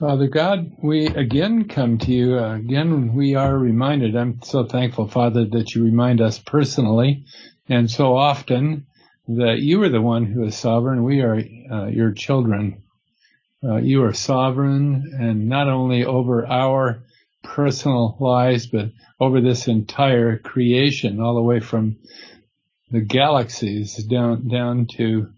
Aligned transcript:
Father 0.00 0.26
God, 0.26 0.72
we 0.82 1.06
again 1.06 1.68
come 1.68 1.98
to 1.98 2.10
you. 2.12 2.36
Again, 2.36 3.14
we 3.14 3.36
are 3.36 3.56
reminded. 3.56 4.16
I'm 4.16 4.42
so 4.42 4.64
thankful, 4.64 5.06
Father, 5.06 5.44
that 5.44 5.72
you 5.72 5.84
remind 5.84 6.20
us 6.20 6.40
personally 6.40 7.26
and 7.68 7.88
so 7.88 8.16
often 8.16 8.86
that 9.28 9.60
you 9.60 9.80
are 9.84 9.88
the 9.88 10.02
one 10.02 10.24
who 10.24 10.42
is 10.42 10.56
sovereign. 10.56 11.04
We 11.04 11.20
are 11.20 11.40
uh, 11.70 11.86
your 11.86 12.10
children. 12.10 12.82
Uh, 13.62 13.76
you 13.76 14.02
are 14.02 14.12
sovereign 14.12 15.12
and 15.16 15.48
not 15.48 15.68
only 15.68 16.04
over 16.04 16.44
our 16.44 17.04
personal 17.44 18.16
lives, 18.18 18.66
but 18.66 18.90
over 19.20 19.40
this 19.40 19.68
entire 19.68 20.38
creation, 20.38 21.20
all 21.20 21.36
the 21.36 21.40
way 21.40 21.60
from 21.60 21.98
the 22.90 23.00
galaxies 23.00 23.94
down, 24.02 24.48
down 24.48 24.86
to 24.96 25.30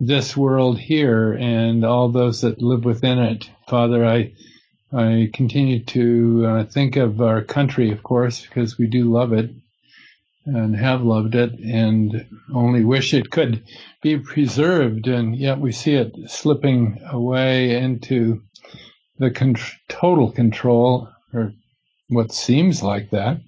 this 0.00 0.34
world 0.34 0.78
here 0.78 1.32
and 1.34 1.84
all 1.84 2.08
those 2.08 2.40
that 2.40 2.62
live 2.62 2.84
within 2.84 3.18
it. 3.18 3.50
Father, 3.68 4.04
I, 4.04 4.32
I 4.92 5.30
continue 5.32 5.84
to 5.84 6.46
uh, 6.46 6.64
think 6.64 6.96
of 6.96 7.20
our 7.20 7.42
country, 7.42 7.92
of 7.92 8.02
course, 8.02 8.40
because 8.40 8.78
we 8.78 8.86
do 8.86 9.12
love 9.12 9.32
it 9.34 9.50
and 10.46 10.74
have 10.74 11.02
loved 11.02 11.34
it 11.34 11.52
and 11.60 12.26
only 12.52 12.82
wish 12.82 13.12
it 13.12 13.30
could 13.30 13.62
be 14.02 14.18
preserved. 14.18 15.06
And 15.06 15.36
yet 15.36 15.58
we 15.58 15.70
see 15.70 15.94
it 15.94 16.16
slipping 16.28 17.00
away 17.10 17.76
into 17.76 18.42
the 19.18 19.30
con- 19.30 19.56
total 19.88 20.32
control 20.32 21.08
or 21.34 21.52
what 22.08 22.32
seems 22.32 22.82
like 22.82 23.10
that 23.10 23.40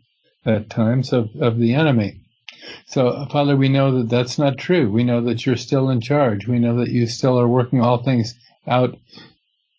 at 0.45 0.69
times 0.69 1.12
of, 1.15 1.30
of 1.41 1.59
the 1.59 1.74
enemy. 1.74 2.21
So, 2.87 3.27
Father, 3.30 3.57
we 3.57 3.69
know 3.69 3.98
that 3.98 4.09
that's 4.09 4.39
not 4.39 4.59
true. 4.59 4.91
We 4.91 5.05
know 5.05 5.23
that 5.23 5.45
you're 5.45 5.57
still 5.57 5.91
in 5.91 6.01
charge. 6.01 6.47
We 6.47 6.59
know 6.59 6.77
that 6.77 6.91
you 6.91 7.07
still 7.07 7.38
are 7.38 7.48
working 7.48 7.80
all 7.80 8.02
things 8.02 8.35
out 8.66 8.97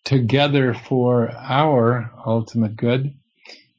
together 0.04 0.74
for 0.74 1.30
our 1.30 2.10
ultimate 2.26 2.76
good. 2.76 3.14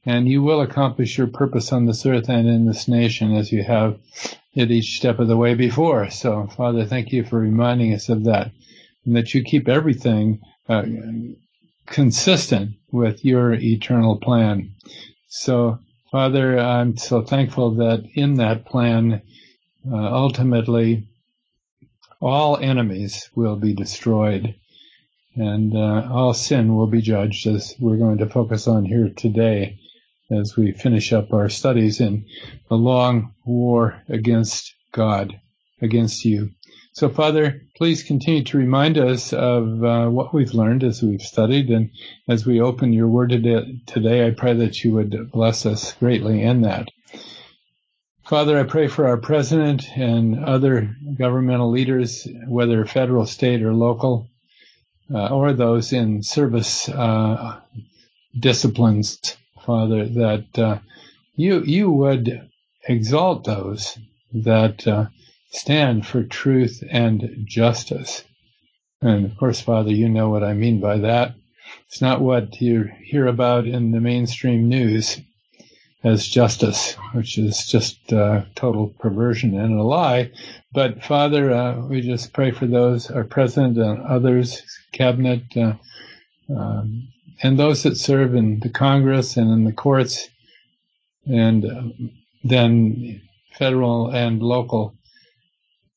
And 0.06 0.28
you 0.28 0.44
will 0.44 0.62
accomplish 0.62 1.18
your 1.18 1.28
purpose 1.28 1.72
on 1.72 1.86
this 1.86 2.06
earth 2.06 2.30
and 2.30 2.48
in 2.48 2.66
this 2.66 2.88
nation 2.88 3.36
as 3.36 3.52
you 3.52 3.64
have 3.64 3.98
at 4.56 4.72
each 4.72 4.98
step 4.98 5.20
of 5.20 5.28
the 5.28 5.38
way 5.38 5.56
before. 5.56 6.10
So, 6.10 6.48
Father, 6.48 6.86
thank 6.86 7.12
you 7.12 7.24
for 7.24 7.40
reminding 7.40 7.94
us 7.94 8.10
of 8.10 8.24
that 8.26 8.52
and 9.06 9.16
that 9.16 9.34
you 9.34 9.44
keep 9.44 9.68
everything 9.68 10.42
uh, 10.70 10.84
consistent 11.86 12.72
with 12.92 13.26
your 13.26 13.54
eternal 13.54 14.18
plan. 14.18 14.76
So, 15.28 15.80
Father, 16.16 16.58
I'm 16.58 16.96
so 16.96 17.24
thankful 17.24 17.72
that 17.72 18.06
in 18.14 18.36
that 18.36 18.64
plan, 18.66 19.22
uh, 19.86 19.96
ultimately, 19.98 21.10
all 22.22 22.56
enemies 22.56 23.30
will 23.36 23.58
be 23.58 23.74
destroyed 23.74 24.56
and 25.36 25.76
uh, 25.76 26.08
all 26.10 26.34
sin 26.34 26.74
will 26.74 26.88
be 26.88 27.02
judged 27.02 27.48
as 27.48 27.76
we're 27.82 27.98
going 27.98 28.20
to 28.20 28.30
focus 28.30 28.66
on 28.66 28.86
here 28.86 29.10
today 29.10 29.78
as 30.32 30.56
we 30.56 30.72
finish 30.72 31.12
up 31.12 31.34
our 31.34 31.50
studies 31.50 32.00
in 32.00 32.26
the 32.70 32.76
long 32.76 33.34
war 33.44 34.02
against 34.08 34.74
God, 34.94 35.42
against 35.82 36.26
you. 36.26 36.52
So, 36.94 37.10
Father, 37.10 37.62
please 37.76 38.04
continue 38.04 38.44
to 38.46 38.58
remind 38.58 38.98
us 38.98 39.34
of 39.34 39.84
uh, 39.84 40.08
what 40.08 40.34
we've 40.34 40.54
learned 40.54 40.84
as 40.84 41.04
we've 41.04 41.22
studied, 41.22 41.70
and 41.70 41.92
as 42.30 42.46
we 42.46 42.62
open 42.62 42.94
your 42.94 43.08
word 43.08 43.32
today, 43.32 44.26
I 44.26 44.32
pray 44.32 44.54
that 44.54 44.84
you 44.84 44.94
would 44.94 45.32
bless 45.32 45.66
us 45.66 45.92
greatly 45.94 46.42
in 46.42 46.62
that. 46.62 46.90
Father, 48.24 48.58
I 48.58 48.64
pray 48.64 48.88
for 48.88 49.08
our 49.08 49.18
president 49.18 49.88
and 49.96 50.44
other 50.44 50.96
governmental 51.18 51.70
leaders, 51.70 52.28
whether 52.48 52.86
federal, 52.86 53.26
state, 53.26 53.62
or 53.62 53.74
local, 53.74 54.30
uh, 55.14 55.28
or 55.28 55.54
those 55.54 55.94
in 55.94 56.24
service 56.24 56.90
uh, 56.90 57.60
disciplines, 58.40 59.38
Father, 59.66 60.06
that 60.06 60.58
uh, 60.58 60.80
you 61.36 61.62
you 61.64 61.92
would 61.92 62.50
exalt 62.88 63.44
those 63.44 63.98
that 64.34 64.88
uh, 64.88 65.06
stand 65.56 66.06
for 66.06 66.24
truth 66.24 66.84
and 66.90 67.46
justice. 67.46 68.24
And 69.02 69.26
of 69.26 69.38
course, 69.38 69.62
Father, 69.62 69.92
you 69.92 70.10
know 70.10 70.30
what 70.30 70.44
I 70.44 70.54
mean 70.54 70.80
by 70.80 70.98
that. 71.00 71.36
It's 71.88 72.02
not 72.02 72.22
what 72.22 72.62
you 72.62 72.90
hear 73.04 73.28
about 73.28 73.66
in 73.66 73.92
the 73.92 74.00
mainstream 74.00 74.68
news 74.68 75.20
as 76.04 76.28
justice, 76.28 76.94
which 77.14 77.38
is 77.38 77.66
just 77.66 78.14
uh, 78.14 78.44
total 78.54 78.90
perversion 79.00 79.58
and 79.60 79.80
a 79.80 79.84
lie. 79.84 80.32
But 80.72 81.04
Father, 81.04 81.52
uh, 81.52 81.88
we 81.88 82.02
just 82.02 82.34
pray 82.34 82.52
for 82.52 82.68
those, 82.68 83.10
our 83.10 83.24
president 83.24 83.78
and 83.78 84.04
others, 84.04 84.62
cabinet, 84.92 85.44
uh, 85.58 85.74
um, 86.56 87.08
and 87.42 87.58
those 87.58 87.84
that 87.84 87.98
serve 87.98 88.36
in 88.36 88.60
the 88.60 88.70
Congress 88.70 89.36
and 89.36 89.50
in 89.52 89.64
the 89.64 89.74
courts, 89.74 90.30
and 91.26 91.66
um, 91.66 92.12
then 92.44 93.22
federal 93.58 94.10
and 94.10 94.44
local 94.44 94.94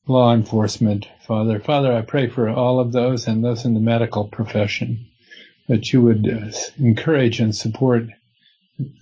law 0.09 0.33
enforcement, 0.33 1.07
Father. 1.21 1.59
Father, 1.59 1.93
I 1.93 2.01
pray 2.01 2.27
for 2.27 2.49
all 2.49 2.79
of 2.79 2.91
those 2.91 3.27
and 3.27 3.45
those 3.45 3.63
in 3.63 3.75
the 3.75 3.79
medical 3.79 4.27
profession 4.27 5.05
that 5.67 5.93
you 5.93 6.01
would 6.01 6.27
uh, 6.27 6.51
encourage 6.79 7.39
and 7.39 7.55
support 7.55 8.03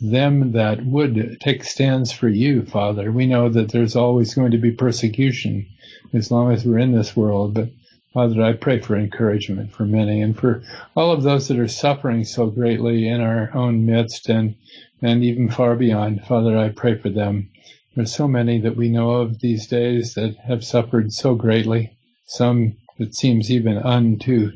them 0.01 0.51
that 0.51 0.85
would 0.85 1.37
take 1.39 1.63
stands 1.63 2.11
for 2.11 2.27
you, 2.27 2.65
Father. 2.65 3.11
We 3.11 3.25
know 3.25 3.47
that 3.47 3.71
there's 3.71 3.95
always 3.95 4.33
going 4.33 4.51
to 4.51 4.57
be 4.57 4.71
persecution 4.71 5.65
as 6.13 6.29
long 6.29 6.51
as 6.51 6.65
we're 6.65 6.79
in 6.79 6.91
this 6.91 7.15
world, 7.15 7.53
but 7.53 7.69
Father, 8.13 8.41
I 8.43 8.53
pray 8.53 8.79
for 8.79 8.97
encouragement 8.97 9.71
for 9.71 9.85
many 9.85 10.21
and 10.21 10.37
for 10.37 10.63
all 10.95 11.11
of 11.11 11.23
those 11.23 11.47
that 11.47 11.59
are 11.59 11.67
suffering 11.67 12.25
so 12.25 12.47
greatly 12.47 13.07
in 13.07 13.21
our 13.21 13.51
own 13.53 13.85
midst 13.85 14.27
and, 14.27 14.55
and 15.01 15.23
even 15.23 15.49
far 15.49 15.75
beyond. 15.75 16.25
Father, 16.25 16.57
I 16.57 16.69
pray 16.69 16.97
for 16.97 17.09
them. 17.09 17.49
There's 17.97 18.13
so 18.13 18.27
many 18.27 18.61
that 18.61 18.75
we 18.75 18.89
know 18.89 19.09
of 19.09 19.39
these 19.39 19.65
days 19.65 20.13
that 20.13 20.35
have 20.35 20.63
suffered 20.63 21.11
so 21.11 21.33
greatly, 21.33 21.97
some 22.27 22.77
it 22.99 23.15
seems 23.15 23.49
even 23.49 23.79
unto 23.79 24.51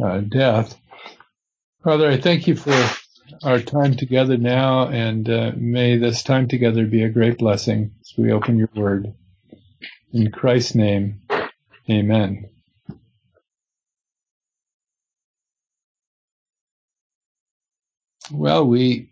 uh, 0.00 0.20
death. 0.20 0.76
Father, 1.82 2.08
I 2.08 2.18
thank 2.20 2.46
you 2.46 2.54
for 2.54 2.88
our 3.42 3.58
time 3.58 3.96
together 3.96 4.36
now, 4.36 4.86
and 4.86 5.28
uh, 5.28 5.50
may 5.56 5.96
this 5.96 6.22
time 6.22 6.46
together 6.46 6.86
be 6.86 7.02
a 7.02 7.08
great 7.08 7.38
blessing 7.38 7.90
as 8.00 8.12
we 8.16 8.30
open 8.30 8.58
your 8.58 8.70
word. 8.76 9.12
In 10.12 10.30
Christ's 10.30 10.76
name, 10.76 11.22
amen. 11.90 12.48
Well, 18.30 18.64
we 18.64 19.10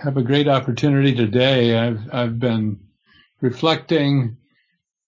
have 0.00 0.16
a 0.16 0.22
great 0.22 0.46
opportunity 0.46 1.16
today. 1.16 1.76
I've, 1.76 2.00
I've 2.12 2.38
been 2.38 2.78
reflecting 3.42 4.38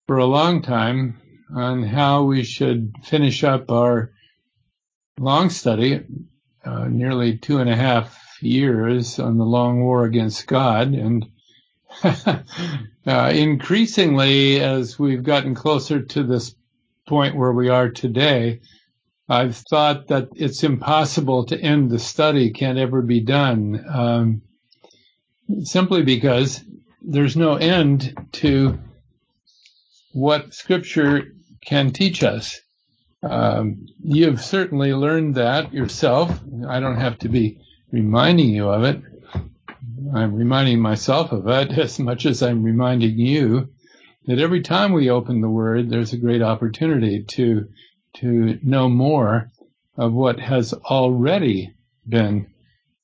for 0.07 0.17
a 0.17 0.25
long 0.25 0.61
time 0.61 1.21
on 1.53 1.83
how 1.83 2.23
we 2.23 2.43
should 2.43 2.95
finish 3.03 3.43
up 3.43 3.69
our 3.69 4.11
long 5.19 5.49
study, 5.49 6.01
uh, 6.63 6.85
nearly 6.87 7.37
two 7.37 7.59
and 7.59 7.69
a 7.69 7.75
half 7.75 8.17
years 8.41 9.19
on 9.19 9.37
the 9.37 9.45
long 9.45 9.83
war 9.83 10.05
against 10.05 10.47
God. 10.47 10.93
And 10.93 11.27
uh, 12.03 13.31
increasingly, 13.35 14.61
as 14.61 14.97
we've 14.97 15.23
gotten 15.23 15.53
closer 15.53 16.01
to 16.01 16.23
this 16.23 16.55
point 17.07 17.35
where 17.35 17.51
we 17.51 17.67
are 17.67 17.89
today, 17.89 18.61
I've 19.27 19.57
thought 19.57 20.07
that 20.07 20.29
it's 20.35 20.63
impossible 20.63 21.45
to 21.47 21.59
end 21.59 21.89
the 21.89 21.99
study, 21.99 22.51
can't 22.51 22.77
ever 22.77 23.01
be 23.01 23.19
done, 23.19 23.83
um, 23.87 24.41
simply 25.63 26.03
because 26.03 26.63
there's 27.01 27.35
no 27.35 27.55
end 27.55 28.15
to 28.33 28.79
what 30.13 30.53
Scripture 30.53 31.33
can 31.65 31.91
teach 31.91 32.23
us. 32.23 32.59
Um, 33.23 33.87
you've 34.03 34.41
certainly 34.41 34.93
learned 34.93 35.35
that 35.35 35.73
yourself. 35.73 36.39
I 36.67 36.79
don't 36.79 36.99
have 36.99 37.19
to 37.19 37.29
be 37.29 37.59
reminding 37.91 38.49
you 38.49 38.69
of 38.69 38.83
it. 38.83 39.01
I'm 40.13 40.35
reminding 40.35 40.79
myself 40.79 41.31
of 41.31 41.47
it 41.47 41.71
as 41.77 41.99
much 41.99 42.25
as 42.25 42.41
I'm 42.41 42.63
reminding 42.63 43.17
you 43.17 43.69
that 44.25 44.39
every 44.39 44.61
time 44.61 44.93
we 44.93 45.09
open 45.09 45.41
the 45.41 45.49
Word, 45.49 45.89
there's 45.89 46.13
a 46.13 46.17
great 46.17 46.41
opportunity 46.41 47.23
to 47.23 47.67
to 48.13 48.59
know 48.61 48.89
more 48.89 49.49
of 49.95 50.13
what 50.13 50.39
has 50.39 50.73
already 50.73 51.73
been 52.07 52.47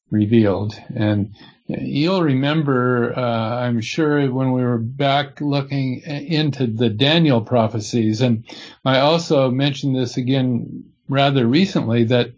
revealed. 0.09 0.75
And 0.93 1.33
You'll 1.67 2.23
remember, 2.23 3.13
uh, 3.17 3.21
I'm 3.21 3.81
sure, 3.81 4.31
when 4.31 4.53
we 4.53 4.63
were 4.63 4.77
back 4.77 5.41
looking 5.41 5.99
into 6.01 6.65
the 6.65 6.89
Daniel 6.89 7.41
prophecies, 7.41 8.21
and 8.21 8.45
I 8.85 8.99
also 8.99 9.51
mentioned 9.51 9.93
this 9.93 10.15
again 10.15 10.85
rather 11.09 11.45
recently, 11.45 12.05
that 12.05 12.31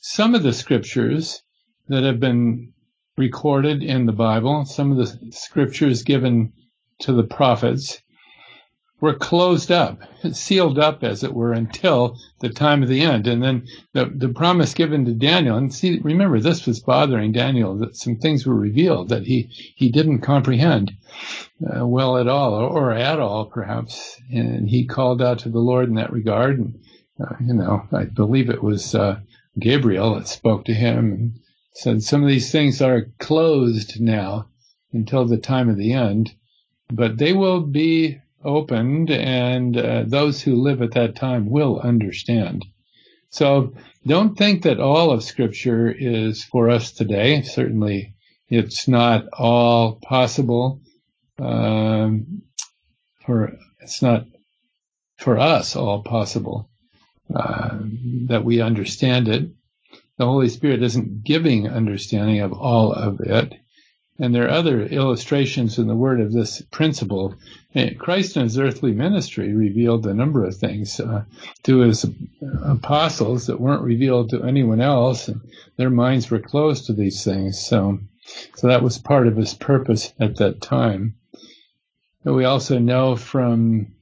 some 0.00 0.34
of 0.34 0.42
the 0.42 0.52
scriptures 0.52 1.42
that 1.88 2.04
have 2.04 2.20
been 2.20 2.74
recorded 3.16 3.82
in 3.82 4.04
the 4.04 4.12
Bible, 4.12 4.66
some 4.66 4.92
of 4.92 4.98
the 4.98 5.32
scriptures 5.32 6.02
given 6.02 6.52
to 7.00 7.12
the 7.12 7.24
prophets, 7.24 8.02
were 9.04 9.14
closed 9.14 9.70
up, 9.70 10.00
sealed 10.32 10.78
up, 10.78 11.04
as 11.04 11.22
it 11.22 11.34
were, 11.34 11.52
until 11.52 12.16
the 12.40 12.48
time 12.48 12.82
of 12.82 12.88
the 12.88 13.02
end. 13.02 13.26
And 13.26 13.42
then 13.42 13.68
the, 13.92 14.06
the 14.06 14.30
promise 14.30 14.72
given 14.72 15.04
to 15.04 15.12
Daniel, 15.12 15.58
and 15.58 15.72
see, 15.72 15.98
remember, 15.98 16.40
this 16.40 16.66
was 16.66 16.80
bothering 16.80 17.32
Daniel, 17.32 17.76
that 17.80 17.98
some 17.98 18.16
things 18.16 18.46
were 18.46 18.54
revealed 18.54 19.10
that 19.10 19.26
he, 19.26 19.50
he 19.76 19.90
didn't 19.90 20.22
comprehend 20.22 20.90
uh, 21.70 21.86
well 21.86 22.16
at 22.16 22.28
all, 22.28 22.54
or, 22.54 22.66
or, 22.66 22.92
at 22.92 23.20
all, 23.20 23.44
perhaps. 23.44 24.18
And 24.32 24.70
he 24.70 24.86
called 24.86 25.20
out 25.20 25.40
to 25.40 25.50
the 25.50 25.58
Lord 25.58 25.90
in 25.90 25.96
that 25.96 26.10
regard. 26.10 26.58
And, 26.58 26.78
uh, 27.20 27.34
you 27.40 27.52
know, 27.52 27.86
I 27.92 28.04
believe 28.04 28.48
it 28.48 28.62
was 28.62 28.94
uh, 28.94 29.20
Gabriel 29.58 30.14
that 30.14 30.28
spoke 30.28 30.64
to 30.64 30.74
him 30.74 31.12
and 31.12 31.40
said, 31.74 32.02
Some 32.02 32.22
of 32.22 32.28
these 32.30 32.50
things 32.50 32.80
are 32.80 33.10
closed 33.18 34.00
now 34.00 34.48
until 34.94 35.26
the 35.26 35.36
time 35.36 35.68
of 35.68 35.76
the 35.76 35.92
end, 35.92 36.32
but 36.90 37.18
they 37.18 37.34
will 37.34 37.60
be 37.60 38.20
opened, 38.44 39.10
and 39.10 39.76
uh, 39.76 40.04
those 40.06 40.42
who 40.42 40.56
live 40.56 40.82
at 40.82 40.92
that 40.92 41.16
time 41.16 41.48
will 41.50 41.80
understand. 41.80 42.64
So 43.30 43.74
don't 44.06 44.36
think 44.36 44.62
that 44.62 44.80
all 44.80 45.10
of 45.10 45.24
Scripture 45.24 45.90
is 45.90 46.44
for 46.44 46.70
us 46.70 46.92
today. 46.92 47.42
Certainly, 47.42 48.14
it's 48.48 48.86
not 48.86 49.26
all 49.32 49.96
possible. 49.96 50.80
Um, 51.38 52.42
for 53.24 53.56
it's 53.80 54.02
not 54.02 54.26
for 55.18 55.38
us 55.38 55.76
all 55.76 56.02
possible 56.02 56.68
uh, 57.34 57.78
that 58.28 58.44
we 58.44 58.60
understand 58.60 59.28
it. 59.28 59.48
The 60.18 60.26
Holy 60.26 60.48
Spirit 60.48 60.82
isn't 60.82 61.24
giving 61.24 61.68
understanding 61.68 62.40
of 62.40 62.52
all 62.52 62.92
of 62.92 63.20
it. 63.20 63.54
And 64.18 64.32
there 64.32 64.44
are 64.44 64.50
other 64.50 64.82
illustrations 64.82 65.78
in 65.78 65.88
the 65.88 65.96
Word 65.96 66.20
of 66.20 66.32
this 66.32 66.62
principle. 66.70 67.34
Christ 67.98 68.36
in 68.36 68.44
his 68.44 68.58
earthly 68.58 68.92
ministry 68.92 69.52
revealed 69.52 70.06
a 70.06 70.14
number 70.14 70.44
of 70.44 70.56
things 70.56 71.00
uh, 71.00 71.24
to 71.64 71.78
his 71.80 72.06
apostles 72.62 73.46
that 73.46 73.60
weren't 73.60 73.82
revealed 73.82 74.30
to 74.30 74.44
anyone 74.44 74.80
else, 74.80 75.26
and 75.26 75.40
their 75.76 75.90
minds 75.90 76.30
were 76.30 76.38
closed 76.38 76.86
to 76.86 76.92
these 76.92 77.24
things. 77.24 77.58
So, 77.58 77.98
so 78.54 78.68
that 78.68 78.84
was 78.84 78.98
part 78.98 79.26
of 79.26 79.36
his 79.36 79.54
purpose 79.54 80.12
at 80.20 80.36
that 80.36 80.60
time. 80.60 81.16
But 82.22 82.34
we 82.34 82.44
also 82.44 82.78
know 82.78 83.16
from 83.16 83.96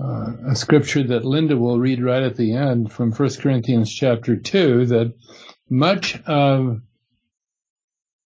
uh, 0.00 0.32
a 0.50 0.54
scripture 0.54 1.02
that 1.02 1.24
Linda 1.24 1.56
will 1.56 1.80
read 1.80 2.02
right 2.02 2.22
at 2.22 2.36
the 2.36 2.54
end 2.54 2.92
from 2.92 3.10
1 3.10 3.30
Corinthians 3.40 3.92
chapter 3.92 4.36
2 4.36 4.86
that 4.86 5.12
much 5.68 6.20
of 6.22 6.80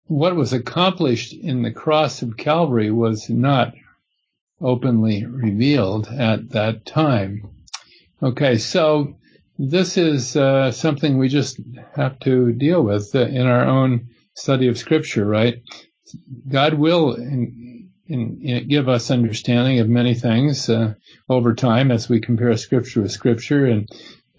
what 0.10 0.36
was 0.36 0.54
accomplished 0.54 1.34
in 1.34 1.62
the 1.62 1.72
cross 1.72 2.24
of 2.24 2.36
Calvary 2.36 2.90
was 2.90 3.30
not 3.30 3.76
openly 4.60 5.24
revealed 5.24 6.08
at 6.08 6.50
that 6.50 6.84
time. 6.84 7.48
Okay, 8.22 8.58
so 8.58 9.16
this 9.60 9.98
is 9.98 10.36
uh, 10.36 10.72
something 10.72 11.18
we 11.18 11.30
just 11.30 11.60
have 11.96 12.20
to 12.22 12.52
deal 12.54 12.82
with 12.82 13.14
uh, 13.14 13.20
in 13.20 13.46
our 13.46 13.64
own 13.66 14.10
study 14.34 14.68
of 14.68 14.80
Scripture, 14.80 15.26
right? 15.26 15.62
God 16.48 16.74
will 16.74 17.14
in, 17.14 17.92
in, 18.08 18.42
in 18.42 18.68
give 18.68 18.90
us 18.90 19.12
understanding 19.12 19.80
of 19.80 19.88
many 19.88 20.16
things 20.16 20.70
uh, 20.70 20.96
over 21.30 21.54
time 21.54 21.92
as 21.92 22.10
we 22.10 22.20
compare 22.20 22.58
Scripture 22.58 23.04
with 23.04 23.12
Scripture 23.12 23.66
and 23.66 23.88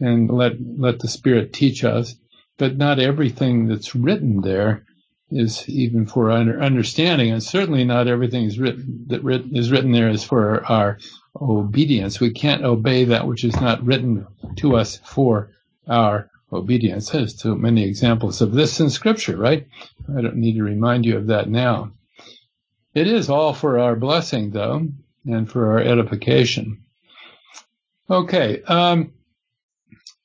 and 0.00 0.30
let 0.30 0.54
let 0.78 0.98
the 0.98 1.08
Spirit 1.08 1.52
teach 1.52 1.84
us. 1.84 2.16
But 2.58 2.76
not 2.76 2.98
everything 2.98 3.68
that's 3.68 3.94
written 3.94 4.40
there 4.40 4.84
is 5.30 5.68
even 5.68 6.06
for 6.06 6.30
our 6.30 6.60
understanding, 6.60 7.30
and 7.30 7.42
certainly 7.42 7.84
not 7.84 8.08
everything 8.08 8.44
is 8.44 8.58
written 8.58 9.04
that 9.08 9.22
written, 9.22 9.56
is 9.56 9.70
written 9.70 9.92
there 9.92 10.08
is 10.08 10.24
for 10.24 10.64
our 10.66 10.98
obedience. 11.40 12.20
We 12.20 12.32
can't 12.32 12.64
obey 12.64 13.04
that 13.04 13.26
which 13.26 13.44
is 13.44 13.54
not 13.60 13.84
written 13.84 14.26
to 14.56 14.76
us 14.76 14.98
for 15.04 15.52
our 15.88 16.30
obedience. 16.52 17.10
There's 17.10 17.34
too 17.34 17.56
many 17.56 17.84
examples 17.84 18.40
of 18.40 18.52
this 18.52 18.80
in 18.80 18.90
Scripture, 18.90 19.36
right? 19.36 19.66
I 20.16 20.20
don't 20.20 20.36
need 20.36 20.56
to 20.56 20.64
remind 20.64 21.06
you 21.06 21.16
of 21.16 21.28
that 21.28 21.48
now. 21.48 21.92
It 22.92 23.06
is 23.06 23.30
all 23.30 23.54
for 23.54 23.78
our 23.78 23.94
blessing, 23.94 24.50
though, 24.50 24.88
and 25.24 25.50
for 25.50 25.72
our 25.72 25.78
edification. 25.78 26.82
Okay, 28.10 28.62
um, 28.62 29.12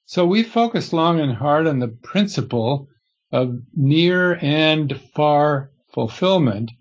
so 0.07 0.25
we 0.25 0.42
focused 0.42 0.94
long 0.94 1.19
and 1.19 1.34
hard 1.34 1.68
on 1.68 1.78
the 1.78 1.88
principle 1.88 2.90
of 3.36 3.60
near 3.76 4.40
and 4.42 4.98
far 5.14 5.70
fulfillment 5.94 6.72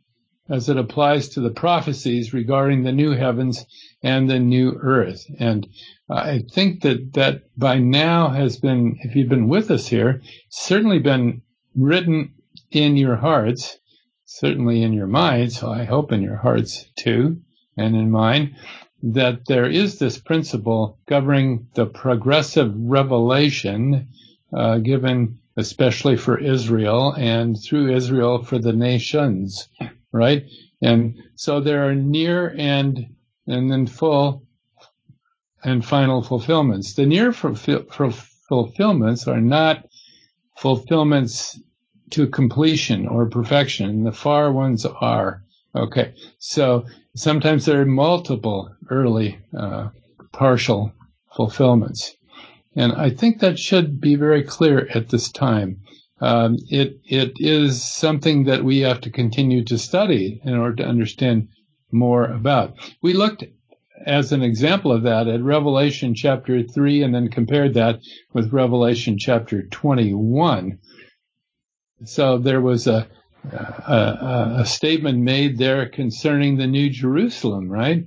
as 0.49 0.69
it 0.69 0.77
applies 0.77 1.31
to 1.31 1.41
the 1.41 1.51
prophecies 1.51 2.33
regarding 2.33 2.85
the 2.85 2.93
new 2.93 3.11
heavens 3.11 3.67
and 4.05 4.31
the 4.31 4.39
new 4.39 4.79
earth. 4.81 5.27
And 5.41 5.67
I 6.09 6.45
think 6.53 6.83
that 6.83 7.15
that 7.15 7.43
by 7.59 7.79
now 7.79 8.29
has 8.29 8.56
been, 8.56 8.99
if 9.01 9.17
you've 9.17 9.29
been 9.29 9.49
with 9.49 9.69
us 9.73 9.89
here, 9.89 10.23
certainly 10.49 11.01
been 11.01 11.43
written 11.75 12.35
in 12.71 12.97
your 12.97 13.17
hearts, 13.17 13.77
certainly 14.25 14.83
in 14.83 14.93
your 14.93 15.09
minds, 15.09 15.59
so 15.59 15.73
I 15.73 15.83
hope 15.83 16.12
in 16.12 16.23
your 16.23 16.37
hearts 16.37 16.87
too, 16.95 17.41
and 17.77 17.97
in 17.97 18.12
mine, 18.12 18.55
that 19.03 19.47
there 19.47 19.69
is 19.69 19.99
this 19.99 20.19
principle 20.19 21.00
governing 21.07 21.67
the 21.75 21.87
progressive 21.87 22.73
revelation 22.77 24.07
uh, 24.53 24.79
given 24.79 25.41
especially 25.56 26.17
for 26.17 26.39
Israel 26.39 27.15
and 27.17 27.61
through 27.61 27.95
Israel 27.95 28.43
for 28.43 28.59
the 28.59 28.73
nations, 28.73 29.69
right? 30.12 30.45
And 30.83 31.17
so 31.37 31.61
there 31.61 31.89
are 31.89 31.95
near 31.95 32.55
and 32.56 33.06
and 33.47 33.71
then 33.71 33.87
full 33.87 34.43
and 35.62 35.85
final 35.85 36.23
fulfillments. 36.23 36.95
The 36.95 37.06
near 37.06 37.33
fulfill, 37.33 37.85
fulfillments 38.49 39.27
are 39.27 39.41
not 39.41 39.87
fulfillments 40.56 41.59
to 42.11 42.27
completion 42.29 43.09
or 43.09 43.27
perfection. 43.27 44.05
The 44.05 44.12
far 44.12 44.53
ones 44.53 44.87
are. 44.87 45.43
Okay, 45.75 46.15
so 46.39 46.85
sometimes 47.17 47.65
there 47.65 47.81
are 47.81 47.87
multiple 47.87 48.71
early 48.91 49.39
uh, 49.57 49.89
partial 50.33 50.93
fulfillments. 51.35 52.15
And 52.76 52.93
I 52.93 53.11
think 53.11 53.41
that 53.41 53.59
should 53.59 54.00
be 54.00 54.17
very 54.17 54.43
clear 54.43 54.88
at 54.94 55.09
this 55.09 55.31
time. 55.31 55.81
Um, 56.21 56.59
it 56.71 57.00
it 57.05 57.35
is 57.37 57.85
something 57.85 58.44
that 58.44 58.65
we 58.65 58.81
have 58.81 59.00
to 59.03 59.11
continue 59.11 59.65
to 59.65 59.79
study 59.79 60.41
in 60.44 60.55
order 60.55 60.76
to 60.76 60.88
understand 60.88 61.49
more 61.93 62.25
about. 62.25 62.75
We 63.03 63.12
looked 63.12 63.44
as 64.06 64.32
an 64.32 64.43
example 64.43 64.93
of 64.93 65.03
that 65.03 65.29
at 65.29 65.43
Revelation 65.43 66.15
chapter 66.15 66.62
3 66.62 67.03
and 67.03 67.15
then 67.15 67.29
compared 67.29 67.75
that 67.75 68.00
with 68.32 68.53
Revelation 68.53 69.19
chapter 69.19 69.62
21. 69.62 70.78
So 72.04 72.38
there 72.38 72.61
was 72.61 72.87
a, 72.87 73.07
a, 73.52 74.57
a 74.59 74.66
statement 74.66 75.19
made 75.19 75.59
there 75.59 75.88
concerning 75.88 76.57
the 76.57 76.66
New 76.66 76.90
Jerusalem, 76.90 77.71
right? 77.71 78.04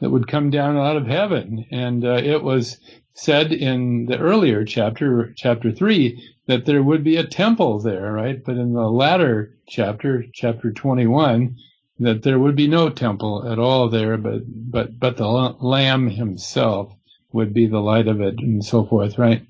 That 0.00 0.10
would 0.10 0.26
come 0.26 0.50
down 0.50 0.76
out 0.76 0.96
of 0.96 1.06
heaven. 1.06 1.66
And 1.70 2.04
uh, 2.04 2.14
it 2.14 2.42
was 2.42 2.78
said 3.16 3.50
in 3.50 4.04
the 4.06 4.18
earlier 4.18 4.64
chapter, 4.64 5.32
chapter 5.36 5.72
3, 5.72 6.22
that 6.46 6.66
there 6.66 6.82
would 6.82 7.02
be 7.02 7.16
a 7.16 7.26
temple 7.26 7.80
there, 7.80 8.12
right? 8.12 8.44
But 8.44 8.58
in 8.58 8.74
the 8.74 8.90
latter 8.90 9.56
chapter, 9.66 10.26
chapter 10.34 10.70
21, 10.70 11.56
that 12.00 12.22
there 12.22 12.38
would 12.38 12.54
be 12.54 12.68
no 12.68 12.90
temple 12.90 13.50
at 13.50 13.58
all 13.58 13.88
there, 13.88 14.18
but, 14.18 14.42
but, 14.46 15.00
but 15.00 15.16
the 15.16 15.26
Lamb 15.26 16.10
himself 16.10 16.92
would 17.32 17.54
be 17.54 17.66
the 17.66 17.80
light 17.80 18.06
of 18.06 18.20
it 18.20 18.38
and 18.38 18.62
so 18.62 18.84
forth, 18.84 19.16
right? 19.16 19.46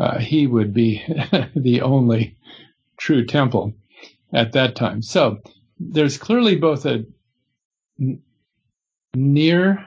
Uh, 0.00 0.18
he 0.18 0.48
would 0.48 0.74
be 0.74 1.00
the 1.54 1.82
only 1.82 2.36
true 2.96 3.24
temple 3.24 3.72
at 4.32 4.52
that 4.52 4.74
time. 4.74 5.00
So 5.00 5.38
there's 5.78 6.18
clearly 6.18 6.56
both 6.56 6.84
a 6.86 7.06
near 9.14 9.86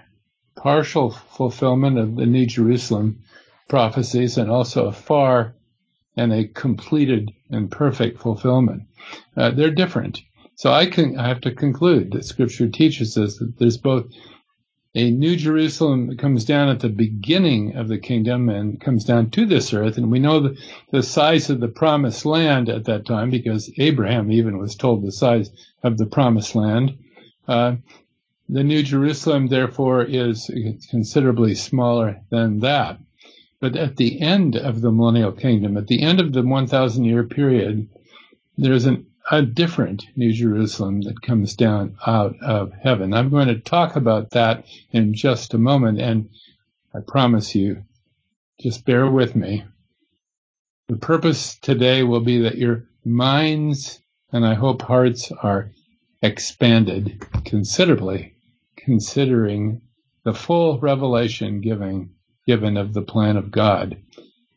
partial 0.60 1.10
fulfillment 1.10 1.98
of 1.98 2.18
the 2.18 2.26
New 2.26 2.46
Jerusalem 2.46 3.24
prophecies 3.70 4.38
and 4.38 4.52
also 4.52 4.88
a 4.88 4.92
far 4.92 5.56
and 6.18 6.34
a 6.34 6.50
completed 6.50 7.32
and 7.50 7.72
perfect 7.72 8.20
fulfillment. 8.20 8.84
Uh, 9.38 9.52
they're 9.52 9.72
different. 9.72 10.22
So 10.56 10.70
I 10.74 10.88
can 10.88 11.18
I 11.18 11.30
have 11.30 11.40
to 11.42 11.56
conclude 11.56 12.12
that 12.12 12.26
Scripture 12.26 12.68
teaches 12.68 13.18
us 13.18 13.38
that 13.38 13.58
there's 13.58 13.78
both 13.78 14.08
a 14.94 15.12
New 15.12 15.38
Jerusalem 15.38 16.08
that 16.08 16.20
comes 16.20 16.44
down 16.44 16.68
at 16.68 16.82
the 16.82 16.90
beginning 16.90 17.78
of 17.78 17.88
the 17.88 17.98
kingdom 17.98 18.50
and 18.50 18.82
comes 18.82 19.06
down 19.06 19.30
to 19.30 19.46
this 19.46 19.74
earth, 19.74 19.98
and 19.98 20.12
we 20.12 20.20
know 20.20 20.42
the, 20.42 20.58
the 20.92 21.04
size 21.04 21.50
of 21.50 21.62
the 21.62 21.70
promised 21.70 22.26
land 22.26 22.68
at 22.68 22.84
that 22.86 23.06
time 23.06 23.30
because 23.30 23.72
Abraham 23.78 24.30
even 24.30 24.58
was 24.58 24.76
told 24.76 25.04
the 25.04 25.12
size 25.14 25.52
of 25.84 25.98
the 25.98 26.08
promised 26.08 26.54
land. 26.54 26.98
Uh, 27.48 27.76
the 28.50 28.64
New 28.64 28.84
Jerusalem, 28.84 29.48
therefore, 29.48 30.04
is 30.04 30.50
considerably 30.90 31.56
smaller 31.56 32.20
than 32.30 32.60
that. 32.60 33.00
But 33.60 33.76
at 33.76 33.98
the 33.98 34.20
end 34.22 34.56
of 34.56 34.82
the 34.82 34.92
millennial 34.92 35.32
kingdom, 35.32 35.78
at 35.78 35.88
the 35.88 36.02
end 36.02 36.20
of 36.20 36.34
the 36.34 36.42
1,000 36.42 37.04
year 37.06 37.24
period, 37.24 37.88
there's 38.58 38.86
an, 38.86 39.06
a 39.30 39.42
different 39.44 40.06
New 40.16 40.34
Jerusalem 40.34 41.02
that 41.02 41.22
comes 41.22 41.56
down 41.56 41.96
out 42.06 42.36
of 42.42 42.74
heaven. 42.74 43.14
I'm 43.14 43.30
going 43.30 43.50
to 43.50 43.60
talk 43.60 43.96
about 43.96 44.32
that 44.32 44.66
in 44.92 45.14
just 45.14 45.54
a 45.54 45.58
moment, 45.58 46.02
and 46.02 46.30
I 46.94 47.00
promise 47.00 47.54
you, 47.54 47.84
just 48.60 48.86
bear 48.86 49.10
with 49.10 49.36
me. 49.36 49.64
The 50.88 50.98
purpose 50.98 51.56
today 51.60 52.04
will 52.04 52.22
be 52.22 52.40
that 52.42 52.58
your 52.58 52.86
minds 53.06 54.02
and 54.32 54.46
I 54.46 54.54
hope 54.54 54.82
hearts 54.82 55.32
are 55.32 55.72
expanded 56.22 57.26
considerably, 57.46 58.36
considering 58.86 59.82
the 60.24 60.34
full 60.34 60.80
revelation 60.80 61.62
given, 61.62 62.12
given 62.46 62.78
of 62.78 62.94
the 62.94 63.02
plan 63.02 63.38
of 63.38 63.52
God, 63.52 63.98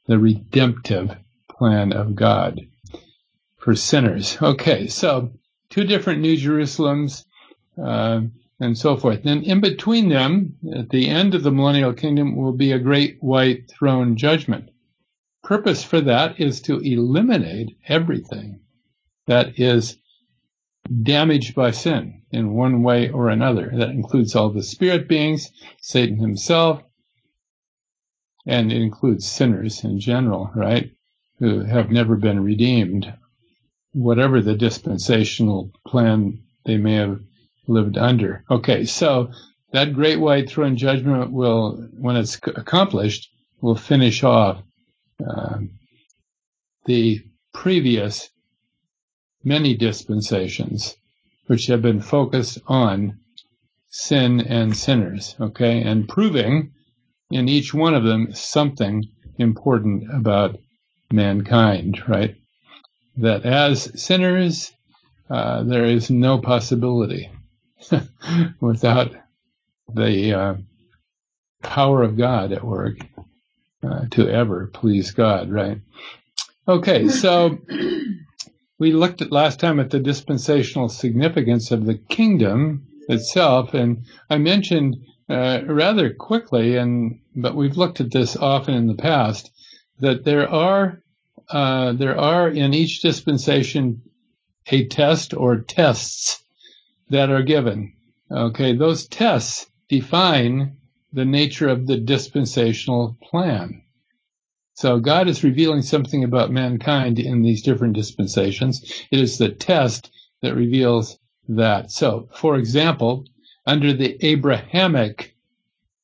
the 0.07 0.19
redemptive 0.19 1.17
plan 1.50 1.93
of 1.93 2.14
God 2.14 2.61
for 3.59 3.75
sinners. 3.75 4.37
Okay, 4.43 4.87
so 4.88 5.33
two 5.71 5.85
different 5.85 6.21
New 6.21 6.37
Jerusalems 6.37 7.25
uh, 7.83 8.21
and 8.61 8.79
so 8.79 8.97
forth. 8.97 9.23
Then 9.23 9.43
in 9.43 9.61
between 9.61 10.09
them, 10.09 10.57
at 10.75 10.91
the 10.91 11.09
end 11.09 11.35
of 11.35 11.43
the 11.43 11.50
millennial 11.50 11.93
kingdom, 11.93 12.37
will 12.37 12.52
be 12.52 12.73
a 12.73 12.79
great 12.79 13.17
white 13.21 13.71
throne 13.71 14.17
judgment. 14.17 14.71
Purpose 15.43 15.83
for 15.83 16.00
that 16.00 16.38
is 16.38 16.61
to 16.62 16.79
eliminate 16.79 17.76
everything 17.88 18.61
that 19.26 19.59
is 19.59 19.97
damaged 21.03 21.55
by 21.55 21.71
sin 21.71 22.23
in 22.31 22.55
one 22.55 22.83
way 22.83 23.11
or 23.11 23.29
another. 23.29 23.71
That 23.75 23.91
includes 23.91 24.35
all 24.35 24.51
the 24.51 24.62
spirit 24.62 25.09
beings, 25.09 25.51
Satan 25.81 26.17
himself, 26.17 26.83
and 28.47 28.73
it 28.73 28.83
includes 28.83 29.29
sinners 29.29 29.85
in 29.85 30.01
general, 30.01 30.51
right? 30.55 30.91
Who 31.39 31.61
have 31.61 31.91
never 31.91 32.17
been 32.17 32.43
redeemed, 32.43 33.12
whatever 33.93 34.41
the 34.41 34.57
dispensational 34.57 35.73
plan 35.87 36.43
they 36.65 36.77
may 36.77 36.95
have 36.95 37.21
lived 37.67 37.97
under. 37.97 38.45
Okay, 38.51 38.85
so 38.85 39.31
that 39.73 39.95
great 39.95 40.21
white 40.21 40.49
throne 40.49 40.77
judgment 40.77 41.33
will, 41.33 41.89
when 41.93 42.17
it's 42.17 42.37
accomplished, 42.45 43.31
will 43.61 43.77
finish 43.77 44.23
off 44.23 44.62
um, 45.27 45.71
the 46.85 47.21
previous 47.55 48.29
many 49.44 49.76
dispensations 49.76 50.96
which 51.46 51.66
have 51.66 51.82
been 51.82 52.00
focused 52.00 52.58
on 52.66 53.18
sin 53.90 54.40
and 54.40 54.76
sinners, 54.76 55.34
okay, 55.40 55.82
and 55.82 56.08
proving 56.08 56.72
in 57.30 57.49
each 57.49 57.75
one 57.75 57.94
of 57.94 58.04
them 58.04 58.32
something 58.32 59.04
important 59.38 60.04
about 60.14 60.58
mankind, 61.11 62.02
right? 62.08 62.37
That 63.16 63.44
as 63.44 64.02
sinners, 64.02 64.72
uh, 65.28 65.62
there 65.62 65.84
is 65.84 66.11
no 66.11 66.38
possibility 66.38 67.30
without 68.61 69.14
the 69.92 70.34
uh, 70.34 70.54
power 71.62 72.02
of 72.02 72.16
God 72.16 72.52
at 72.52 72.64
work 72.64 72.99
uh, 73.82 74.06
to 74.12 74.28
ever 74.28 74.68
please 74.72 75.11
God, 75.11 75.50
right? 75.50 75.78
Okay, 76.68 77.08
so 77.08 77.58
we 78.83 78.91
looked 78.91 79.23
at 79.23 79.31
last 79.31 79.61
time 79.61 79.79
at 79.79 79.91
the 79.91 80.01
dispensational 80.01 80.89
significance 80.89 81.71
of 81.71 81.87
the 81.87 81.95
kingdom 81.95 82.85
itself, 83.09 83.75
and 83.75 84.05
I 84.29 84.39
mentioned 84.39 84.97
uh, 85.29 85.61
rather 85.69 86.12
quickly, 86.12 86.77
and 86.77 87.21
but 87.37 87.55
we've 87.55 87.77
looked 87.77 88.01
at 88.01 88.11
this 88.11 88.35
often 88.35 88.75
in 88.75 88.89
the 88.89 88.97
past, 88.97 89.53
that 90.01 90.25
there 90.25 90.49
are 90.49 91.01
uh, 91.49 91.93
there 91.93 92.19
are 92.19 92.49
in 92.49 92.75
each 92.75 93.03
dispensation 93.03 94.03
a 94.67 94.89
test 94.89 95.33
or 95.33 95.61
tests 95.61 96.43
that 97.09 97.31
are 97.31 97.45
given. 97.45 97.93
Okay, 98.33 98.75
those 98.75 99.07
tests 99.07 99.71
define 99.89 100.77
the 101.12 101.25
nature 101.25 101.69
of 101.69 101.87
the 101.87 101.99
dispensational 101.99 103.17
plan. 103.23 103.82
So 104.75 105.00
God 105.00 105.29
is 105.29 105.45
revealing 105.45 105.83
something 105.83 106.25
about 106.25 106.50
mankind 106.50 107.19
in 107.19 107.43
these 107.43 107.62
different 107.62 107.95
dispensations. 107.95 109.05
It 109.11 109.21
is 109.21 109.38
the 109.38 109.50
test 109.50 110.11
that 110.41 110.57
reveals 110.57 111.19
that. 111.49 111.91
So, 111.91 112.29
for 112.35 112.57
example, 112.57 113.26
under 113.67 113.93
the 113.93 114.17
Abrahamic 114.25 115.37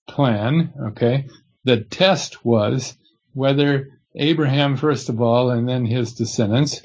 plan, 0.07 0.73
okay, 0.89 1.27
the 1.65 1.81
test 1.81 2.45
was 2.45 2.97
whether 3.33 3.89
Abraham, 4.15 4.77
first 4.77 5.09
of 5.09 5.21
all, 5.21 5.51
and 5.51 5.69
then 5.69 5.85
his 5.85 6.15
descendants, 6.15 6.83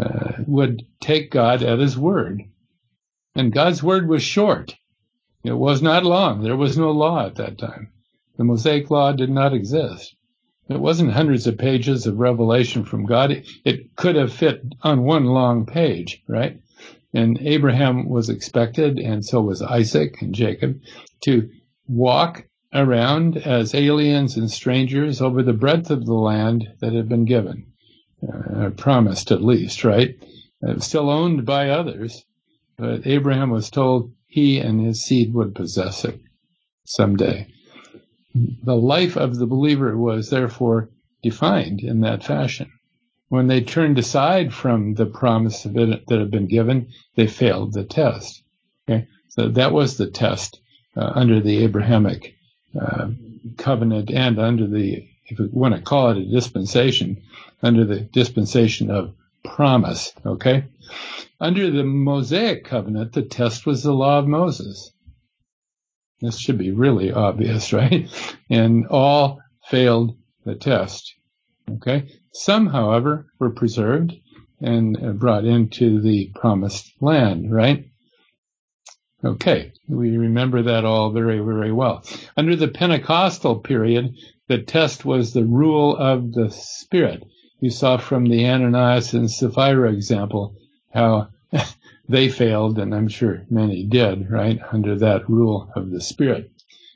uh, 0.00 0.32
would 0.46 0.86
take 1.00 1.30
God 1.30 1.62
at 1.62 1.78
his 1.78 1.96
word. 1.96 2.42
And 3.34 3.52
God's 3.52 3.82
word 3.82 4.08
was 4.08 4.22
short. 4.22 4.74
It 5.44 5.52
was 5.52 5.80
not 5.82 6.04
long. 6.04 6.42
There 6.42 6.56
was 6.56 6.76
no 6.76 6.90
law 6.90 7.26
at 7.26 7.36
that 7.36 7.58
time. 7.58 7.92
The 8.36 8.44
Mosaic 8.44 8.90
law 8.90 9.12
did 9.12 9.30
not 9.30 9.54
exist. 9.54 10.15
It 10.68 10.80
wasn't 10.80 11.12
hundreds 11.12 11.46
of 11.46 11.58
pages 11.58 12.06
of 12.06 12.18
revelation 12.18 12.84
from 12.84 13.06
God. 13.06 13.44
It 13.64 13.94
could 13.94 14.16
have 14.16 14.32
fit 14.32 14.62
on 14.82 15.04
one 15.04 15.26
long 15.26 15.64
page, 15.64 16.22
right? 16.26 16.60
And 17.14 17.38
Abraham 17.40 18.08
was 18.08 18.28
expected, 18.28 18.98
and 18.98 19.24
so 19.24 19.40
was 19.40 19.62
Isaac 19.62 20.20
and 20.20 20.34
Jacob, 20.34 20.80
to 21.20 21.48
walk 21.86 22.48
around 22.74 23.36
as 23.36 23.74
aliens 23.74 24.36
and 24.36 24.50
strangers 24.50 25.20
over 25.22 25.42
the 25.42 25.52
breadth 25.52 25.90
of 25.90 26.04
the 26.04 26.14
land 26.14 26.68
that 26.80 26.92
had 26.92 27.08
been 27.08 27.24
given, 27.24 27.66
uh, 28.28 28.70
promised 28.70 29.30
at 29.30 29.44
least, 29.44 29.84
right? 29.84 30.16
Uh, 30.66 30.80
still 30.80 31.08
owned 31.08 31.46
by 31.46 31.70
others, 31.70 32.24
but 32.76 33.06
Abraham 33.06 33.50
was 33.50 33.70
told 33.70 34.12
he 34.26 34.58
and 34.58 34.84
his 34.84 35.04
seed 35.04 35.32
would 35.32 35.54
possess 35.54 36.04
it 36.04 36.20
someday 36.84 37.46
the 38.62 38.76
life 38.76 39.16
of 39.16 39.36
the 39.36 39.46
believer 39.46 39.96
was 39.96 40.30
therefore 40.30 40.90
defined 41.22 41.80
in 41.80 42.00
that 42.00 42.24
fashion. 42.24 42.70
When 43.28 43.48
they 43.48 43.60
turned 43.60 43.98
aside 43.98 44.52
from 44.52 44.94
the 44.94 45.06
promise 45.06 45.64
that 45.64 46.04
had 46.08 46.30
been 46.30 46.46
given, 46.46 46.88
they 47.16 47.26
failed 47.26 47.72
the 47.72 47.84
test. 47.84 48.42
Okay, 48.88 49.08
so 49.28 49.48
that 49.48 49.72
was 49.72 49.96
the 49.96 50.06
test 50.06 50.60
uh, 50.96 51.12
under 51.14 51.40
the 51.40 51.64
Abrahamic 51.64 52.36
uh, 52.80 53.08
covenant 53.56 54.10
and 54.10 54.38
under 54.38 54.66
the, 54.66 55.08
if 55.26 55.38
we 55.38 55.46
want 55.46 55.74
to 55.74 55.80
call 55.80 56.10
it 56.10 56.18
a 56.18 56.24
dispensation, 56.24 57.22
under 57.62 57.84
the 57.84 58.00
dispensation 58.00 58.90
of 58.90 59.14
promise. 59.42 60.12
Okay, 60.24 60.64
under 61.40 61.70
the 61.70 61.84
Mosaic 61.84 62.64
covenant, 62.64 63.12
the 63.12 63.22
test 63.22 63.66
was 63.66 63.82
the 63.82 63.92
law 63.92 64.18
of 64.20 64.28
Moses. 64.28 64.92
This 66.20 66.38
should 66.38 66.58
be 66.58 66.72
really 66.72 67.12
obvious, 67.12 67.72
right? 67.72 68.08
And 68.50 68.86
all 68.86 69.40
failed 69.68 70.16
the 70.44 70.54
test. 70.54 71.14
Okay. 71.70 72.06
Some, 72.32 72.66
however, 72.66 73.26
were 73.38 73.50
preserved 73.50 74.14
and 74.60 75.18
brought 75.18 75.44
into 75.44 76.00
the 76.00 76.30
promised 76.34 76.92
land, 77.00 77.52
right? 77.52 77.86
Okay. 79.24 79.72
We 79.88 80.16
remember 80.16 80.62
that 80.62 80.84
all 80.84 81.10
very, 81.10 81.40
very 81.40 81.72
well. 81.72 82.04
Under 82.36 82.54
the 82.54 82.68
Pentecostal 82.68 83.56
period, 83.56 84.14
the 84.48 84.58
test 84.58 85.04
was 85.04 85.32
the 85.32 85.44
rule 85.44 85.96
of 85.96 86.32
the 86.32 86.50
Spirit. 86.50 87.24
You 87.60 87.70
saw 87.70 87.96
from 87.96 88.26
the 88.26 88.46
Ananias 88.46 89.12
and 89.14 89.30
Sapphira 89.30 89.92
example 89.92 90.54
how 90.92 91.28
they 92.08 92.28
failed, 92.28 92.78
and 92.78 92.94
I'm 92.94 93.08
sure 93.08 93.44
many 93.50 93.82
did, 93.82 94.30
right, 94.30 94.60
under 94.72 94.96
that 94.98 95.28
rule 95.28 95.70
of 95.74 95.90
the 95.90 96.00
Spirit. 96.00 96.50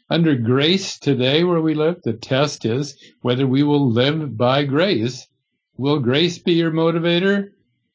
Under 0.09 0.35
grace 0.35 0.99
today, 0.99 1.45
where 1.45 1.61
we 1.61 1.75
live, 1.75 2.03
the 2.03 2.13
test 2.13 2.65
is 2.65 2.97
whether 3.21 3.47
we 3.47 3.63
will 3.63 3.91
live 3.91 4.37
by 4.37 4.65
grace. 4.65 5.27
Will 5.77 5.99
grace 5.99 6.39
be 6.39 6.53
your 6.53 6.71
motivator 6.71 7.51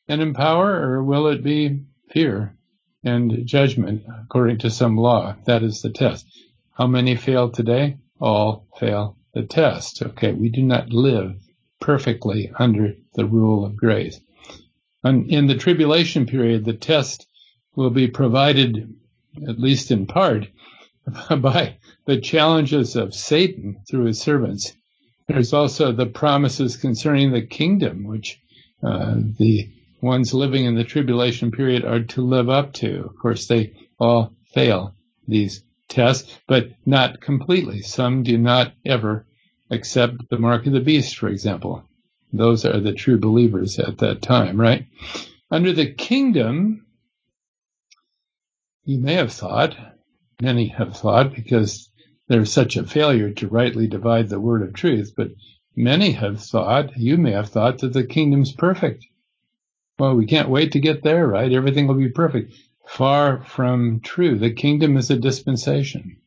and 0.08 0.22
empower, 0.22 0.74
or 0.74 1.04
will 1.04 1.28
it 1.28 1.44
be 1.44 1.82
fear 2.10 2.56
and 3.04 3.46
judgment 3.46 4.04
according 4.24 4.58
to 4.60 4.70
some 4.70 4.98
law? 4.98 5.36
That 5.46 5.64
is 5.64 5.82
the 5.82 5.92
test. 5.92 6.26
How 6.72 6.88
many 6.88 7.16
fail 7.16 7.50
today? 7.50 7.98
All 8.20 8.68
fail 8.80 9.18
the 9.34 9.44
test. 9.44 10.02
Okay, 10.02 10.32
we 10.32 10.50
do 10.50 10.64
not 10.64 10.90
live 10.90 11.36
perfectly 11.80 12.52
under 12.58 12.96
the 13.14 13.26
rule 13.26 13.66
of 13.66 13.76
grace 13.76 14.20
in 15.06 15.48
the 15.48 15.56
tribulation 15.56 16.26
period, 16.26 16.66
the 16.66 16.74
test 16.74 17.28
will 17.76 17.92
be 17.92 18.08
provided, 18.08 18.94
at 19.48 19.60
least 19.60 19.92
in 19.92 20.08
part, 20.08 20.48
by 21.40 21.78
the 22.06 22.20
challenges 22.20 22.96
of 22.96 23.14
Satan 23.14 23.78
through 23.90 24.06
his 24.06 24.20
servants. 24.20 24.74
There's 25.28 25.54
also 25.54 25.92
the 25.92 26.06
promises 26.06 26.78
concerning 26.78 27.32
the 27.32 27.42
kingdom, 27.42 28.04
which 28.04 28.40
uh, 28.84 29.16
the 29.38 29.70
ones 30.02 30.34
living 30.34 30.66
in 30.66 30.76
the 30.76 30.84
tribulation 30.84 31.52
period 31.52 31.84
are 31.84 32.04
to 32.04 32.22
live 32.22 32.50
up 32.50 32.74
to. 32.74 33.06
Of 33.06 33.18
course, 33.18 33.48
they 33.48 33.74
all 34.00 34.34
fail 34.54 34.96
these 35.28 35.64
tests, 35.88 36.38
but 36.48 36.70
not 36.86 37.22
completely. 37.22 37.82
Some 37.82 38.24
do 38.24 38.38
not 38.38 38.74
ever 38.86 39.26
accept 39.72 40.30
the 40.30 40.38
mark 40.38 40.68
of 40.68 40.74
the 40.74 40.80
beast, 40.80 41.18
for 41.18 41.28
example. 41.28 41.84
Those 42.38 42.66
are 42.66 42.80
the 42.80 42.94
true 42.94 43.20
believers 43.20 43.80
at 43.80 43.98
that 44.00 44.22
time, 44.22 44.60
right? 44.60 44.86
Under 45.52 45.74
the 45.74 45.94
kingdom, 45.94 46.86
you 48.84 49.00
may 49.00 49.14
have 49.14 49.32
thought, 49.32 49.76
many 50.42 50.68
have 50.68 50.96
thought, 50.96 51.34
because 51.34 51.90
there's 52.28 52.52
such 52.52 52.76
a 52.76 52.86
failure 52.86 53.32
to 53.32 53.48
rightly 53.48 53.88
divide 53.88 54.30
the 54.30 54.40
word 54.40 54.62
of 54.62 54.74
truth, 54.74 55.14
but 55.16 55.32
many 55.76 56.12
have 56.12 56.42
thought, 56.42 56.98
you 56.98 57.18
may 57.18 57.32
have 57.32 57.50
thought 57.50 57.80
that 57.80 57.94
the 57.94 58.04
kingdom's 58.04 58.52
perfect. 58.52 59.06
Well, 59.98 60.16
we 60.16 60.26
can't 60.26 60.50
wait 60.50 60.74
to 60.74 60.80
get 60.80 61.04
there, 61.04 61.28
right? 61.28 61.52
Everything 61.52 61.88
will 61.88 61.96
be 61.96 62.10
perfect. 62.10 62.54
Far 62.88 63.44
from 63.44 64.02
true. 64.02 64.38
The 64.38 64.52
kingdom 64.52 64.98
is 64.98 65.10
a 65.10 65.18
dispensation. 65.18 66.18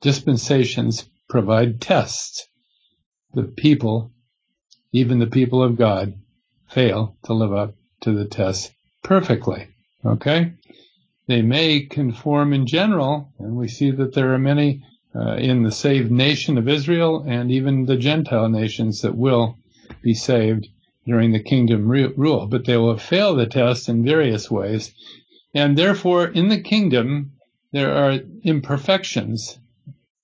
Dispensations 0.00 1.08
provide 1.28 1.80
tests. 1.80 2.48
The 3.34 3.42
people, 3.42 4.12
even 4.92 5.18
the 5.18 5.26
people 5.26 5.62
of 5.62 5.76
God, 5.76 6.14
fail 6.68 7.16
to 7.24 7.34
live 7.34 7.52
up 7.52 7.74
to 8.02 8.12
the 8.12 8.24
test 8.24 8.72
perfectly. 9.02 9.68
Okay? 10.04 10.52
They 11.26 11.42
may 11.42 11.80
conform 11.80 12.52
in 12.52 12.66
general, 12.66 13.32
and 13.38 13.56
we 13.56 13.68
see 13.68 13.90
that 13.90 14.14
there 14.14 14.34
are 14.34 14.38
many 14.38 14.84
uh, 15.16 15.36
in 15.36 15.62
the 15.62 15.72
saved 15.72 16.10
nation 16.10 16.58
of 16.58 16.68
Israel 16.68 17.24
and 17.26 17.50
even 17.50 17.86
the 17.86 17.96
Gentile 17.96 18.48
nations 18.48 19.02
that 19.02 19.16
will 19.16 19.58
be 20.02 20.14
saved 20.14 20.68
during 21.06 21.32
the 21.32 21.42
kingdom 21.42 21.88
re- 21.88 22.12
rule, 22.16 22.46
but 22.46 22.64
they 22.64 22.76
will 22.76 22.98
fail 22.98 23.34
the 23.34 23.46
test 23.46 23.88
in 23.88 24.04
various 24.04 24.50
ways. 24.50 24.92
And 25.54 25.78
therefore, 25.78 26.26
in 26.26 26.48
the 26.48 26.60
kingdom, 26.60 27.32
there 27.72 27.94
are 27.94 28.20
imperfections 28.42 29.58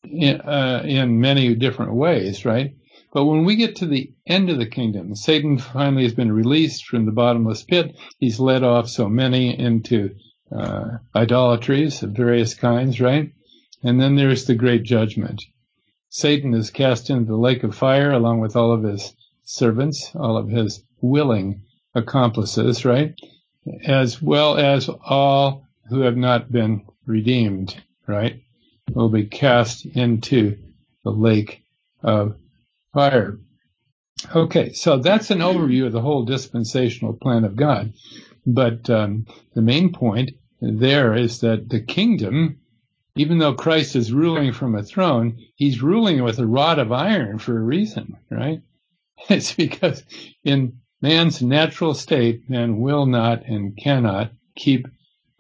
in, 0.05 0.41
uh, 0.41 0.83
in 0.85 1.21
many 1.21 1.55
different 1.55 1.95
ways, 1.95 2.45
right? 2.45 2.75
But 3.13 3.25
when 3.25 3.45
we 3.45 3.57
get 3.57 3.77
to 3.77 3.87
the 3.87 4.13
end 4.27 4.51
of 4.51 4.59
the 4.59 4.67
kingdom, 4.67 5.17
Satan 5.17 5.59
finally 5.59 6.05
has 6.05 6.15
been 6.15 6.31
released 6.31 6.87
from 6.87 7.07
the 7.07 7.13
bottomless 7.13 7.65
pit. 7.65 7.97
He's 8.19 8.39
led 8.39 8.63
off 8.63 8.89
so 8.89 9.09
many 9.09 9.59
into 9.59 10.15
uh, 10.53 10.99
idolatries 11.15 12.03
of 12.05 12.11
various 12.11 12.55
kinds, 12.55 13.01
right? 13.01 13.33
And 13.83 14.01
then 14.01 14.15
there's 14.15 14.45
the 14.45 14.55
great 14.55 14.85
judgment. 14.85 15.43
Satan 16.09 16.55
is 16.55 16.71
cast 16.71 17.11
into 17.11 17.27
the 17.27 17.37
lake 17.37 17.65
of 17.65 17.75
fire 17.75 18.13
along 18.13 18.41
with 18.41 18.55
all 18.55 18.73
of 18.73 18.85
his 18.85 19.15
servants, 19.45 20.15
all 20.15 20.37
of 20.37 20.49
his 20.49 20.83
willing 21.01 21.63
accomplices, 21.95 22.85
right? 22.85 23.15
As 23.85 24.23
well 24.23 24.57
as 24.57 24.89
all 24.89 25.67
who 25.89 26.01
have 26.01 26.17
not 26.17 26.53
been 26.53 26.85
redeemed, 27.07 27.77
right? 28.07 28.41
Will 28.93 29.09
be 29.09 29.27
cast 29.27 29.85
into 29.87 30.59
the 31.03 31.11
lake 31.11 31.63
of 32.03 32.37
fire. 32.93 33.39
Okay, 34.35 34.73
so 34.73 34.99
that's 34.99 35.31
an 35.31 35.39
overview 35.39 35.87
of 35.87 35.93
the 35.93 36.01
whole 36.01 36.25
dispensational 36.25 37.15
plan 37.15 37.45
of 37.45 37.57
God. 37.57 37.93
But 38.47 38.91
um, 38.91 39.27
the 39.55 39.63
main 39.63 39.93
point 39.93 40.33
there 40.61 41.15
is 41.15 41.41
that 41.41 41.69
the 41.69 41.81
kingdom, 41.81 42.59
even 43.17 43.39
though 43.39 43.55
Christ 43.55 43.97
is 43.97 44.13
ruling 44.13 44.53
from 44.53 44.75
a 44.75 44.83
throne, 44.83 45.39
he's 45.57 45.83
ruling 45.83 46.23
with 46.23 46.39
a 46.39 46.47
rod 46.47 46.79
of 46.79 46.93
iron 46.93 47.39
for 47.39 47.57
a 47.57 47.63
reason, 47.63 48.17
right? 48.31 48.61
It's 49.29 49.55
because 49.55 50.03
in 50.45 50.81
man's 51.03 51.43
natural 51.43 51.93
state, 51.95 52.49
man 52.49 52.81
will 52.81 53.07
not 53.07 53.45
and 53.45 53.77
cannot 53.77 54.33
keep 54.57 54.87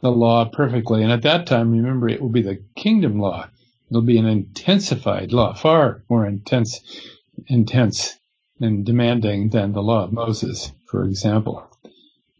the 0.00 0.10
law 0.10 0.44
perfectly. 0.46 1.02
And 1.02 1.12
at 1.12 1.22
that 1.22 1.46
time, 1.46 1.70
remember, 1.70 2.08
it 2.08 2.20
will 2.20 2.30
be 2.30 2.42
the 2.42 2.62
kingdom 2.76 3.18
law. 3.20 3.48
It'll 3.90 4.02
be 4.02 4.18
an 4.18 4.26
intensified 4.26 5.32
law, 5.32 5.54
far 5.54 6.02
more 6.08 6.26
intense, 6.26 6.80
intense 7.48 8.16
and 8.60 8.84
demanding 8.84 9.48
than 9.50 9.72
the 9.72 9.82
law 9.82 10.04
of 10.04 10.12
Moses, 10.12 10.72
for 10.86 11.04
example. 11.04 11.66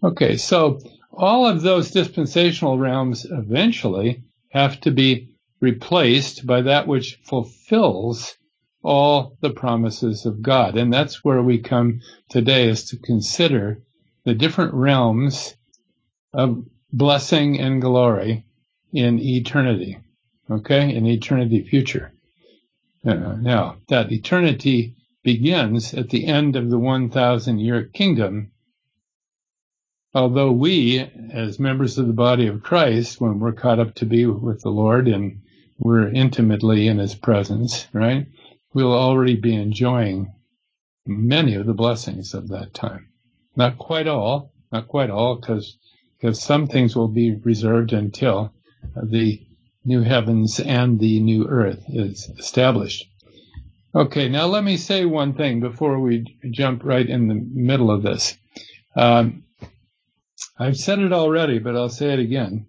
Okay, 0.03 0.37
so 0.37 0.81
all 1.13 1.47
of 1.47 1.63
those 1.63 1.91
dispensational 1.91 2.79
realms 2.79 3.27
eventually 3.31 4.23
have 4.51 4.81
to 4.81 4.91
be 4.91 5.29
replaced 5.61 6.47
by 6.47 6.63
that 6.63 6.87
which 6.87 7.19
fulfills 7.25 8.37
all 8.83 9.37
the 9.41 9.51
promises 9.51 10.25
of 10.25 10.43
God. 10.43 10.77
And 10.77 10.93
that's 10.93 11.23
where 11.25 11.43
we 11.43 11.59
come 11.59 12.01
today 12.31 12.69
is 12.69 12.85
to 12.87 12.97
consider 12.97 13.83
the 14.25 14.35
different 14.35 14.75
realms 14.75 15.55
of 16.33 16.65
blessing 16.93 17.61
and 17.61 17.81
glory 17.81 18.45
in 18.93 19.19
eternity. 19.19 19.99
Okay? 20.51 20.95
In 20.95 21.07
eternity 21.07 21.63
future. 21.63 22.13
Now, 23.03 23.77
that 23.89 24.13
eternity 24.13 24.97
begins 25.23 25.95
at 25.95 26.11
the 26.11 26.27
end 26.27 26.57
of 26.57 26.71
the 26.71 26.79
1,000 26.79 27.59
year 27.59 27.85
kingdom 27.85 28.53
although 30.15 30.51
we, 30.51 30.99
as 30.99 31.61
members 31.61 31.99
of 31.99 32.07
the 32.07 32.13
body 32.13 32.47
of 32.47 32.63
Christ, 32.63 33.21
when 33.21 33.39
we're 33.39 33.53
caught 33.53 33.79
up 33.79 33.95
to 33.97 34.07
be 34.07 34.27
with 34.27 34.61
the 34.63 34.71
Lord 34.71 35.07
and 35.07 35.41
we're 35.79 36.09
intimately 36.09 36.89
in 36.89 36.99
His 36.99 37.15
presence, 37.15 37.87
right, 37.93 38.27
we'll 38.75 38.93
already 38.93 39.37
be 39.37 39.55
enjoying 39.55 40.33
many 41.07 41.55
of 41.55 41.67
the 41.67 41.75
blessings 41.75 42.35
of 42.35 42.49
that 42.49 42.75
time. 42.75 43.09
Not 43.57 43.79
quite 43.79 44.09
all, 44.09 44.53
not 44.73 44.89
quite 44.89 45.11
all, 45.11 45.37
because 45.37 45.77
some 46.33 46.67
things 46.67 46.97
will 46.97 47.09
be 47.09 47.37
reserved 47.37 47.93
until 47.93 48.53
the 49.03 49.47
new 49.85 50.03
heavens 50.03 50.61
and 50.61 50.99
the 50.99 51.21
new 51.21 51.47
earth 51.47 51.85
is 51.89 52.29
established. 52.39 53.07
Okay, 53.95 54.29
now 54.29 54.47
let 54.47 54.63
me 54.63 54.77
say 54.77 55.05
one 55.05 55.35
thing 55.35 55.61
before 55.61 55.99
we 55.99 56.25
jump 56.51 56.85
right 56.85 57.09
in 57.09 57.29
the 57.29 57.35
middle 57.35 57.91
of 57.91 58.03
this. 58.03 58.37
Um, 58.95 59.45
I've 60.59 60.77
said 60.77 61.01
it 61.01 61.13
already, 61.13 61.59
but 61.59 61.75
I'll 61.75 61.89
say 61.89 62.13
it 62.13 62.21
again. 62.21 62.67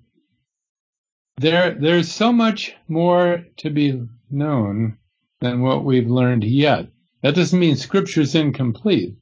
There, 1.37 1.73
there's 1.73 2.11
so 2.11 2.31
much 2.31 2.73
more 2.87 3.45
to 3.57 3.69
be 3.69 4.07
known 4.29 4.97
than 5.41 5.61
what 5.61 5.83
we've 5.83 6.09
learned 6.09 6.43
yet. 6.43 6.87
That 7.21 7.35
doesn't 7.35 7.59
mean 7.59 7.75
Scripture's 7.75 8.33
incomplete. 8.35 9.15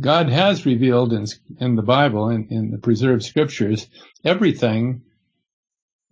God 0.00 0.28
has 0.28 0.66
revealed 0.66 1.12
in, 1.12 1.26
in 1.60 1.76
the 1.76 1.82
Bible, 1.82 2.30
in, 2.30 2.48
in 2.48 2.70
the 2.70 2.78
preserved 2.78 3.22
Scriptures, 3.22 3.88
everything 4.24 5.02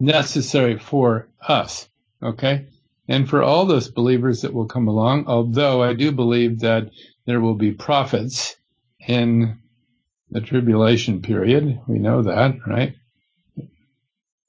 necessary 0.01 0.79
for 0.79 1.29
us. 1.47 1.89
Okay? 2.23 2.67
And 3.09 3.29
for 3.29 3.43
all 3.43 3.67
those 3.67 3.91
believers 3.91 4.43
that 4.43 4.55
will 4.55 4.67
come 4.67 4.89
along, 4.89 5.27
although 5.27 5.83
I 5.83 5.95
do 5.95 6.13
believe 6.13 6.61
that 6.61 6.91
there 7.27 7.41
will 7.41 7.55
be 7.55 7.73
prophets 7.73 8.57
in 9.07 9.59
the 10.31 10.41
tribulation 10.41 11.23
period. 11.23 11.81
We 11.87 11.99
know 11.99 12.23
that, 12.23 12.55
right? 12.67 12.95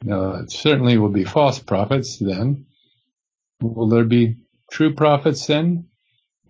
No, 0.04 0.36
it 0.36 0.52
certainly 0.52 0.98
will 0.98 1.10
be 1.10 1.24
false 1.24 1.60
prophets 1.60 2.18
then. 2.18 2.66
Will 3.62 3.88
there 3.88 4.06
be 4.06 4.38
true 4.72 4.94
prophets 4.94 5.46
then? 5.46 5.88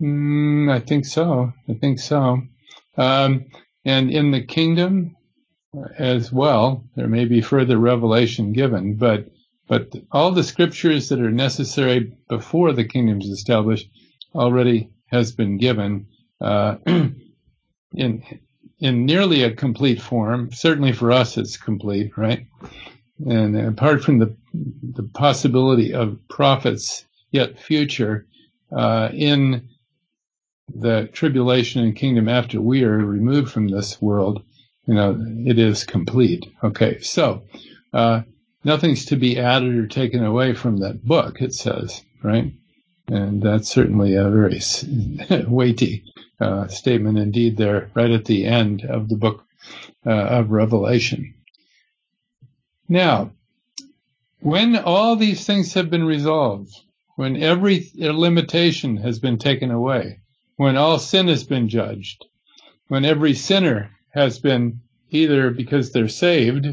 Mm, 0.00 0.70
I 0.70 0.80
think 0.80 1.04
so. 1.04 1.52
I 1.68 1.74
think 1.74 1.98
so. 1.98 2.42
Um, 2.96 3.46
and 3.84 4.10
in 4.10 4.30
the 4.30 4.42
kingdom 4.42 5.16
as 5.98 6.30
well, 6.30 6.84
there 6.96 7.08
may 7.08 7.24
be 7.24 7.40
further 7.40 7.78
revelation 7.78 8.52
given, 8.52 8.94
but 8.96 9.28
but 9.68 9.94
all 10.10 10.32
the 10.32 10.42
scriptures 10.42 11.08
that 11.08 11.20
are 11.20 11.30
necessary 11.30 12.12
before 12.28 12.72
the 12.72 12.84
kingdom 12.84 13.20
is 13.20 13.28
established 13.28 13.88
already 14.34 14.90
has 15.06 15.32
been 15.32 15.56
given 15.56 16.06
uh, 16.40 16.76
in 17.94 18.22
in 18.80 19.06
nearly 19.06 19.44
a 19.44 19.54
complete 19.54 20.00
form. 20.00 20.52
Certainly 20.52 20.92
for 20.92 21.10
us, 21.10 21.38
it's 21.38 21.56
complete, 21.56 22.18
right? 22.18 22.46
And 23.26 23.56
apart 23.56 24.04
from 24.04 24.18
the 24.18 24.36
the 24.52 25.04
possibility 25.04 25.94
of 25.94 26.18
prophets 26.28 27.06
yet 27.30 27.58
future 27.58 28.26
uh, 28.70 29.08
in 29.12 29.68
the 30.74 31.08
tribulation 31.12 31.82
and 31.82 31.96
kingdom 31.96 32.28
after 32.28 32.60
we 32.60 32.84
are 32.84 32.98
removed 32.98 33.50
from 33.50 33.68
this 33.68 34.02
world, 34.02 34.42
you 34.86 34.94
know, 34.94 35.16
it 35.46 35.58
is 35.58 35.84
complete. 35.84 36.46
Okay, 36.62 37.00
so 37.00 37.42
uh, 37.92 38.22
nothing's 38.64 39.06
to 39.06 39.16
be 39.16 39.38
added 39.38 39.74
or 39.76 39.86
taken 39.86 40.24
away 40.24 40.54
from 40.54 40.78
that 40.78 41.04
book. 41.04 41.40
It 41.40 41.54
says, 41.54 42.02
right? 42.22 42.52
And 43.08 43.42
that's 43.42 43.68
certainly 43.68 44.14
a 44.14 44.30
very 44.30 44.60
weighty 45.46 46.04
uh, 46.40 46.68
statement 46.68 47.18
indeed 47.18 47.56
there, 47.56 47.90
right 47.94 48.10
at 48.10 48.24
the 48.24 48.46
end 48.46 48.84
of 48.84 49.08
the 49.08 49.16
book 49.16 49.44
uh, 50.06 50.10
of 50.10 50.50
Revelation. 50.50 51.34
Now, 52.88 53.32
when 54.40 54.76
all 54.76 55.14
these 55.14 55.46
things 55.46 55.74
have 55.74 55.88
been 55.88 56.04
resolved, 56.04 56.74
when 57.14 57.36
every 57.36 57.90
limitation 57.94 58.96
has 58.96 59.20
been 59.20 59.38
taken 59.38 59.70
away, 59.70 60.18
when 60.56 60.76
all 60.76 60.98
sin 60.98 61.28
has 61.28 61.44
been 61.44 61.68
judged, 61.68 62.24
when 62.88 63.04
every 63.04 63.34
sinner 63.34 63.90
has 64.12 64.38
been 64.38 64.80
either 65.10 65.50
because 65.50 65.92
they're 65.92 66.08
saved, 66.08 66.66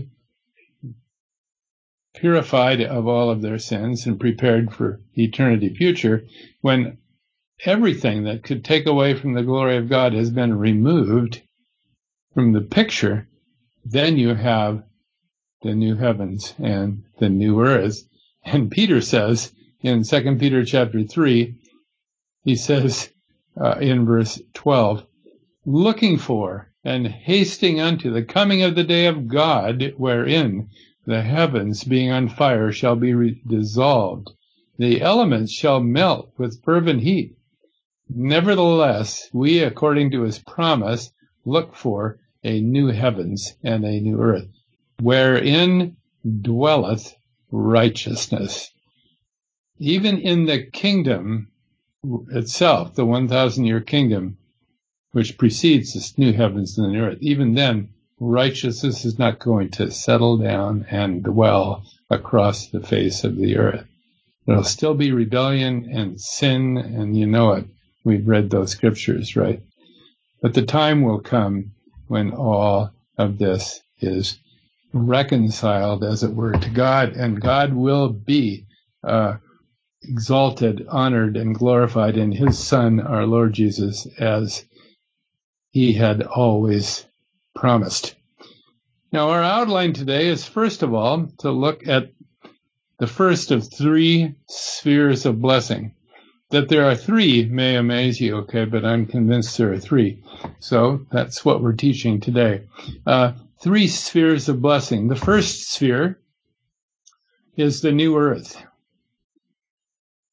purified 2.15 2.81
of 2.81 3.07
all 3.07 3.29
of 3.29 3.41
their 3.41 3.59
sins 3.59 4.05
and 4.05 4.19
prepared 4.19 4.73
for 4.73 5.01
eternity 5.15 5.73
future, 5.73 6.25
when 6.61 6.97
everything 7.65 8.23
that 8.23 8.43
could 8.43 8.63
take 8.63 8.85
away 8.85 9.13
from 9.13 9.33
the 9.33 9.43
glory 9.43 9.77
of 9.77 9.89
God 9.89 10.13
has 10.13 10.29
been 10.29 10.57
removed, 10.57 11.41
from 12.33 12.53
the 12.53 12.61
picture, 12.61 13.27
then 13.83 14.17
you 14.17 14.33
have 14.33 14.83
the 15.61 15.73
new 15.73 15.95
heavens 15.95 16.53
and 16.57 17.03
the 17.17 17.29
new 17.29 17.61
earth. 17.61 18.07
And 18.45 18.71
Peter 18.71 19.01
says 19.01 19.51
in 19.81 20.03
2 20.03 20.37
Peter 20.37 20.63
chapter 20.63 21.03
3, 21.03 21.55
he 22.43 22.55
says 22.55 23.09
uh, 23.59 23.77
in 23.79 24.05
verse 24.05 24.41
12, 24.53 25.05
looking 25.65 26.17
for 26.17 26.68
and 26.83 27.07
hasting 27.07 27.79
unto 27.79 28.11
the 28.11 28.23
coming 28.23 28.61
of 28.63 28.75
the 28.75 28.83
day 28.83 29.05
of 29.05 29.27
God, 29.27 29.93
wherein 29.97 30.69
the 31.05 31.21
heavens 31.21 31.83
being 31.83 32.11
on 32.11 32.29
fire 32.29 32.71
shall 32.71 32.95
be 32.95 33.13
re- 33.13 33.41
dissolved. 33.47 34.29
The 34.77 35.01
elements 35.01 35.51
shall 35.51 35.81
melt 35.81 36.31
with 36.37 36.63
fervent 36.63 37.01
heat. 37.01 37.35
Nevertheless, 38.07 39.29
we, 39.33 39.59
according 39.59 40.11
to 40.11 40.21
his 40.21 40.39
promise, 40.39 41.11
look 41.45 41.75
for 41.75 42.19
a 42.43 42.61
new 42.61 42.87
heavens 42.87 43.55
and 43.61 43.83
a 43.83 43.99
new 43.99 44.19
earth, 44.19 44.47
wherein 44.99 45.97
dwelleth 46.41 47.15
righteousness. 47.51 48.71
Even 49.79 50.17
in 50.17 50.45
the 50.45 50.63
kingdom 50.63 51.51
itself, 52.31 52.95
the 52.95 53.05
1,000 53.05 53.65
year 53.65 53.81
kingdom, 53.81 54.37
which 55.11 55.37
precedes 55.37 55.93
this 55.93 56.17
new 56.17 56.33
heavens 56.33 56.77
and 56.77 56.93
the 56.93 56.99
earth, 56.99 57.17
even 57.21 57.53
then, 57.55 57.89
righteousness 58.19 59.05
is 59.05 59.17
not 59.17 59.39
going 59.39 59.69
to 59.69 59.91
settle 59.91 60.37
down 60.37 60.85
and 60.89 61.23
dwell 61.23 61.83
across 62.09 62.67
the 62.67 62.81
face 62.81 63.23
of 63.23 63.35
the 63.37 63.57
earth. 63.57 63.85
There'll 64.45 64.63
still 64.63 64.95
be 64.95 65.11
rebellion 65.11 65.89
and 65.91 66.19
sin, 66.19 66.77
and 66.77 67.15
you 67.15 67.27
know 67.27 67.51
it. 67.53 67.65
We've 68.03 68.27
read 68.27 68.49
those 68.49 68.71
scriptures, 68.71 69.35
right? 69.35 69.61
But 70.41 70.53
the 70.53 70.65
time 70.65 71.03
will 71.03 71.19
come 71.19 71.71
when 72.07 72.31
all 72.31 72.91
of 73.17 73.37
this 73.37 73.81
is 73.99 74.39
reconciled, 74.93 76.03
as 76.03 76.23
it 76.23 76.33
were, 76.33 76.53
to 76.53 76.69
God, 76.69 77.13
and 77.13 77.41
God 77.41 77.73
will 77.73 78.09
be 78.09 78.65
uh, 79.03 79.37
exalted, 80.03 80.85
honored, 80.89 81.37
and 81.37 81.53
glorified 81.53 82.17
in 82.17 82.31
His 82.31 82.57
Son, 82.57 82.99
our 82.99 83.25
Lord 83.25 83.53
Jesus, 83.53 84.07
as 84.17 84.65
He 85.79 85.93
had 85.93 86.23
always 86.23 87.05
promised. 87.55 88.15
Now, 89.13 89.29
our 89.29 89.41
outline 89.41 89.93
today 89.93 90.27
is 90.27 90.43
first 90.43 90.83
of 90.83 90.93
all 90.93 91.27
to 91.37 91.51
look 91.51 91.87
at 91.87 92.11
the 92.97 93.07
first 93.07 93.51
of 93.51 93.65
three 93.65 94.35
spheres 94.49 95.25
of 95.25 95.39
blessing. 95.39 95.93
That 96.49 96.67
there 96.67 96.83
are 96.83 96.97
three 96.97 97.45
may 97.45 97.77
amaze 97.77 98.19
you, 98.19 98.39
okay, 98.39 98.65
but 98.65 98.83
I'm 98.83 99.05
convinced 99.05 99.57
there 99.57 99.71
are 99.71 99.79
three. 99.79 100.21
So 100.59 101.05
that's 101.13 101.45
what 101.45 101.63
we're 101.63 101.71
teaching 101.71 102.19
today. 102.19 102.67
Uh, 103.07 103.31
three 103.61 103.87
spheres 103.87 104.49
of 104.49 104.61
blessing. 104.61 105.07
The 105.07 105.15
first 105.15 105.71
sphere 105.71 106.19
is 107.55 107.79
the 107.79 107.93
new 107.93 108.17
earth. 108.17 108.61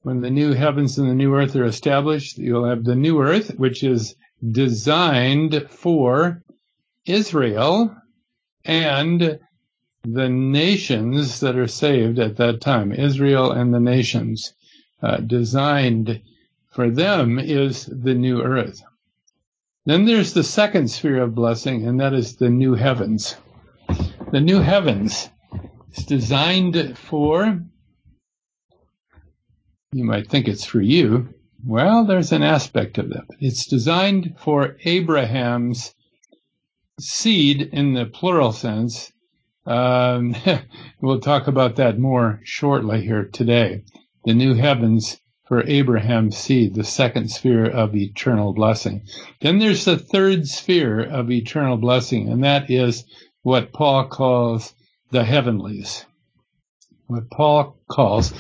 When 0.02 0.22
the 0.22 0.30
new 0.30 0.54
heavens 0.54 0.98
and 0.98 1.08
the 1.08 1.14
new 1.14 1.36
earth 1.36 1.54
are 1.54 1.66
established, 1.66 2.36
you'll 2.36 2.68
have 2.68 2.82
the 2.82 2.96
new 2.96 3.20
earth, 3.22 3.56
which 3.56 3.84
is 3.84 4.16
designed 4.42 5.68
for 5.70 6.42
Israel 7.04 7.96
and 8.64 9.38
the 10.04 10.28
nations 10.28 11.40
that 11.40 11.56
are 11.56 11.66
saved 11.66 12.18
at 12.18 12.36
that 12.36 12.60
time, 12.60 12.92
Israel 12.92 13.50
and 13.50 13.74
the 13.74 13.80
nations, 13.80 14.52
uh, 15.02 15.18
designed 15.18 16.22
for 16.70 16.90
them 16.90 17.38
is 17.38 17.86
the 17.86 18.14
new 18.14 18.42
earth. 18.42 18.82
Then 19.84 20.04
there's 20.04 20.32
the 20.32 20.42
second 20.42 20.90
sphere 20.90 21.22
of 21.22 21.34
blessing, 21.34 21.86
and 21.86 22.00
that 22.00 22.12
is 22.12 22.36
the 22.36 22.50
new 22.50 22.74
heavens. 22.74 23.36
The 24.32 24.40
new 24.40 24.60
heavens 24.60 25.28
is 25.94 26.04
designed 26.04 26.98
for, 26.98 27.60
you 29.92 30.04
might 30.04 30.28
think 30.28 30.48
it's 30.48 30.64
for 30.64 30.80
you. 30.80 31.32
Well, 31.64 32.04
there's 32.04 32.32
an 32.32 32.42
aspect 32.42 32.98
of 32.98 33.10
that. 33.10 33.26
It's 33.40 33.66
designed 33.66 34.36
for 34.38 34.76
Abraham's 34.84 35.94
seed 36.98 37.60
in 37.60 37.94
the 37.94 38.06
plural 38.06 38.52
sense 38.52 39.12
um, 39.66 40.34
we'll 41.00 41.20
talk 41.20 41.48
about 41.48 41.76
that 41.76 41.98
more 41.98 42.40
shortly 42.44 43.02
here 43.02 43.24
today. 43.24 43.82
The 44.24 44.34
new 44.34 44.54
heavens 44.54 45.20
for 45.46 45.64
Abraham's 45.66 46.36
seed, 46.36 46.74
the 46.74 46.84
second 46.84 47.30
sphere 47.30 47.66
of 47.66 47.94
eternal 47.94 48.52
blessing. 48.52 49.02
Then 49.40 49.58
there's 49.58 49.84
the 49.84 49.98
third 49.98 50.46
sphere 50.48 51.00
of 51.00 51.30
eternal 51.30 51.76
blessing, 51.76 52.28
and 52.28 52.42
that 52.44 52.70
is 52.70 53.04
what 53.42 53.72
Paul 53.72 54.08
calls 54.08 54.74
the 55.10 55.24
heavenlies. 55.24 56.04
What 57.06 57.30
Paul 57.30 57.76
calls 57.88 58.32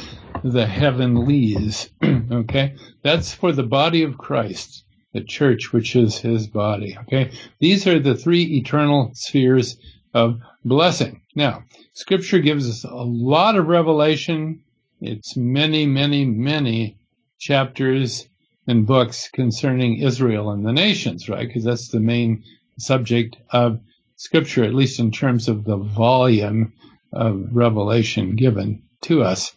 the 0.44 0.66
heavenlies. 0.66 1.90
okay? 2.04 2.74
That's 3.02 3.34
for 3.34 3.52
the 3.52 3.62
body 3.62 4.02
of 4.02 4.18
Christ, 4.18 4.84
the 5.12 5.22
church, 5.22 5.72
which 5.72 5.96
is 5.96 6.18
his 6.18 6.46
body. 6.46 6.96
Okay? 7.02 7.30
These 7.58 7.86
are 7.86 7.98
the 7.98 8.14
three 8.14 8.42
eternal 8.56 9.12
spheres 9.14 9.78
of 10.14 10.40
blessing. 10.64 11.22
Now, 11.34 11.64
scripture 11.92 12.40
gives 12.40 12.68
us 12.68 12.84
a 12.84 12.94
lot 12.94 13.56
of 13.56 13.66
revelation. 13.66 14.62
It's 15.00 15.36
many, 15.36 15.86
many, 15.86 16.24
many 16.24 16.96
chapters 17.38 18.26
and 18.66 18.86
books 18.86 19.28
concerning 19.32 19.98
Israel 19.98 20.50
and 20.50 20.64
the 20.64 20.72
nations, 20.72 21.28
right? 21.28 21.46
Because 21.46 21.64
that's 21.64 21.88
the 21.88 22.00
main 22.00 22.42
subject 22.78 23.36
of 23.50 23.80
scripture, 24.16 24.64
at 24.64 24.74
least 24.74 24.98
in 24.98 25.10
terms 25.10 25.48
of 25.48 25.64
the 25.64 25.76
volume 25.76 26.72
of 27.12 27.48
revelation 27.52 28.34
given 28.36 28.82
to 29.02 29.22
us 29.22 29.54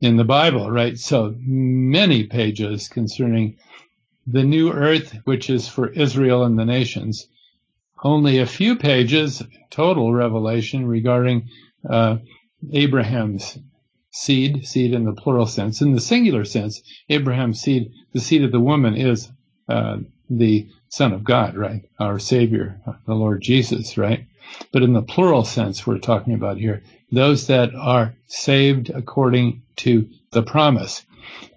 in 0.00 0.16
the 0.16 0.24
Bible, 0.24 0.70
right? 0.70 0.98
So 0.98 1.34
many 1.38 2.24
pages 2.24 2.88
concerning 2.88 3.56
the 4.26 4.42
new 4.42 4.72
earth, 4.72 5.18
which 5.24 5.50
is 5.50 5.68
for 5.68 5.88
Israel 5.88 6.44
and 6.44 6.58
the 6.58 6.64
nations, 6.64 7.26
only 8.02 8.38
a 8.38 8.46
few 8.46 8.76
pages 8.76 9.42
total 9.70 10.12
revelation 10.12 10.86
regarding 10.86 11.48
uh, 11.88 12.16
Abraham's 12.72 13.58
seed, 14.10 14.66
seed 14.66 14.92
in 14.92 15.04
the 15.04 15.12
plural 15.12 15.46
sense. 15.46 15.80
In 15.80 15.92
the 15.92 16.00
singular 16.00 16.44
sense, 16.44 16.82
Abraham's 17.08 17.60
seed, 17.60 17.92
the 18.12 18.20
seed 18.20 18.42
of 18.42 18.52
the 18.52 18.60
woman 18.60 18.96
is 18.96 19.30
uh, 19.68 19.98
the 20.28 20.68
Son 20.88 21.12
of 21.12 21.24
God, 21.24 21.56
right? 21.56 21.82
Our 21.98 22.18
Savior, 22.18 22.80
the 23.06 23.14
Lord 23.14 23.42
Jesus, 23.42 23.96
right? 23.96 24.26
But 24.72 24.82
in 24.82 24.92
the 24.92 25.02
plural 25.02 25.44
sense, 25.44 25.86
we're 25.86 25.98
talking 25.98 26.34
about 26.34 26.58
here, 26.58 26.82
those 27.12 27.46
that 27.46 27.74
are 27.74 28.14
saved 28.26 28.90
according 28.90 29.62
to 29.80 30.08
the 30.32 30.42
promise. 30.42 31.04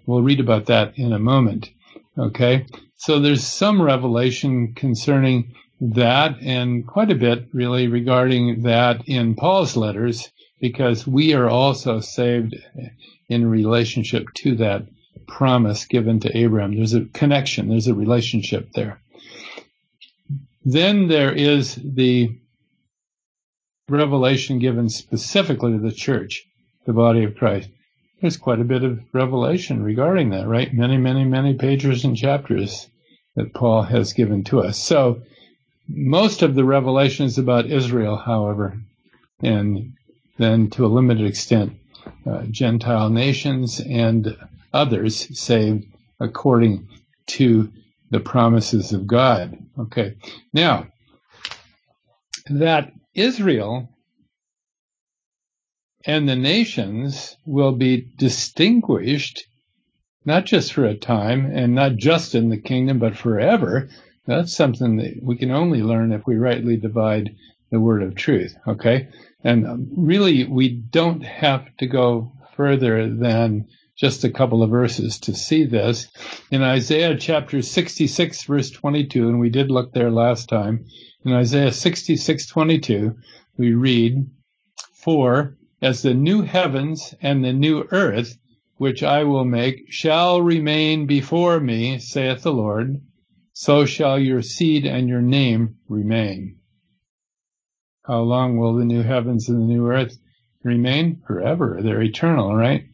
We'll 0.06 0.22
read 0.22 0.40
about 0.40 0.66
that 0.66 0.98
in 0.98 1.12
a 1.12 1.18
moment. 1.18 1.70
Okay. 2.18 2.66
So 2.96 3.18
there's 3.18 3.46
some 3.46 3.82
revelation 3.82 4.74
concerning 4.74 5.54
that 5.80 6.36
and 6.40 6.86
quite 6.86 7.10
a 7.10 7.16
bit 7.16 7.48
really 7.52 7.88
regarding 7.88 8.62
that 8.62 9.06
in 9.06 9.34
Paul's 9.34 9.76
letters 9.76 10.30
because 10.60 11.06
we 11.06 11.34
are 11.34 11.48
also 11.48 12.00
saved 12.00 12.54
in 13.28 13.46
relationship 13.46 14.26
to 14.34 14.56
that 14.56 14.86
promise 15.26 15.84
given 15.84 16.20
to 16.20 16.36
Abraham. 16.36 16.74
There's 16.74 16.94
a 16.94 17.04
connection, 17.06 17.68
there's 17.68 17.88
a 17.88 17.94
relationship 17.94 18.72
there. 18.72 19.00
Then 20.64 21.08
there 21.08 21.32
is 21.32 21.74
the 21.74 22.38
revelation 23.88 24.58
given 24.58 24.88
specifically 24.88 25.72
to 25.72 25.78
the 25.78 25.92
church, 25.92 26.46
the 26.86 26.92
body 26.92 27.24
of 27.24 27.36
Christ. 27.36 27.68
There's 28.20 28.36
quite 28.36 28.60
a 28.60 28.64
bit 28.64 28.84
of 28.84 29.00
revelation 29.12 29.82
regarding 29.82 30.30
that, 30.30 30.46
right? 30.46 30.72
Many, 30.72 30.96
many, 30.96 31.24
many 31.24 31.54
pages 31.54 32.04
and 32.04 32.16
chapters 32.16 32.88
that 33.36 33.52
Paul 33.52 33.82
has 33.82 34.12
given 34.12 34.44
to 34.44 34.60
us. 34.60 34.78
So 34.78 35.22
most 35.88 36.42
of 36.42 36.54
the 36.54 36.64
revelation 36.64 37.26
is 37.26 37.38
about 37.38 37.66
Israel, 37.66 38.16
however, 38.16 38.78
and 39.42 39.94
then 40.38 40.70
to 40.70 40.86
a 40.86 40.88
limited 40.88 41.26
extent, 41.26 41.74
uh, 42.26 42.44
Gentile 42.50 43.10
nations 43.10 43.80
and 43.80 44.36
others 44.72 45.38
saved 45.38 45.86
according 46.20 46.88
to 47.26 47.70
the 48.10 48.20
promises 48.20 48.92
of 48.92 49.06
God. 49.06 49.58
Okay. 49.78 50.16
Now, 50.52 50.86
that 52.48 52.92
Israel 53.14 53.88
and 56.06 56.28
the 56.28 56.36
nations 56.36 57.36
will 57.44 57.72
be 57.72 58.08
distinguished 58.16 59.46
not 60.26 60.46
just 60.46 60.72
for 60.72 60.84
a 60.84 60.94
time 60.94 61.46
and 61.46 61.74
not 61.74 61.96
just 61.96 62.34
in 62.34 62.48
the 62.48 62.60
kingdom, 62.60 62.98
but 62.98 63.16
forever 63.16 63.88
that's 64.26 64.54
something 64.54 64.96
that 64.96 65.22
we 65.22 65.36
can 65.36 65.50
only 65.50 65.82
learn 65.82 66.12
if 66.12 66.26
we 66.26 66.36
rightly 66.36 66.76
divide 66.76 67.34
the 67.70 67.80
word 67.80 68.02
of 68.02 68.14
truth. 68.14 68.56
Okay. 68.66 69.08
And 69.42 69.88
really, 69.96 70.44
we 70.44 70.68
don't 70.70 71.22
have 71.22 71.66
to 71.78 71.86
go 71.86 72.32
further 72.56 73.10
than 73.10 73.66
just 73.96 74.24
a 74.24 74.30
couple 74.30 74.62
of 74.62 74.70
verses 74.70 75.18
to 75.20 75.34
see 75.34 75.64
this. 75.64 76.08
In 76.50 76.62
Isaiah 76.62 77.16
chapter 77.16 77.60
66 77.62 78.44
verse 78.44 78.70
22, 78.70 79.28
and 79.28 79.38
we 79.38 79.50
did 79.50 79.70
look 79.70 79.92
there 79.92 80.10
last 80.10 80.48
time, 80.48 80.86
in 81.24 81.32
Isaiah 81.32 81.72
66, 81.72 82.46
22, 82.46 83.14
we 83.56 83.72
read, 83.74 84.26
For 84.94 85.56
as 85.84 86.00
the 86.00 86.14
new 86.14 86.40
heavens 86.40 87.14
and 87.20 87.44
the 87.44 87.52
new 87.52 87.86
earth, 87.90 88.38
which 88.76 89.02
I 89.02 89.24
will 89.24 89.44
make, 89.44 89.92
shall 89.92 90.40
remain 90.40 91.04
before 91.04 91.60
me, 91.60 91.98
saith 91.98 92.42
the 92.42 92.54
Lord, 92.54 93.02
so 93.52 93.84
shall 93.84 94.18
your 94.18 94.40
seed 94.40 94.86
and 94.86 95.10
your 95.10 95.20
name 95.20 95.76
remain. 95.86 96.56
How 98.06 98.22
long 98.22 98.56
will 98.56 98.74
the 98.74 98.86
new 98.86 99.02
heavens 99.02 99.50
and 99.50 99.60
the 99.60 99.74
new 99.74 99.86
earth 99.86 100.16
remain? 100.62 101.20
Forever. 101.26 101.80
They're 101.82 102.02
eternal, 102.02 102.56
right? 102.56 102.86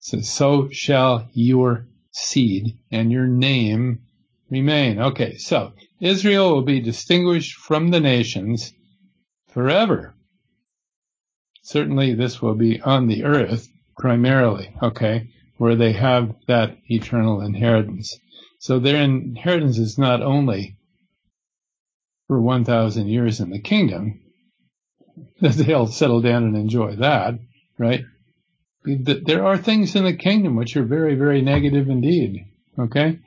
So, 0.00 0.20
so 0.20 0.68
shall 0.70 1.28
your 1.32 1.86
seed 2.10 2.78
and 2.90 3.12
your 3.12 3.28
name 3.28 4.00
remain. 4.50 4.98
Okay, 4.98 5.36
so 5.36 5.72
Israel 6.00 6.52
will 6.52 6.62
be 6.62 6.80
distinguished 6.80 7.54
from 7.54 7.92
the 7.92 8.00
nations 8.00 8.72
forever. 9.50 10.16
Certainly 11.68 12.14
this 12.14 12.40
will 12.40 12.54
be 12.54 12.80
on 12.80 13.08
the 13.08 13.24
earth 13.24 13.68
primarily, 13.98 14.70
okay, 14.82 15.28
where 15.58 15.76
they 15.76 15.92
have 15.92 16.34
that 16.46 16.78
eternal 16.88 17.42
inheritance. 17.42 18.18
So 18.58 18.78
their 18.78 19.02
inheritance 19.02 19.76
is 19.76 19.98
not 19.98 20.22
only 20.22 20.78
for 22.26 22.40
1,000 22.40 23.08
years 23.08 23.40
in 23.40 23.50
the 23.50 23.58
kingdom, 23.58 24.18
that 25.42 25.56
they'll 25.56 25.88
settle 25.88 26.22
down 26.22 26.44
and 26.44 26.56
enjoy 26.56 26.96
that, 26.96 27.38
right? 27.76 28.02
There 28.86 29.44
are 29.44 29.58
things 29.58 29.94
in 29.94 30.04
the 30.04 30.16
kingdom 30.16 30.56
which 30.56 30.74
are 30.74 30.84
very, 30.84 31.16
very 31.16 31.42
negative 31.42 31.90
indeed, 31.90 32.46
okay? 32.78 33.18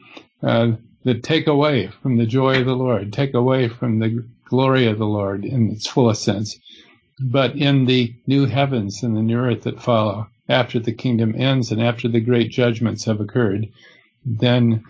Uh, 0.42 0.72
that 1.04 1.22
take 1.22 1.46
away 1.46 1.92
from 2.02 2.18
the 2.18 2.26
joy 2.26 2.60
of 2.62 2.66
the 2.66 2.76
Lord, 2.76 3.14
take 3.14 3.36
away 3.36 3.68
from 3.68 4.00
the 4.00 4.28
glory 4.46 4.88
of 4.88 4.98
the 4.98 5.06
Lord 5.06 5.46
in 5.46 5.70
its 5.70 5.86
fullest 5.86 6.24
sense. 6.24 6.58
But 7.24 7.56
in 7.56 7.86
the 7.86 8.16
new 8.26 8.46
heavens 8.46 9.04
and 9.04 9.16
the 9.16 9.22
new 9.22 9.38
earth 9.38 9.64
that 9.64 9.82
follow, 9.82 10.28
after 10.50 10.80
the 10.80 10.94
kingdom 10.94 11.36
ends 11.38 11.72
and 11.72 11.82
after 11.82 12.08
the 12.08 12.20
great 12.20 12.50
judgments 12.50 13.06
have 13.06 13.22
occurred, 13.22 13.70
then 14.26 14.84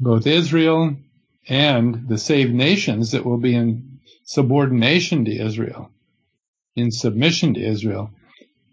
both 0.00 0.26
Israel 0.26 0.96
and 1.48 2.08
the 2.08 2.18
saved 2.18 2.52
nations 2.52 3.12
that 3.12 3.24
will 3.24 3.38
be 3.38 3.54
in 3.54 4.00
subordination 4.24 5.24
to 5.26 5.30
Israel, 5.30 5.90
in 6.74 6.90
submission 6.90 7.54
to 7.54 7.60
Israel, 7.60 8.10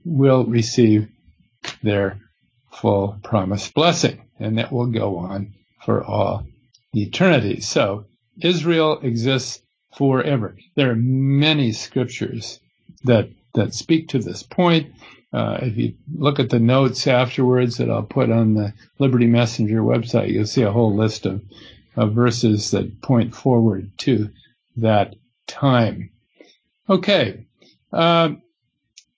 will 0.04 0.46
receive 0.46 1.08
their 1.84 2.20
full 2.72 3.20
promised 3.24 3.74
blessing. 3.74 4.22
And 4.40 4.58
that 4.58 4.72
will 4.72 4.88
go 4.88 5.18
on 5.18 5.54
for 5.86 6.04
all 6.04 6.48
eternity. 6.94 7.62
So 7.62 8.06
Israel 8.42 9.00
exists 9.02 9.62
forever. 9.96 10.58
There 10.76 10.90
are 10.92 10.96
many 10.96 11.72
scriptures 11.72 12.60
that 13.04 13.30
that 13.54 13.74
speak 13.74 14.10
to 14.10 14.20
this 14.20 14.44
point. 14.44 14.94
Uh, 15.32 15.60
if 15.62 15.78
you 15.78 15.96
look 16.16 16.40
at 16.40 16.50
the 16.50 16.60
notes 16.60 17.08
afterwards 17.08 17.78
that 17.78 17.90
I'll 17.90 18.04
put 18.04 18.30
on 18.30 18.54
the 18.54 18.74
Liberty 19.00 19.26
Messenger 19.26 19.82
website, 19.82 20.32
you'll 20.32 20.46
see 20.46 20.62
a 20.62 20.72
whole 20.72 20.96
list 20.96 21.26
of, 21.26 21.42
of 21.96 22.14
verses 22.14 22.72
that 22.72 23.02
point 23.02 23.36
forward 23.36 23.92
to 24.00 24.30
that 24.78 25.16
time. 25.48 26.12
Okay. 26.88 27.46
Uh, 27.92 28.34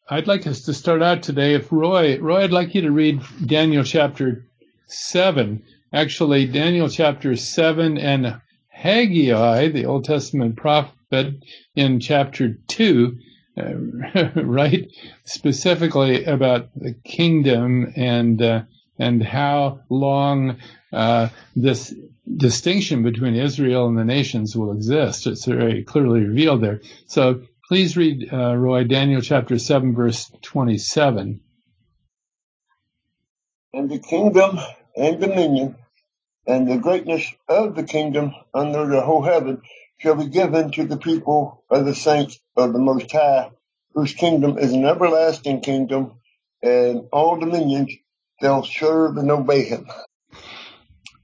I'd 0.09 0.27
like 0.27 0.47
us 0.47 0.61
to 0.63 0.73
start 0.73 1.01
out 1.01 1.23
today. 1.23 1.53
If 1.53 1.71
Roy, 1.71 2.17
Roy, 2.19 2.43
I'd 2.43 2.51
like 2.51 2.75
you 2.75 2.81
to 2.81 2.91
read 2.91 3.21
Daniel 3.45 3.83
chapter 3.83 4.45
7 4.87 5.63
actually 5.95 6.45
Daniel 6.45 6.89
chapter 6.89 7.35
7 7.37 7.97
and 7.97 8.41
Haggai, 8.67 9.69
the 9.69 9.85
Old 9.85 10.03
Testament 10.03 10.57
prophet, 10.57 11.35
in 11.75 12.01
chapter 12.01 12.57
2, 12.67 13.17
uh, 13.17 13.19
right, 14.35 14.91
specifically 15.23 16.25
about 16.25 16.69
the 16.75 16.93
kingdom 16.93 17.93
and 17.95 18.41
uh, 18.41 18.63
and 18.99 19.23
how 19.23 19.81
long 19.89 20.57
uh, 20.91 21.29
this 21.55 21.93
distinction 22.37 23.03
between 23.03 23.35
Israel 23.35 23.87
and 23.87 23.97
the 23.97 24.05
nations 24.05 24.55
will 24.55 24.71
exist. 24.71 25.27
It's 25.27 25.45
very 25.45 25.83
clearly 25.83 26.21
revealed 26.21 26.61
there. 26.61 26.81
So 27.07 27.43
please 27.67 27.97
read, 27.97 28.31
uh, 28.31 28.55
Roy, 28.55 28.83
Daniel 28.83 29.21
chapter 29.21 29.59
7, 29.59 29.93
verse 29.93 30.31
27. 30.41 31.41
And 33.73 33.89
the 33.89 33.99
kingdom 33.99 34.59
and 34.95 35.19
dominion 35.19 35.75
and 36.47 36.69
the 36.69 36.77
greatness 36.77 37.33
of 37.49 37.75
the 37.75 37.83
kingdom 37.83 38.33
under 38.53 38.87
the 38.87 39.01
whole 39.01 39.23
heaven 39.23 39.61
shall 39.97 40.15
be 40.15 40.27
given 40.27 40.71
to 40.71 40.85
the 40.85 40.97
people 40.97 41.63
of 41.69 41.85
the 41.85 41.95
saints 41.95 42.39
of 42.55 42.73
the 42.73 42.79
Most 42.79 43.11
High, 43.11 43.51
whose 43.93 44.13
kingdom 44.13 44.57
is 44.57 44.73
an 44.73 44.85
everlasting 44.85 45.61
kingdom, 45.61 46.19
and 46.61 47.07
all 47.11 47.39
dominions 47.39 47.93
shall 48.41 48.63
serve 48.63 49.17
and 49.17 49.31
obey 49.31 49.63
him. 49.63 49.87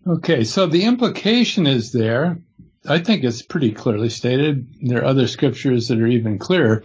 Okay, 0.07 0.43
so 0.43 0.65
the 0.65 0.83
implication 0.83 1.67
is 1.67 1.91
there. 1.91 2.39
I 2.87 2.99
think 2.99 3.23
it's 3.23 3.43
pretty 3.43 3.71
clearly 3.71 4.09
stated. 4.09 4.67
There 4.81 5.01
are 5.01 5.05
other 5.05 5.27
scriptures 5.27 5.87
that 5.89 5.99
are 5.99 6.07
even 6.07 6.39
clearer 6.39 6.83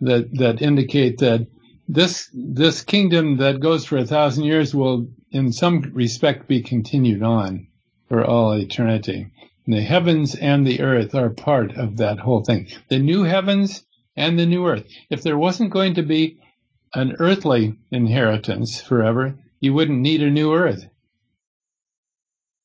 that, 0.00 0.36
that 0.38 0.62
indicate 0.62 1.18
that 1.18 1.46
this 1.88 2.28
this 2.34 2.82
kingdom 2.82 3.36
that 3.36 3.60
goes 3.60 3.84
for 3.84 3.96
a 3.96 4.04
thousand 4.04 4.44
years 4.44 4.74
will 4.74 5.06
in 5.30 5.52
some 5.52 5.82
respect 5.92 6.48
be 6.48 6.60
continued 6.62 7.22
on 7.22 7.68
for 8.08 8.24
all 8.24 8.52
eternity. 8.52 9.30
The 9.66 9.82
heavens 9.82 10.34
and 10.34 10.66
the 10.66 10.80
earth 10.80 11.14
are 11.14 11.30
part 11.30 11.76
of 11.76 11.96
that 11.96 12.20
whole 12.20 12.44
thing. 12.44 12.68
The 12.88 12.98
new 12.98 13.24
heavens 13.24 13.84
and 14.16 14.38
the 14.38 14.46
new 14.46 14.66
earth. 14.66 14.84
If 15.10 15.22
there 15.22 15.36
wasn't 15.38 15.72
going 15.72 15.94
to 15.94 16.02
be 16.02 16.38
an 16.94 17.16
earthly 17.18 17.74
inheritance 17.90 18.80
forever, 18.80 19.38
you 19.60 19.74
wouldn't 19.74 20.00
need 20.00 20.22
a 20.22 20.30
new 20.30 20.54
earth. 20.54 20.86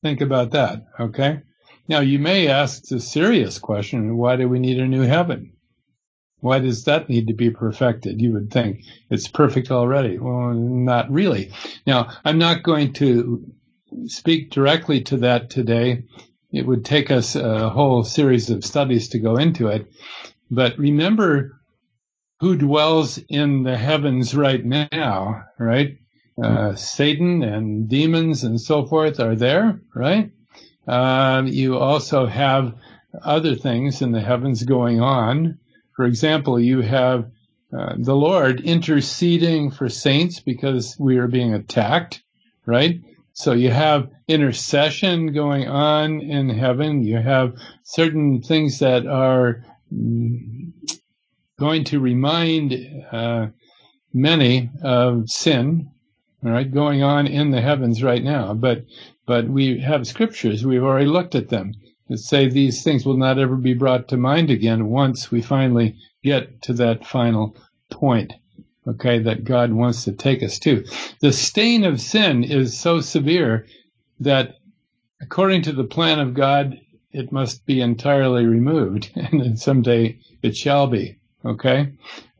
Think 0.02 0.20
about 0.20 0.52
that, 0.52 0.86
okay? 0.98 1.40
Now 1.88 2.00
you 2.00 2.18
may 2.18 2.48
ask 2.48 2.84
the 2.84 3.00
serious 3.00 3.58
question, 3.58 4.16
why 4.16 4.36
do 4.36 4.48
we 4.48 4.58
need 4.58 4.78
a 4.78 4.86
new 4.86 5.02
heaven? 5.02 5.52
Why 6.38 6.58
does 6.58 6.84
that 6.84 7.08
need 7.08 7.28
to 7.28 7.34
be 7.34 7.50
perfected? 7.50 8.20
You 8.20 8.32
would 8.32 8.50
think 8.50 8.84
it's 9.10 9.28
perfect 9.28 9.70
already. 9.70 10.18
Well, 10.18 10.54
not 10.54 11.10
really. 11.10 11.52
Now, 11.86 12.10
I'm 12.24 12.38
not 12.38 12.64
going 12.64 12.94
to 12.94 13.44
speak 14.06 14.50
directly 14.50 15.02
to 15.02 15.18
that 15.18 15.50
today. 15.50 16.04
It 16.52 16.66
would 16.66 16.84
take 16.84 17.10
us 17.10 17.34
a 17.34 17.70
whole 17.70 18.04
series 18.04 18.50
of 18.50 18.64
studies 18.64 19.08
to 19.10 19.18
go 19.18 19.36
into 19.36 19.68
it. 19.68 19.86
But 20.50 20.78
remember 20.78 21.60
who 22.40 22.56
dwells 22.56 23.18
in 23.28 23.62
the 23.62 23.76
heavens 23.76 24.34
right 24.34 24.64
now, 24.64 25.44
right? 25.58 25.96
Uh, 26.42 26.74
Satan 26.74 27.42
and 27.42 27.88
demons 27.88 28.42
and 28.42 28.60
so 28.60 28.84
forth 28.84 29.20
are 29.20 29.36
there, 29.36 29.80
right? 29.94 30.30
Uh, 30.86 31.42
you 31.46 31.78
also 31.78 32.26
have 32.26 32.74
other 33.22 33.54
things 33.54 34.02
in 34.02 34.12
the 34.12 34.20
heavens 34.20 34.62
going 34.64 35.00
on. 35.00 35.58
For 35.94 36.04
example, 36.04 36.58
you 36.58 36.80
have 36.80 37.30
uh, 37.76 37.94
the 37.96 38.16
Lord 38.16 38.60
interceding 38.60 39.70
for 39.70 39.88
saints 39.88 40.40
because 40.40 40.96
we 40.98 41.18
are 41.18 41.28
being 41.28 41.54
attacked, 41.54 42.22
right? 42.66 43.00
So 43.34 43.52
you 43.52 43.70
have 43.70 44.10
intercession 44.28 45.32
going 45.32 45.66
on 45.68 46.20
in 46.20 46.50
heaven. 46.50 47.02
You 47.02 47.16
have 47.18 47.54
certain 47.82 48.42
things 48.42 48.78
that 48.80 49.06
are 49.06 49.64
going 51.58 51.84
to 51.84 52.00
remind 52.00 52.74
uh, 53.10 53.46
many 54.12 54.70
of 54.82 55.30
sin, 55.30 55.90
all 56.44 56.50
right, 56.50 56.70
going 56.70 57.02
on 57.02 57.26
in 57.26 57.50
the 57.50 57.60
heavens 57.60 58.02
right 58.02 58.22
now. 58.22 58.52
But 58.54 58.84
but 59.24 59.48
we 59.48 59.80
have 59.80 60.06
scriptures. 60.06 60.66
We've 60.66 60.82
already 60.82 61.06
looked 61.06 61.34
at 61.34 61.48
them 61.48 61.72
that 62.08 62.18
say 62.18 62.48
these 62.48 62.82
things 62.82 63.06
will 63.06 63.16
not 63.16 63.38
ever 63.38 63.56
be 63.56 63.74
brought 63.74 64.08
to 64.08 64.16
mind 64.16 64.50
again 64.50 64.88
once 64.88 65.30
we 65.30 65.40
finally 65.40 65.96
get 66.22 66.60
to 66.62 66.72
that 66.74 67.06
final 67.06 67.56
point 67.90 68.34
okay, 68.86 69.20
that 69.20 69.44
God 69.44 69.72
wants 69.72 70.04
to 70.04 70.12
take 70.12 70.42
us 70.42 70.58
to. 70.60 70.84
The 71.20 71.32
stain 71.32 71.84
of 71.84 72.00
sin 72.00 72.44
is 72.44 72.78
so 72.78 73.00
severe 73.00 73.66
that 74.20 74.56
according 75.20 75.62
to 75.62 75.72
the 75.72 75.84
plan 75.84 76.18
of 76.18 76.34
God, 76.34 76.80
it 77.12 77.30
must 77.30 77.64
be 77.66 77.80
entirely 77.80 78.46
removed, 78.46 79.10
and 79.14 79.58
someday 79.58 80.18
it 80.42 80.56
shall 80.56 80.86
be, 80.86 81.18
okay? 81.44 81.92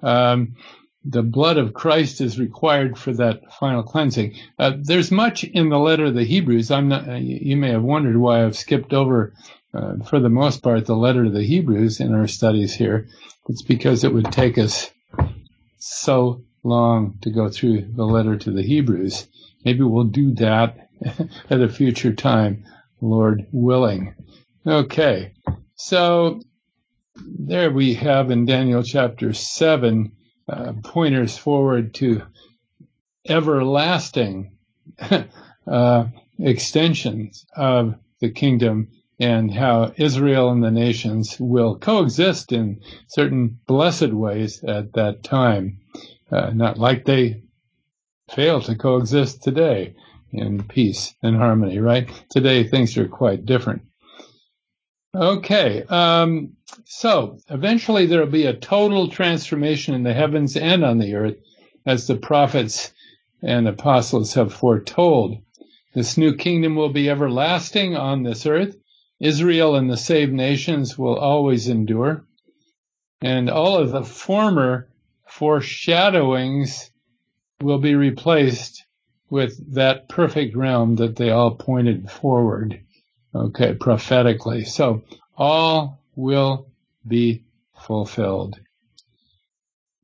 Um, 0.03 0.57
the 1.05 1.23
blood 1.23 1.59
of 1.59 1.75
Christ 1.75 2.21
is 2.21 2.39
required 2.39 2.97
for 2.97 3.13
that 3.15 3.53
final 3.55 3.83
cleansing. 3.83 4.37
Uh, 4.59 4.73
there's 4.81 5.11
much 5.11 5.43
in 5.45 5.69
the 5.69 5.79
letter 5.79 6.07
of 6.07 6.15
the 6.15 6.25
Hebrews. 6.25 6.71
I'm 6.71 6.89
not, 6.89 7.09
uh, 7.09 7.15
you 7.15 7.57
may 7.57 7.71
have 7.71 7.83
wondered 7.83 8.17
why 8.17 8.45
I've 8.45 8.57
skipped 8.57 8.93
over, 8.93 9.35
uh, 9.75 9.97
for 10.05 10.21
the 10.21 10.29
most 10.29 10.63
part, 10.63 10.87
the 10.87 10.95
letter 10.95 11.25
of 11.25 11.33
the 11.33 11.43
Hebrews 11.43 12.01
in 12.01 12.15
our 12.15 12.29
studies 12.29 12.75
here. 12.75 13.09
It's 13.49 13.63
because 13.63 14.05
it 14.05 14.15
would 14.15 14.31
take 14.31 14.59
us 14.59 14.91
so 15.93 16.45
long 16.63 17.19
to 17.23 17.31
go 17.31 17.49
through 17.49 17.83
the 17.95 18.05
letter 18.05 18.37
to 18.37 18.51
the 18.51 18.63
Hebrews. 18.63 19.29
maybe 19.65 19.83
we'll 19.83 20.05
do 20.05 20.35
that 20.35 20.89
at 21.51 21.61
a 21.61 21.69
future 21.69 22.13
time, 22.13 22.65
Lord 23.01 23.47
willing. 23.53 24.15
Okay. 24.67 25.35
So 25.75 26.41
there 27.17 27.71
we 27.71 27.95
have 27.95 28.31
in 28.31 28.47
Daniel 28.47 28.83
chapter 28.83 29.33
7 29.33 30.13
uh, 30.49 30.73
pointers 30.85 31.37
forward 31.37 31.95
to 31.95 32.23
everlasting 33.29 34.57
uh, 35.67 36.05
extensions 36.39 37.47
of 37.57 37.95
the 38.21 38.31
kingdom 38.31 38.89
and 39.23 39.55
how 39.55 39.93
Israel 39.97 40.51
and 40.51 40.65
the 40.65 40.71
nations 40.73 41.37
will 41.39 41.79
coexist 41.79 42.51
in 42.51 42.81
certain 43.07 43.61
blessed 43.69 44.13
ways 44.13 44.65
at 44.65 44.95
that 44.95 45.23
time. 45.23 45.79
Uh, 46.33 46.51
not 46.51 46.77
like 46.77 47.05
they 47.05 47.41
fail 48.35 48.61
to 48.61 48.75
coexist 48.75 49.41
today 49.41 49.95
in 50.33 50.65
peace 50.65 51.15
and 51.23 51.37
harmony, 51.37 51.79
right? 51.79 52.11
Today 52.31 52.65
things 52.65 52.99
are 52.99 53.07
quite 53.07 53.47
different. 53.47 53.83
Okay, 55.15 55.85
um, 55.85 56.57
so 56.85 57.39
eventually 57.49 58.07
there 58.07 58.21
will 58.21 58.33
be 58.33 58.47
a 58.47 58.57
total 58.57 59.07
transformation 59.07 59.95
in 59.95 60.03
the 60.03 60.15
heavens 60.15 60.57
and 60.57 60.85
on 60.85 60.99
the 60.99 61.15
earth, 61.15 61.37
as 61.87 62.09
the 62.09 62.17
prophets 62.17 62.93
and 63.41 63.69
apostles 63.69 64.35
have 64.35 64.53
foretold. 64.53 65.37
This 65.95 66.17
new 66.17 66.35
kingdom 66.35 66.75
will 66.75 66.93
be 66.93 67.09
everlasting 67.09 67.95
on 67.97 68.25
this 68.25 68.47
earth. 68.47 68.77
Israel 69.23 69.77
and 69.77 69.89
the 69.89 69.97
saved 69.97 70.33
nations 70.33 70.99
will 70.99 71.17
always 71.17 71.69
endure. 71.69 72.25
And 73.21 73.49
all 73.49 73.79
of 73.79 73.93
the 73.93 74.03
former 74.03 74.89
foreshadowings 75.29 76.91
will 77.61 77.79
be 77.79 77.95
replaced 77.95 78.85
with 79.31 79.75
that 79.75 80.09
perfect 80.09 80.57
realm 80.57 80.97
that 80.97 81.15
they 81.15 81.31
all 81.31 81.55
pointed 81.55 82.11
forward. 82.11 82.81
Okay, 83.33 83.75
prophetically. 83.75 84.65
So 84.65 85.05
all 85.37 86.03
will 86.17 86.67
be 87.07 87.45
fulfilled. 87.77 88.59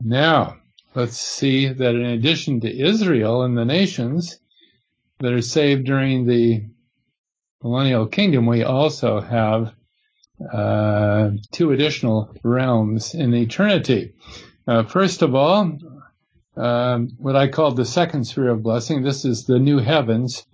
Now, 0.00 0.58
let's 0.94 1.18
see 1.18 1.66
that 1.66 1.94
in 1.96 2.06
addition 2.06 2.60
to 2.60 2.72
Israel 2.72 3.42
and 3.42 3.58
the 3.58 3.64
nations 3.64 4.38
that 5.18 5.32
are 5.32 5.42
saved 5.42 5.86
during 5.86 6.24
the 6.24 6.64
millennial 7.62 8.06
kingdom, 8.06 8.46
we 8.46 8.62
also 8.62 9.20
have 9.20 9.72
uh, 10.52 11.30
two 11.52 11.72
additional 11.72 12.34
realms 12.44 13.14
in 13.14 13.34
eternity. 13.34 14.14
Uh, 14.66 14.84
first 14.84 15.22
of 15.22 15.34
all, 15.34 15.78
um, 16.56 17.10
what 17.18 17.36
I 17.36 17.48
call 17.48 17.72
the 17.72 17.84
second 17.84 18.24
sphere 18.24 18.50
of 18.50 18.62
blessing. 18.62 19.02
This 19.02 19.24
is 19.24 19.44
the 19.44 19.58
new 19.58 19.78
heavens 19.78 20.44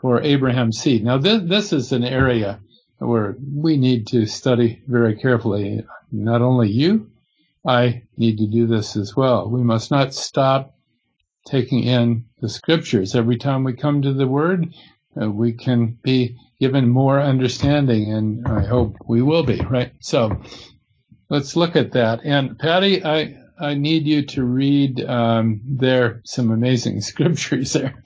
for 0.00 0.22
Abraham's 0.22 0.78
seed. 0.78 1.04
Now, 1.04 1.18
this, 1.18 1.42
this 1.44 1.72
is 1.72 1.92
an 1.92 2.04
area 2.04 2.60
where 2.98 3.36
we 3.54 3.76
need 3.76 4.06
to 4.08 4.26
study 4.26 4.82
very 4.86 5.16
carefully. 5.16 5.84
Not 6.10 6.42
only 6.42 6.70
you, 6.70 7.10
I 7.66 8.02
need 8.16 8.38
to 8.38 8.46
do 8.46 8.66
this 8.66 8.96
as 8.96 9.16
well. 9.16 9.50
We 9.50 9.62
must 9.62 9.90
not 9.90 10.14
stop 10.14 10.74
taking 11.46 11.82
in 11.82 12.26
the 12.40 12.48
scriptures. 12.48 13.14
Every 13.14 13.36
time 13.36 13.64
we 13.64 13.72
come 13.74 14.02
to 14.02 14.12
the 14.12 14.26
word, 14.26 14.72
uh, 15.20 15.30
we 15.30 15.52
can 15.52 15.98
be 16.02 16.36
given 16.60 16.88
more 16.88 17.20
understanding, 17.20 18.12
and 18.12 18.46
I 18.46 18.64
hope 18.64 18.96
we 19.06 19.22
will 19.22 19.44
be, 19.44 19.60
right? 19.60 19.92
So 20.00 20.42
let's 21.28 21.56
look 21.56 21.76
at 21.76 21.92
that. 21.92 22.20
And 22.24 22.58
Patty, 22.58 23.04
I, 23.04 23.38
I 23.60 23.74
need 23.74 24.06
you 24.06 24.22
to 24.26 24.44
read 24.44 25.04
um, 25.04 25.60
there 25.64 26.22
some 26.24 26.50
amazing 26.50 27.00
scriptures 27.10 27.72
there 27.72 28.02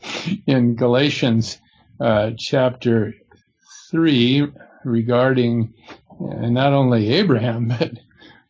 in 0.46 0.74
Galatians 0.76 1.58
uh, 2.00 2.32
chapter 2.36 3.14
three 3.90 4.46
regarding 4.84 5.74
uh, 6.10 6.48
not 6.48 6.72
only 6.72 7.12
Abraham 7.12 7.68
but 7.78 7.92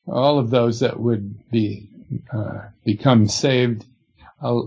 all 0.06 0.38
of 0.38 0.50
those 0.50 0.80
that 0.80 0.98
would 0.98 1.50
be 1.50 1.90
uh, 2.32 2.68
become 2.84 3.26
saved 3.26 3.84
uh, 4.42 4.60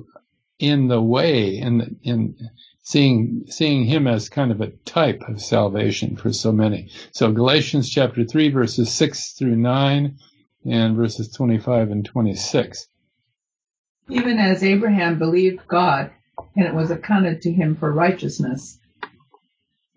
in 0.60 0.88
the 0.88 1.02
way 1.02 1.58
in 1.58 2.00
in 2.04 2.36
seeing 2.86 3.46
seeing 3.48 3.84
him 3.84 4.06
as 4.06 4.30
kind 4.30 4.52
of 4.52 4.62
a 4.62 4.70
type 4.86 5.24
of 5.28 5.42
salvation 5.42 6.16
for 6.16 6.32
so 6.32 6.52
many. 6.52 6.90
So 7.12 7.32
Galatians 7.32 7.90
chapter 7.90 8.24
three 8.24 8.50
verses 8.50 8.94
six 8.94 9.34
through 9.34 9.56
nine 9.56 10.20
and 10.64 10.96
verses 10.96 11.30
25 11.30 11.92
and 11.92 12.06
26. 12.06 12.88
Even 14.10 14.38
as 14.38 14.64
Abraham 14.64 15.18
believed 15.18 15.68
God, 15.68 16.12
and 16.56 16.66
it 16.66 16.74
was 16.74 16.92
accounted 16.92 17.42
to 17.42 17.52
him 17.52 17.76
for 17.76 17.92
righteousness. 17.92 18.80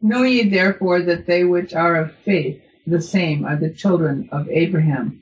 Know 0.01 0.23
ye 0.23 0.49
therefore 0.49 1.03
that 1.03 1.27
they 1.27 1.45
which 1.45 1.75
are 1.75 1.97
of 1.97 2.15
faith, 2.25 2.63
the 2.87 3.03
same 3.03 3.45
are 3.45 3.57
the 3.57 3.71
children 3.71 4.31
of 4.33 4.49
Abraham. 4.49 5.21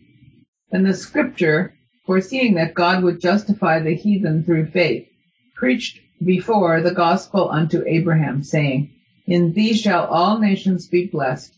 And 0.70 0.86
the 0.86 0.94
scripture, 0.94 1.74
foreseeing 2.04 2.54
that 2.54 2.74
God 2.74 3.02
would 3.02 3.20
justify 3.20 3.80
the 3.80 3.94
heathen 3.94 4.44
through 4.44 4.70
faith, 4.70 5.08
preached 5.54 6.00
before 6.24 6.80
the 6.80 6.94
gospel 6.94 7.50
unto 7.50 7.84
Abraham, 7.86 8.42
saying, 8.42 8.90
In 9.26 9.52
thee 9.52 9.74
shall 9.74 10.06
all 10.06 10.38
nations 10.38 10.86
be 10.86 11.06
blessed. 11.06 11.52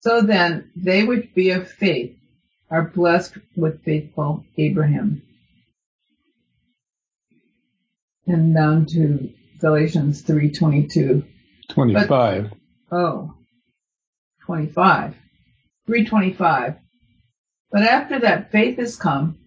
So 0.00 0.22
then, 0.22 0.70
they 0.76 1.04
which 1.04 1.34
be 1.34 1.50
of 1.50 1.70
faith 1.70 2.16
are 2.70 2.88
blessed 2.88 3.38
with 3.56 3.84
faithful 3.84 4.44
Abraham. 4.56 5.22
And 8.26 8.54
down 8.54 8.86
to 8.86 9.32
Galatians 9.60 10.22
3:22. 10.22 11.24
25. 11.68 12.50
But, 12.90 12.96
oh, 12.96 13.34
25. 14.46 15.14
325. 15.86 16.76
But 17.70 17.82
after 17.82 18.20
that 18.20 18.50
faith 18.50 18.78
is 18.78 18.96
come, 18.96 19.38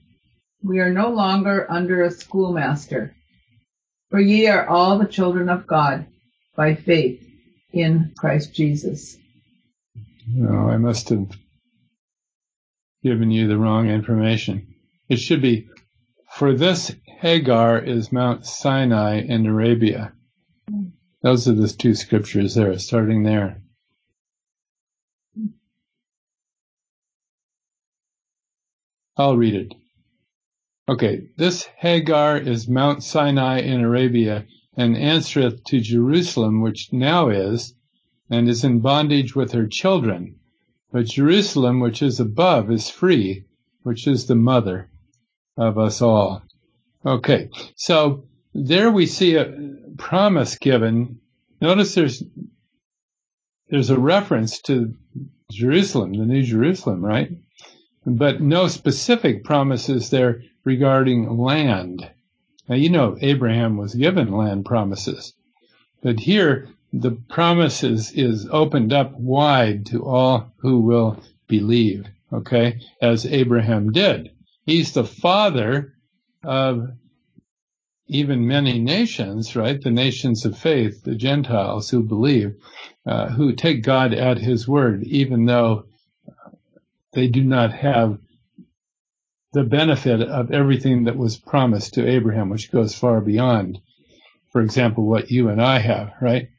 we 0.64 0.80
are 0.80 0.92
no 0.92 1.10
longer 1.10 1.66
under 1.70 2.04
a 2.04 2.12
schoolmaster. 2.12 3.16
For 4.10 4.20
ye 4.20 4.48
are 4.48 4.68
all 4.68 5.00
the 5.00 5.08
children 5.08 5.50
of 5.50 5.68
God 5.68 6.08
by 6.56 6.76
faith 6.76 7.22
in 7.74 8.14
Christ 8.18 8.54
Jesus. 8.54 9.18
No, 10.28 10.70
I 10.70 10.78
must 10.78 11.10
have 11.10 11.30
given 13.04 13.32
you 13.32 13.48
the 13.48 13.58
wrong 13.58 13.90
information. 13.90 14.76
It 15.10 15.18
should 15.18 15.42
be, 15.42 15.70
for 16.32 16.54
this 16.54 16.94
Hagar 17.06 17.80
is 17.80 18.12
Mount 18.12 18.46
Sinai 18.46 19.22
in 19.22 19.46
Arabia. 19.46 20.14
Those 21.22 21.48
are 21.48 21.54
the 21.54 21.68
two 21.68 21.96
scriptures 21.96 22.56
there, 22.56 22.78
starting 22.80 23.24
there. 23.24 23.62
I'll 29.18 29.36
read 29.36 29.56
it. 29.56 29.74
Okay, 30.90 31.28
this 31.36 31.66
Hagar 31.76 32.38
is 32.38 32.70
Mount 32.70 33.04
Sinai 33.04 33.60
in 33.60 33.82
Arabia, 33.82 34.46
and 34.78 34.96
answereth 34.96 35.62
to 35.66 35.82
Jerusalem, 35.82 36.62
which 36.62 36.94
now 36.94 37.28
is, 37.28 37.74
and 38.30 38.48
is 38.48 38.64
in 38.64 38.80
bondage 38.80 39.36
with 39.36 39.52
her 39.52 39.68
children. 39.68 40.40
But 40.92 41.08
Jerusalem, 41.08 41.82
which 41.82 42.02
is 42.02 42.22
above, 42.22 42.72
is 42.72 42.90
free, 42.90 43.44
which 43.84 44.08
is 44.08 44.28
the 44.28 44.36
mother 44.36 44.90
of 45.58 45.78
us 45.78 46.02
all. 46.02 46.44
Okay, 47.06 47.50
so 47.76 48.24
there 48.54 48.90
we 48.90 49.08
see 49.08 49.36
a 49.36 49.54
promise 49.98 50.58
given. 50.58 51.20
Notice 51.60 51.96
there's 51.96 52.24
there's 53.70 53.90
a 53.90 54.00
reference 54.00 54.62
to 54.62 54.96
Jerusalem, 55.52 56.14
the 56.14 56.26
New 56.26 56.44
Jerusalem, 56.44 57.04
right? 57.04 57.32
But 58.10 58.40
no 58.40 58.70
specific 58.70 59.44
promises 59.44 60.10
there 60.12 60.42
regarding 60.64 61.38
land. 61.38 62.10
Now 62.70 62.76
you 62.76 62.88
know 62.88 63.18
Abraham 63.20 63.76
was 63.76 63.96
given 63.96 64.32
land 64.32 64.64
promises, 64.64 65.34
but 66.02 66.22
here 66.22 66.70
the 66.94 67.12
promise 67.12 67.84
is, 67.84 68.14
is 68.14 68.48
opened 68.50 68.94
up 68.94 69.12
wide 69.20 69.88
to 69.88 70.06
all 70.06 70.54
who 70.60 70.80
will 70.80 71.22
believe, 71.50 72.06
okay, 72.32 72.80
as 73.02 73.26
Abraham 73.26 73.92
did. 73.92 74.32
He's 74.66 74.94
the 74.94 75.04
father 75.04 75.94
of 76.46 76.90
even 78.08 78.48
many 78.48 78.80
nations, 78.80 79.54
right? 79.54 79.82
The 79.82 79.92
nations 79.92 80.46
of 80.46 80.58
faith, 80.58 81.04
the 81.04 81.16
Gentiles 81.16 81.90
who 81.90 82.04
believe, 82.04 82.56
uh, 83.06 83.28
who 83.32 83.52
take 83.52 83.84
God 83.84 84.14
at 84.14 84.38
his 84.38 84.66
word, 84.66 85.04
even 85.04 85.44
though 85.44 85.88
they 87.14 87.28
do 87.28 87.44
not 87.44 87.74
have 87.74 88.20
the 89.54 89.64
benefit 89.64 90.22
of 90.22 90.52
everything 90.52 91.06
that 91.06 91.18
was 91.18 91.38
promised 91.38 91.94
to 91.94 92.08
Abraham, 92.08 92.50
which 92.50 92.72
goes 92.72 92.94
far 92.94 93.22
beyond, 93.22 93.80
for 94.52 94.62
example, 94.62 95.06
what 95.06 95.32
you 95.32 95.50
and 95.50 95.62
I 95.62 95.80
have, 95.80 96.12
right? 96.22 96.50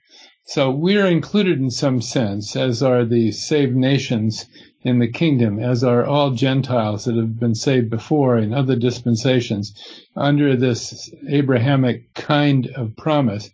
So 0.47 0.71
we're 0.71 1.07
included 1.07 1.59
in 1.59 1.71
some 1.71 2.01
sense, 2.01 2.57
as 2.57 2.83
are 2.83 3.05
the 3.05 3.33
saved 3.33 3.77
nations 3.77 4.47
in 4.83 4.99
the 4.99 5.09
kingdom, 5.09 5.59
as 5.59 5.85
are 5.85 6.05
all 6.05 6.31
Gentiles 6.31 7.05
that 7.05 7.17
have 7.17 7.39
been 7.39 7.55
saved 7.55 7.91
before 7.91 8.39
in 8.39 8.55
other 8.55 8.75
dispensations 8.75 9.75
under 10.17 10.57
this 10.57 11.11
Abrahamic 11.29 12.15
kind 12.15 12.69
of 12.69 12.97
promise. 12.97 13.51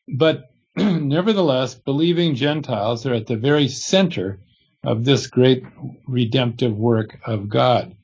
but 0.06 0.44
nevertheless, 0.76 1.74
believing 1.74 2.34
Gentiles 2.34 3.06
are 3.06 3.14
at 3.14 3.26
the 3.26 3.36
very 3.36 3.68
center 3.68 4.40
of 4.82 5.04
this 5.04 5.26
great 5.26 5.62
redemptive 6.06 6.76
work 6.76 7.18
of 7.26 7.48
God. 7.48 7.94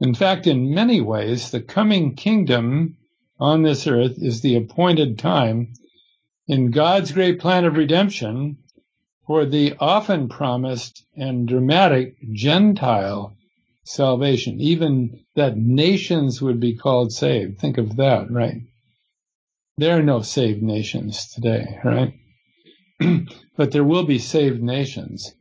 In 0.00 0.14
fact, 0.14 0.46
in 0.46 0.74
many 0.74 1.00
ways, 1.00 1.50
the 1.50 1.60
coming 1.60 2.14
kingdom 2.14 2.96
on 3.38 3.62
this 3.62 3.86
earth 3.86 4.16
is 4.18 4.40
the 4.40 4.56
appointed 4.56 5.18
time 5.18 5.74
in 6.46 6.70
God's 6.70 7.12
great 7.12 7.40
plan 7.40 7.64
of 7.64 7.76
redemption 7.76 8.58
for 9.26 9.46
the 9.46 9.74
often 9.78 10.28
promised 10.28 11.04
and 11.16 11.48
dramatic 11.48 12.16
Gentile 12.32 13.34
salvation, 13.84 14.60
even 14.60 15.20
that 15.34 15.56
nations 15.56 16.40
would 16.40 16.60
be 16.60 16.74
called 16.74 17.12
saved. 17.12 17.58
Think 17.58 17.78
of 17.78 17.96
that, 17.96 18.30
right? 18.30 18.62
There 19.76 19.96
are 19.98 20.02
no 20.02 20.22
saved 20.22 20.62
nations 20.62 21.32
today, 21.34 21.78
right? 21.84 22.14
but 23.56 23.72
there 23.72 23.84
will 23.84 24.04
be 24.04 24.18
saved 24.18 24.62
nations 24.62 25.34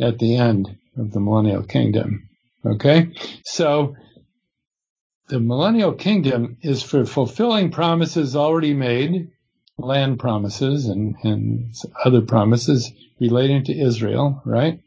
at 0.00 0.18
the 0.18 0.36
end 0.36 0.76
of 0.96 1.12
the 1.12 1.20
millennial 1.20 1.62
kingdom. 1.62 2.28
Okay? 2.64 3.12
So, 3.44 3.96
the 5.28 5.40
millennial 5.40 5.92
kingdom 5.92 6.58
is 6.60 6.82
for 6.82 7.06
fulfilling 7.06 7.70
promises 7.70 8.36
already 8.36 8.74
made, 8.74 9.30
land 9.78 10.18
promises 10.18 10.86
and, 10.86 11.16
and 11.22 11.74
other 12.04 12.20
promises 12.20 12.92
relating 13.20 13.64
to 13.64 13.78
Israel, 13.78 14.42
right? 14.44 14.80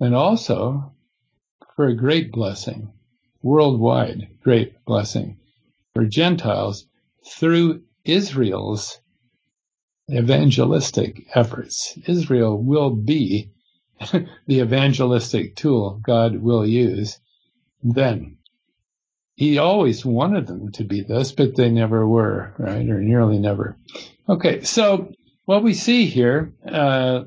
And 0.00 0.14
also 0.14 0.92
for 1.76 1.86
a 1.86 1.96
great 1.96 2.32
blessing, 2.32 2.92
worldwide 3.42 4.28
great 4.42 4.84
blessing 4.84 5.38
for 5.94 6.04
Gentiles 6.04 6.86
through 7.26 7.82
Israel's 8.04 9.00
evangelistic 10.10 11.26
efforts. 11.34 11.98
Israel 12.06 12.62
will 12.62 12.90
be 12.90 13.50
the 14.46 14.60
evangelistic 14.60 15.56
tool 15.56 16.00
God 16.02 16.36
will 16.36 16.66
use 16.66 17.18
then. 17.82 18.38
He 19.36 19.58
always 19.58 20.04
wanted 20.04 20.46
them 20.46 20.70
to 20.72 20.84
be 20.84 21.00
this, 21.02 21.32
but 21.32 21.56
they 21.56 21.70
never 21.70 22.06
were, 22.06 22.54
right? 22.58 22.88
Or 22.88 23.00
nearly 23.00 23.38
never. 23.38 23.76
Okay, 24.28 24.62
so 24.62 25.12
what 25.44 25.64
we 25.64 25.74
see 25.74 26.06
here 26.06 26.54
uh, 26.66 27.24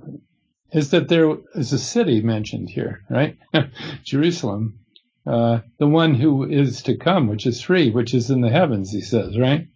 is 0.72 0.92
that 0.92 1.10
there 1.10 1.36
is 1.54 1.74
a 1.74 1.80
city 1.80 2.22
mentioned 2.22 2.70
here, 2.70 3.04
right? 3.10 3.38
Jerusalem, 4.04 4.80
uh, 5.26 5.60
the 5.80 5.88
one 5.88 6.16
who 6.16 6.46
is 6.50 6.82
to 6.84 6.96
come, 6.96 7.28
which 7.28 7.46
is 7.46 7.62
free, 7.62 7.90
which 7.90 8.14
is 8.14 8.30
in 8.30 8.42
the 8.42 8.50
heavens, 8.50 8.92
he 8.92 9.02
says, 9.02 9.38
right? 9.38 9.68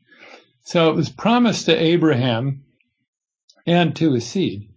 So 0.63 0.89
it 0.89 0.95
was 0.95 1.09
promised 1.09 1.65
to 1.65 1.75
Abraham 1.75 2.63
and 3.65 3.95
to 3.97 4.13
his 4.13 4.25
seed. 4.25 4.69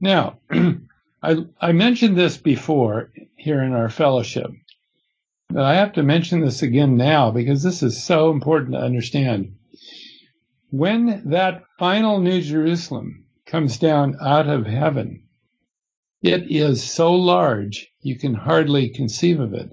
Now, 0.00 0.38
I, 1.22 1.44
I 1.60 1.72
mentioned 1.72 2.16
this 2.16 2.38
before 2.38 3.12
here 3.36 3.62
in 3.62 3.72
our 3.72 3.90
fellowship, 3.90 4.50
but 5.48 5.64
I 5.64 5.74
have 5.74 5.92
to 5.94 6.02
mention 6.02 6.40
this 6.40 6.62
again 6.62 6.96
now 6.96 7.30
because 7.30 7.62
this 7.62 7.82
is 7.82 8.02
so 8.02 8.30
important 8.30 8.72
to 8.72 8.80
understand. 8.80 9.56
When 10.70 11.28
that 11.30 11.64
final 11.78 12.20
New 12.20 12.40
Jerusalem 12.40 13.26
comes 13.44 13.76
down 13.78 14.16
out 14.20 14.48
of 14.48 14.66
heaven, 14.66 15.24
it 16.22 16.50
is 16.50 16.82
so 16.82 17.14
large 17.14 17.88
you 18.00 18.16
can 18.16 18.34
hardly 18.34 18.88
conceive 18.88 19.40
of 19.40 19.52
it. 19.52 19.70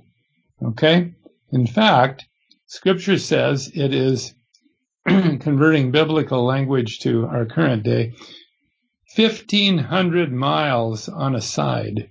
Okay? 0.61 1.13
In 1.51 1.67
fact, 1.67 2.25
scripture 2.65 3.17
says 3.17 3.71
it 3.73 3.93
is 3.93 4.33
converting 5.05 5.91
biblical 5.91 6.43
language 6.43 6.99
to 6.99 7.25
our 7.25 7.45
current 7.45 7.83
day 7.83 8.13
1500 9.18 10.32
miles 10.32 11.09
on 11.09 11.34
a 11.34 11.41
side. 11.41 12.07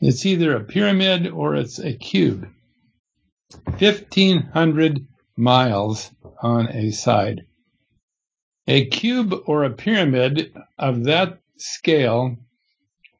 It's 0.00 0.24
either 0.24 0.54
a 0.54 0.62
pyramid 0.62 1.26
or 1.26 1.56
it's 1.56 1.80
a 1.80 1.94
cube. 1.94 2.48
1500 3.78 5.04
miles 5.36 6.12
on 6.40 6.68
a 6.68 6.92
side. 6.92 7.44
A 8.68 8.86
cube 8.86 9.34
or 9.46 9.64
a 9.64 9.70
pyramid 9.70 10.54
of 10.78 11.02
that 11.04 11.40
scale 11.56 12.36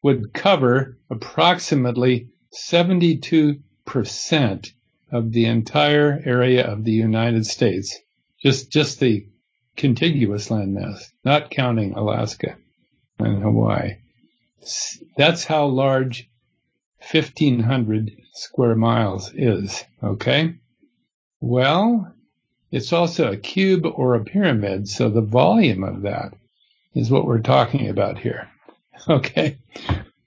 would 0.00 0.32
cover 0.32 0.96
approximately 1.10 2.28
72% 2.54 4.72
of 5.10 5.32
the 5.32 5.46
entire 5.46 6.22
area 6.24 6.64
of 6.64 6.84
the 6.84 6.92
United 6.92 7.46
States. 7.46 7.98
Just, 8.40 8.70
just 8.70 9.00
the 9.00 9.26
contiguous 9.80 10.50
landmass, 10.50 11.10
not 11.24 11.50
counting 11.50 11.94
Alaska 11.94 12.54
and 13.18 13.42
Hawaii. 13.42 13.96
That's 15.16 15.44
how 15.44 15.64
large 15.68 16.28
1500 17.10 18.12
square 18.34 18.74
miles 18.74 19.32
is, 19.34 19.82
okay? 20.02 20.56
Well, 21.40 22.12
it's 22.70 22.92
also 22.92 23.32
a 23.32 23.38
cube 23.38 23.86
or 23.86 24.14
a 24.14 24.24
pyramid, 24.24 24.86
so 24.86 25.08
the 25.08 25.22
volume 25.22 25.82
of 25.82 26.02
that 26.02 26.34
is 26.94 27.10
what 27.10 27.24
we're 27.24 27.40
talking 27.40 27.88
about 27.88 28.18
here. 28.18 28.48
Okay. 29.08 29.56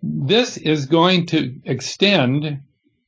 This 0.02 0.58
is 0.58 0.88
going 0.88 1.28
to 1.28 1.62
extend 1.64 2.62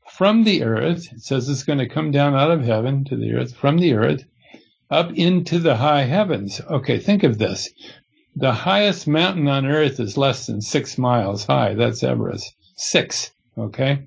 from 0.07 0.43
the 0.43 0.63
earth. 0.63 1.11
It 1.11 1.21
says 1.21 1.49
it's 1.49 1.63
going 1.63 1.79
to 1.79 1.89
come 1.89 2.11
down 2.11 2.35
out 2.35 2.51
of 2.51 2.63
heaven 2.63 3.03
to 3.05 3.17
the 3.17 3.33
earth, 3.33 3.55
from 3.55 3.79
the 3.79 3.93
earth, 3.93 4.25
up 4.89 5.11
into 5.13 5.59
the 5.59 5.75
high 5.75 6.03
heavens. 6.03 6.61
Okay, 6.61 6.99
think 6.99 7.23
of 7.23 7.37
this. 7.37 7.69
The 8.35 8.51
highest 8.51 9.07
mountain 9.07 9.47
on 9.47 9.65
earth 9.65 9.99
is 9.99 10.17
less 10.17 10.45
than 10.45 10.61
six 10.61 10.97
miles 10.97 11.45
high. 11.45 11.73
That's 11.73 12.03
Everest. 12.03 12.53
Six. 12.75 13.31
Okay. 13.57 14.05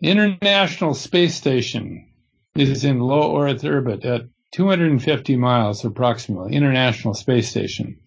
International 0.00 0.94
Space 0.94 1.34
Station 1.34 2.08
is 2.54 2.84
in 2.84 3.00
low 3.00 3.36
Earth 3.40 3.64
orbit 3.64 4.04
at 4.04 4.22
250 4.52 5.36
miles 5.36 5.84
approximately. 5.84 6.54
International 6.54 7.14
Space 7.14 7.48
Station. 7.48 7.98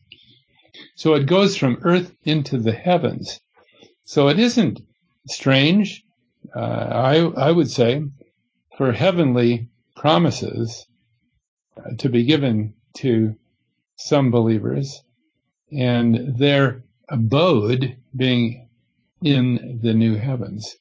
So 0.95 1.15
it 1.15 1.25
goes 1.25 1.57
from 1.57 1.79
Earth 1.81 2.15
into 2.23 2.57
the 2.57 2.71
heavens. 2.71 3.41
So 4.05 4.29
it 4.29 4.39
isn't 4.39 4.79
strange, 5.27 6.03
uh, 6.55 6.59
I, 6.59 7.47
I 7.47 7.51
would 7.51 7.69
say, 7.69 8.03
for 8.77 8.93
heavenly 8.93 9.67
promises 9.95 10.87
to 11.99 12.09
be 12.09 12.23
given 12.23 12.73
to 12.97 13.35
some 13.95 14.31
believers 14.31 15.03
and 15.71 16.37
their 16.37 16.83
abode 17.09 17.97
being 18.15 18.69
in 19.21 19.79
the 19.81 19.93
new 19.93 20.15
heavens. 20.15 20.75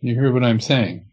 You 0.00 0.14
hear 0.14 0.32
what 0.32 0.44
I'm 0.44 0.60
saying? 0.60 1.06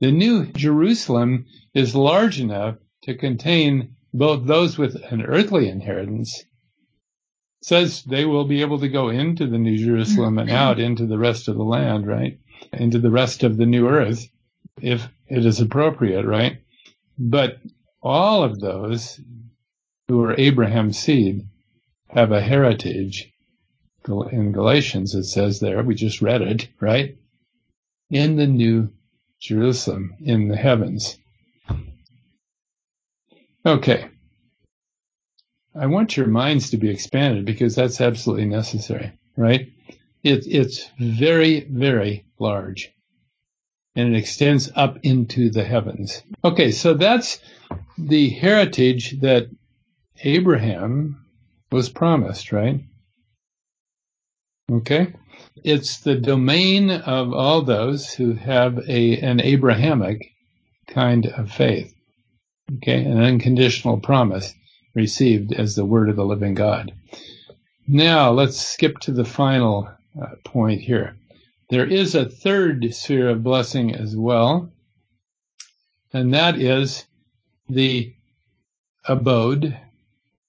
The 0.00 0.12
new 0.12 0.46
Jerusalem 0.46 1.46
is 1.74 1.94
large 1.94 2.40
enough 2.40 2.76
to 3.02 3.14
contain 3.14 3.96
both 4.12 4.46
those 4.46 4.78
with 4.78 4.96
an 5.10 5.22
earthly 5.22 5.68
inheritance 5.68 6.44
says 7.62 8.02
they 8.04 8.24
will 8.24 8.44
be 8.44 8.60
able 8.60 8.78
to 8.78 8.88
go 8.88 9.08
into 9.08 9.46
the 9.46 9.58
New 9.58 9.76
Jerusalem 9.76 10.38
and 10.38 10.48
mm-hmm. 10.48 10.56
out 10.56 10.78
into 10.78 11.06
the 11.06 11.18
rest 11.18 11.48
of 11.48 11.56
the 11.56 11.64
land, 11.64 12.06
right? 12.06 12.38
Into 12.72 12.98
the 12.98 13.10
rest 13.10 13.42
of 13.42 13.56
the 13.56 13.66
new 13.66 13.88
earth, 13.88 14.28
if 14.80 15.08
it 15.26 15.44
is 15.44 15.60
appropriate, 15.60 16.24
right? 16.24 16.58
But 17.18 17.58
all 18.06 18.44
of 18.44 18.60
those 18.60 19.20
who 20.06 20.22
are 20.22 20.38
Abraham's 20.38 20.96
seed 20.96 21.44
have 22.08 22.30
a 22.30 22.40
heritage. 22.40 23.32
In 24.30 24.52
Galatians, 24.52 25.16
it 25.16 25.24
says 25.24 25.58
there, 25.58 25.82
we 25.82 25.96
just 25.96 26.22
read 26.22 26.40
it, 26.40 26.68
right? 26.78 27.16
In 28.08 28.36
the 28.36 28.46
new 28.46 28.92
Jerusalem, 29.40 30.14
in 30.20 30.46
the 30.46 30.56
heavens. 30.56 31.18
Okay. 33.66 34.08
I 35.74 35.86
want 35.86 36.16
your 36.16 36.28
minds 36.28 36.70
to 36.70 36.76
be 36.76 36.88
expanded 36.88 37.44
because 37.44 37.74
that's 37.74 38.00
absolutely 38.00 38.46
necessary, 38.46 39.10
right? 39.36 39.68
It, 40.22 40.46
it's 40.46 40.88
very, 41.00 41.66
very 41.68 42.24
large. 42.38 42.92
And 43.96 44.14
it 44.14 44.18
extends 44.18 44.70
up 44.76 44.98
into 45.02 45.50
the 45.50 45.64
heavens. 45.64 46.22
Okay, 46.44 46.70
so 46.70 46.94
that's 46.94 47.40
the 47.98 48.30
heritage 48.30 49.20
that 49.20 49.48
Abraham 50.22 51.24
was 51.70 51.88
promised, 51.88 52.52
right? 52.52 52.80
Okay? 54.70 55.12
It's 55.64 55.98
the 55.98 56.16
domain 56.16 56.90
of 56.90 57.32
all 57.32 57.62
those 57.62 58.12
who 58.12 58.34
have 58.34 58.78
a, 58.88 59.18
an 59.18 59.40
Abrahamic 59.40 60.32
kind 60.86 61.26
of 61.26 61.52
faith. 61.52 61.94
Okay? 62.76 63.04
An 63.04 63.20
unconditional 63.20 64.00
promise 64.00 64.52
received 64.94 65.52
as 65.52 65.74
the 65.74 65.84
word 65.84 66.08
of 66.08 66.16
the 66.16 66.24
living 66.24 66.54
God. 66.54 66.92
Now, 67.86 68.32
let's 68.32 68.60
skip 68.60 68.98
to 69.00 69.12
the 69.12 69.24
final 69.24 69.88
uh, 70.20 70.26
point 70.44 70.80
here. 70.80 71.16
There 71.70 71.86
is 71.86 72.14
a 72.14 72.28
third 72.28 72.94
sphere 72.94 73.28
of 73.30 73.44
blessing 73.44 73.94
as 73.94 74.16
well, 74.16 74.72
and 76.12 76.34
that 76.34 76.60
is 76.60 77.04
the 77.68 78.14
abode 79.08 79.76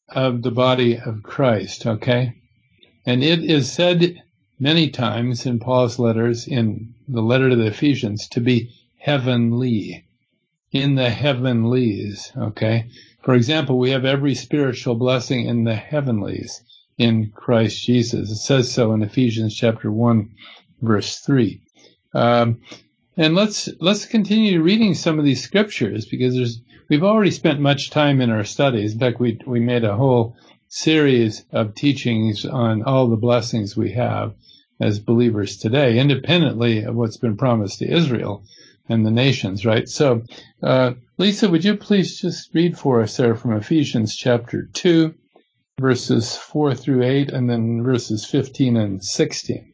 of 0.09 0.41
the 0.41 0.51
body 0.51 0.97
of 0.97 1.23
Christ, 1.23 1.85
okay? 1.85 2.33
And 3.05 3.23
it 3.23 3.43
is 3.43 3.71
said 3.71 4.21
many 4.59 4.89
times 4.89 5.45
in 5.45 5.59
Paul's 5.59 5.99
letters, 5.99 6.47
in 6.47 6.93
the 7.07 7.21
letter 7.21 7.49
to 7.49 7.55
the 7.55 7.67
Ephesians, 7.67 8.27
to 8.29 8.41
be 8.41 8.71
heavenly, 8.97 10.05
in 10.71 10.95
the 10.95 11.09
heavenlies, 11.09 12.31
okay? 12.37 12.85
For 13.21 13.35
example, 13.35 13.77
we 13.77 13.91
have 13.91 14.05
every 14.05 14.35
spiritual 14.35 14.95
blessing 14.95 15.45
in 15.45 15.63
the 15.63 15.75
heavenlies 15.75 16.61
in 16.97 17.31
Christ 17.31 17.85
Jesus. 17.85 18.31
It 18.31 18.35
says 18.37 18.71
so 18.71 18.93
in 18.93 19.01
Ephesians 19.03 19.55
chapter 19.55 19.91
1, 19.91 20.29
verse 20.81 21.19
3. 21.19 21.61
Um, 22.13 22.61
and 23.17 23.33
let's 23.33 23.67
let's 23.79 24.05
continue 24.05 24.61
reading 24.61 24.93
some 24.93 25.17
of 25.17 25.25
these 25.25 25.43
scriptures 25.43 26.05
because 26.05 26.35
there's 26.35 26.61
we've 26.87 27.03
already 27.03 27.31
spent 27.31 27.59
much 27.59 27.89
time 27.89 28.21
in 28.21 28.29
our 28.29 28.43
studies. 28.43 28.93
In 28.93 28.99
fact, 28.99 29.19
we 29.19 29.39
we 29.45 29.59
made 29.59 29.83
a 29.83 29.95
whole 29.95 30.37
series 30.69 31.43
of 31.51 31.73
teachings 31.73 32.45
on 32.45 32.83
all 32.83 33.07
the 33.07 33.15
blessings 33.15 33.75
we 33.75 33.93
have 33.93 34.35
as 34.79 34.99
believers 34.99 35.57
today, 35.57 35.97
independently 35.97 36.83
of 36.83 36.95
what's 36.95 37.17
been 37.17 37.37
promised 37.37 37.79
to 37.79 37.91
Israel 37.91 38.43
and 38.87 39.05
the 39.05 39.11
nations, 39.11 39.65
right? 39.65 39.89
So, 39.89 40.23
uh, 40.61 40.93
Lisa, 41.17 41.49
would 41.49 41.65
you 41.65 41.75
please 41.75 42.19
just 42.19 42.53
read 42.53 42.77
for 42.77 43.01
us 43.01 43.17
there 43.17 43.35
from 43.35 43.53
Ephesians 43.53 44.15
chapter 44.15 44.69
2, 44.73 45.15
verses 45.79 46.35
4 46.35 46.75
through 46.75 47.03
8, 47.03 47.31
and 47.31 47.49
then 47.49 47.81
verses 47.83 48.25
15 48.25 48.77
and 48.77 49.03
16? 49.03 49.73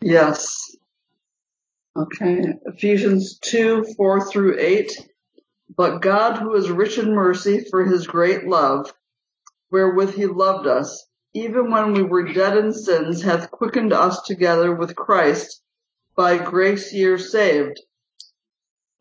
Yes. 0.00 0.76
Okay. 1.96 2.42
Ephesians 2.66 3.38
2, 3.38 3.94
4 3.96 4.30
through 4.30 4.58
8. 4.58 4.92
But 5.74 6.00
God, 6.00 6.38
who 6.38 6.54
is 6.54 6.70
rich 6.70 6.98
in 6.98 7.14
mercy 7.14 7.64
for 7.70 7.84
his 7.84 8.06
great 8.06 8.46
love, 8.46 8.92
wherewith 9.70 10.14
he 10.14 10.26
loved 10.26 10.66
us, 10.66 11.06
even 11.34 11.70
when 11.70 11.92
we 11.92 12.02
were 12.02 12.32
dead 12.32 12.56
in 12.56 12.72
sins, 12.72 13.22
hath 13.22 13.50
quickened 13.50 13.92
us 13.92 14.22
together 14.22 14.74
with 14.74 14.96
Christ. 14.96 15.62
By 16.14 16.38
grace 16.38 16.92
ye 16.92 17.04
are 17.06 17.18
saved, 17.18 17.80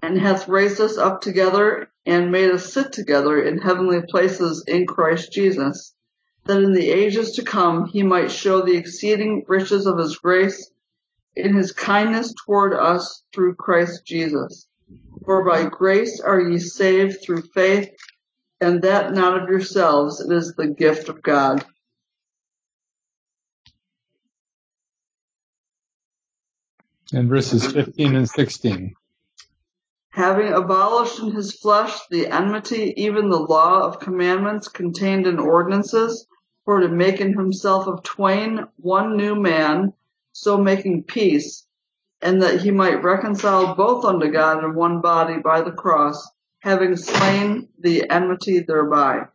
and 0.02 0.20
hath 0.20 0.48
raised 0.48 0.82
us 0.82 0.98
up 0.98 1.22
together, 1.22 1.92
and 2.06 2.32
made 2.32 2.52
us 2.52 2.74
sit 2.74 2.92
together 2.92 3.42
in 3.42 3.58
heavenly 3.60 4.02
places 4.02 4.64
in 4.68 4.86
Christ 4.86 5.32
Jesus, 5.32 5.94
that 6.46 6.62
in 6.62 6.74
the 6.74 6.90
ages 6.90 7.32
to 7.34 7.44
come 7.44 7.86
he 7.86 8.04
might 8.04 8.32
show 8.32 8.62
the 8.62 8.76
exceeding 8.76 9.46
riches 9.48 9.86
of 9.86 9.98
his 9.98 10.18
grace 10.18 10.72
in 11.36 11.54
his 11.54 11.72
kindness 11.72 12.34
toward 12.46 12.74
us 12.74 13.24
through 13.34 13.56
Christ 13.56 14.06
Jesus. 14.06 14.68
For 15.26 15.44
by 15.44 15.66
grace 15.66 16.22
are 16.22 16.40
ye 16.40 16.60
saved 16.60 17.22
through 17.22 17.42
faith, 17.54 17.90
and 18.62 18.82
that 18.84 19.14
not 19.14 19.42
of 19.42 19.50
yourselves, 19.50 20.22
it 20.22 20.32
is 20.32 20.54
the 20.56 20.68
gift 20.68 21.10
of 21.10 21.22
God. 21.22 21.66
And 27.14 27.30
verses 27.30 27.72
15 27.72 28.16
and 28.16 28.30
16. 28.30 28.94
Having 30.10 30.54
abolished 30.54 31.20
in 31.20 31.32
his 31.32 31.54
flesh 31.54 32.00
the 32.10 32.28
enmity, 32.28 32.94
even 32.98 33.30
the 33.30 33.40
law 33.40 33.82
of 33.82 34.00
commandments 34.00 34.68
contained 34.68 35.28
in 35.28 35.40
ordinances, 35.40 36.26
for 36.64 36.80
to 36.80 36.88
make 36.88 37.20
in 37.20 37.34
himself 37.34 37.86
of 37.88 38.02
twain 38.04 38.66
one 38.78 39.18
new 39.18 39.36
man, 39.36 39.94
so 40.36 40.58
making 40.58 41.02
peace, 41.04 41.66
and 42.22 42.42
that 42.42 42.60
he 42.62 42.70
might 42.70 43.02
reconcile 43.02 43.74
both 43.74 44.04
unto 44.04 44.30
God 44.30 44.66
in 44.66 44.76
one 44.76 45.00
body 45.00 45.38
by 45.38 45.62
the 45.62 45.72
cross, 45.72 46.30
having 46.60 46.98
slain 46.98 47.70
the 47.80 48.10
enmity 48.10 48.60
thereby. 48.60 49.28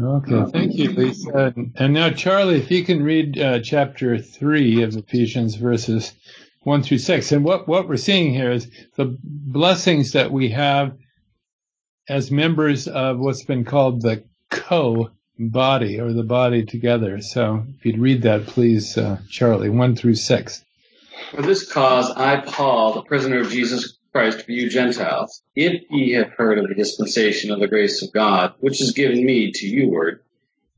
Okay, 0.00 0.50
thank 0.50 0.74
you, 0.76 0.92
Lisa. 0.92 1.54
And 1.76 1.92
now, 1.92 2.08
Charlie, 2.08 2.56
if 2.56 2.70
you 2.70 2.84
can 2.84 3.02
read 3.02 3.38
uh, 3.38 3.60
chapter 3.60 4.16
3 4.16 4.82
of 4.82 4.96
Ephesians, 4.96 5.56
verses 5.56 6.14
1 6.62 6.84
through 6.84 6.98
6. 6.98 7.32
And 7.32 7.44
what, 7.44 7.68
what 7.68 7.86
we're 7.86 7.98
seeing 7.98 8.32
here 8.32 8.50
is 8.50 8.70
the 8.96 9.14
blessings 9.22 10.12
that 10.12 10.30
we 10.32 10.48
have 10.50 10.96
as 12.08 12.30
members 12.30 12.88
of 12.88 13.18
what's 13.18 13.44
been 13.44 13.66
called 13.66 14.00
the 14.00 14.24
co 14.50 15.10
body 15.38 16.00
or 16.00 16.12
the 16.12 16.22
body 16.22 16.64
together. 16.64 17.20
So 17.20 17.64
if 17.78 17.86
you'd 17.86 17.98
read 17.98 18.22
that, 18.22 18.46
please, 18.46 18.98
uh, 18.98 19.18
Charlie, 19.28 19.70
1 19.70 19.96
through 19.96 20.16
6. 20.16 20.64
For 21.30 21.42
this 21.42 21.70
cause 21.70 22.10
I, 22.10 22.40
Paul, 22.40 22.94
the 22.94 23.02
prisoner 23.02 23.40
of 23.40 23.50
Jesus 23.50 23.98
Christ 24.12 24.44
for 24.44 24.52
you 24.52 24.68
Gentiles, 24.68 25.42
if 25.54 25.82
ye 25.90 26.12
have 26.12 26.30
heard 26.30 26.58
of 26.58 26.68
the 26.68 26.74
dispensation 26.74 27.50
of 27.50 27.60
the 27.60 27.68
grace 27.68 28.02
of 28.02 28.12
God, 28.12 28.54
which 28.60 28.80
is 28.80 28.92
given 28.92 29.24
me 29.24 29.52
to 29.52 29.66
you 29.66 29.90
word, 29.90 30.22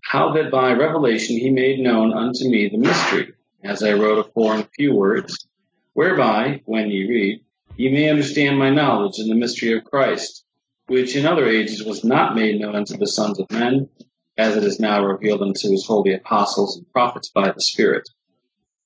how 0.00 0.32
that 0.32 0.50
by 0.50 0.72
revelation 0.72 1.36
he 1.36 1.50
made 1.50 1.78
known 1.78 2.12
unto 2.12 2.48
me 2.48 2.68
the 2.68 2.78
mystery, 2.78 3.32
as 3.62 3.82
I 3.82 3.92
wrote 3.92 4.26
afore 4.26 4.56
in 4.56 4.66
few 4.76 4.94
words, 4.94 5.46
whereby, 5.92 6.62
when 6.64 6.90
ye 6.90 7.08
read, 7.08 7.40
ye 7.76 7.90
may 7.90 8.08
understand 8.08 8.58
my 8.58 8.70
knowledge 8.70 9.18
in 9.18 9.28
the 9.28 9.34
mystery 9.34 9.76
of 9.76 9.84
Christ, 9.84 10.44
which 10.86 11.14
in 11.14 11.26
other 11.26 11.48
ages 11.48 11.84
was 11.84 12.02
not 12.02 12.34
made 12.34 12.60
known 12.60 12.74
unto 12.74 12.96
the 12.96 13.06
sons 13.06 13.38
of 13.38 13.50
men, 13.50 13.88
as 14.36 14.56
it 14.56 14.64
is 14.64 14.80
now 14.80 15.04
revealed 15.04 15.42
unto 15.42 15.70
his 15.70 15.86
holy 15.86 16.14
apostles 16.14 16.76
and 16.76 16.90
prophets 16.92 17.28
by 17.28 17.50
the 17.50 17.60
Spirit 17.60 18.08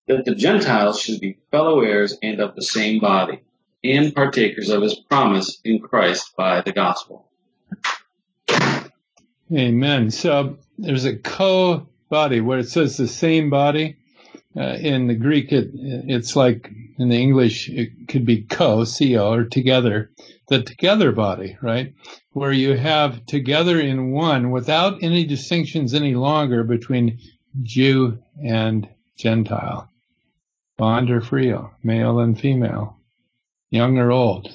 that 0.07 0.25
the 0.25 0.35
Gentiles 0.35 1.01
should 1.01 1.21
be 1.21 1.39
fellow 1.51 1.81
heirs 1.81 2.17
and 2.23 2.41
of 2.41 2.55
the 2.55 2.63
same 2.63 3.01
body, 3.01 3.41
and 3.83 4.15
partakers 4.15 4.69
of 4.69 4.83
his 4.83 4.95
promise 4.95 5.61
in 5.65 5.79
Christ 5.79 6.35
by 6.37 6.61
the 6.61 6.73
gospel. 6.73 7.31
Amen. 9.53 10.11
So 10.11 10.59
there's 10.79 11.05
a 11.05 11.17
co 11.17 11.87
body 12.09 12.41
where 12.41 12.59
it 12.59 12.69
says 12.69 12.97
the 12.97 13.09
same 13.09 13.51
body. 13.51 13.97
Uh, 14.57 14.77
in 14.81 15.09
the 15.09 15.15
Greek, 15.15 15.51
it, 15.53 15.71
it's 15.75 16.37
like 16.37 16.71
in 16.99 17.09
the 17.09 17.21
English, 17.21 17.69
it 17.69 18.09
could 18.09 18.25
be 18.25 18.43
co, 18.43 18.85
co, 18.85 19.33
or 19.33 19.45
together, 19.45 20.11
the 20.49 20.63
together 20.63 21.11
body, 21.11 21.57
right? 21.61 21.93
Where 22.33 22.53
you 22.53 22.77
have 22.77 23.27
together 23.27 23.81
in 23.81 24.13
one 24.13 24.51
without 24.53 25.03
any 25.03 25.25
distinctions 25.25 25.93
any 25.93 26.15
longer 26.15 26.63
between 26.63 27.19
Jew 27.63 28.19
and 28.43 28.89
Gentile 29.17 29.89
bond 30.77 31.11
or 31.11 31.21
free, 31.21 31.55
male 31.83 32.19
and 32.19 32.39
female, 32.39 32.99
young 33.71 33.99
or 33.99 34.11
old. 34.11 34.51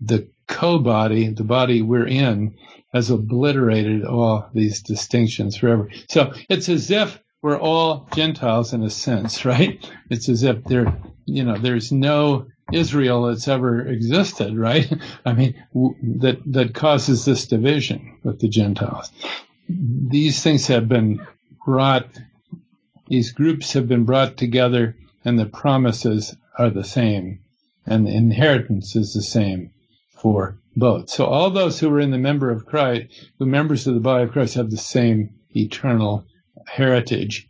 The 0.00 0.28
co-body, 0.46 1.28
the 1.28 1.44
body 1.44 1.82
we're 1.82 2.06
in, 2.06 2.56
has 2.92 3.10
obliterated 3.10 4.04
all 4.04 4.48
these 4.52 4.82
distinctions 4.82 5.56
forever. 5.56 5.90
So 6.08 6.34
it's 6.48 6.68
as 6.68 6.90
if 6.90 7.18
we're 7.42 7.58
all 7.58 8.08
Gentiles 8.14 8.72
in 8.72 8.82
a 8.82 8.90
sense, 8.90 9.44
right? 9.44 9.84
It's 10.08 10.28
as 10.28 10.42
if 10.44 10.64
there, 10.64 10.96
you 11.26 11.44
know, 11.44 11.58
there's 11.58 11.92
no 11.92 12.46
Israel 12.72 13.24
that's 13.24 13.48
ever 13.48 13.86
existed, 13.86 14.56
right? 14.56 14.90
I 15.26 15.32
mean, 15.34 15.62
w- 15.74 15.96
that 16.20 16.38
that 16.52 16.74
causes 16.74 17.24
this 17.24 17.46
division 17.46 18.18
with 18.22 18.40
the 18.40 18.48
Gentiles. 18.48 19.10
These 19.68 20.42
things 20.42 20.68
have 20.68 20.88
been 20.88 21.26
brought. 21.66 22.06
These 23.08 23.32
groups 23.32 23.72
have 23.74 23.88
been 23.88 24.04
brought 24.04 24.36
together 24.36 24.96
and 25.24 25.38
the 25.38 25.46
promises 25.46 26.34
are 26.58 26.70
the 26.70 26.84
same, 26.84 27.40
and 27.86 28.06
the 28.06 28.14
inheritance 28.14 28.96
is 28.96 29.14
the 29.14 29.22
same 29.22 29.70
for 30.16 30.58
both. 30.76 31.10
So 31.10 31.26
all 31.26 31.50
those 31.50 31.78
who 31.78 31.90
are 31.90 32.00
in 32.00 32.10
the 32.10 32.18
member 32.18 32.50
of 32.50 32.66
Christ, 32.66 33.06
who 33.38 33.46
members 33.46 33.86
of 33.86 33.94
the 33.94 34.00
body 34.00 34.24
of 34.24 34.32
Christ, 34.32 34.54
have 34.54 34.70
the 34.70 34.76
same 34.76 35.34
eternal 35.54 36.24
heritage. 36.66 37.48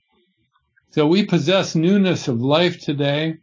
So 0.91 1.07
we 1.07 1.25
possess 1.25 1.75
newness 1.75 2.29
of 2.29 2.43
life 2.43 2.81
today, 2.81 3.39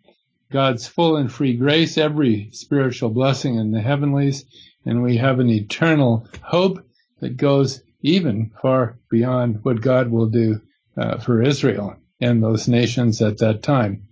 God's 0.51 0.87
full 0.87 1.17
and 1.17 1.31
free 1.31 1.55
grace, 1.55 1.97
every 1.97 2.49
spiritual 2.51 3.09
blessing 3.09 3.55
in 3.55 3.71
the 3.71 3.81
heavenlies, 3.81 4.45
and 4.85 5.03
we 5.03 5.17
have 5.17 5.39
an 5.39 5.49
eternal 5.49 6.27
hope 6.41 6.85
that 7.19 7.37
goes 7.37 7.81
even 8.01 8.51
far 8.61 8.97
beyond 9.09 9.63
what 9.63 9.81
God 9.81 10.09
will 10.09 10.27
do 10.27 10.61
uh, 10.97 11.17
for 11.17 11.41
Israel 11.41 11.95
and 12.21 12.41
those 12.41 12.67
nations 12.67 13.21
at 13.21 13.37
that 13.39 13.63
time. 13.63 14.07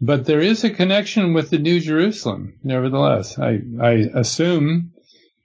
But 0.00 0.26
there 0.26 0.40
is 0.40 0.62
a 0.62 0.70
connection 0.70 1.32
with 1.32 1.50
the 1.50 1.58
New 1.58 1.80
Jerusalem, 1.80 2.54
nevertheless. 2.62 3.38
I, 3.38 3.62
I 3.80 3.92
assume, 4.14 4.92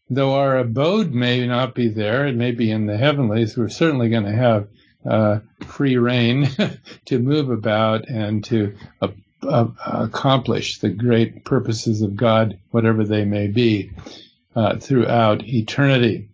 though 0.09 0.33
our 0.33 0.57
abode 0.57 1.13
may 1.13 1.47
not 1.47 1.73
be 1.73 1.87
there, 1.87 2.27
it 2.27 2.35
may 2.35 2.51
be 2.51 2.69
in 2.69 2.85
the 2.85 2.97
heavenlies, 2.97 3.55
we're 3.55 3.69
certainly 3.69 4.09
going 4.09 4.25
to 4.25 4.35
have 4.35 4.67
uh, 5.05 5.39
free 5.65 5.97
rein 5.97 6.47
to 7.05 7.19
move 7.19 7.49
about 7.49 8.07
and 8.07 8.43
to 8.45 8.75
uh, 9.01 9.07
uh, 9.43 9.67
accomplish 9.83 10.79
the 10.79 10.89
great 10.89 11.43
purposes 11.43 12.01
of 12.01 12.15
God, 12.15 12.59
whatever 12.71 13.03
they 13.03 13.25
may 13.25 13.47
be, 13.47 13.91
uh, 14.55 14.77
throughout 14.77 15.43
eternity. 15.47 16.29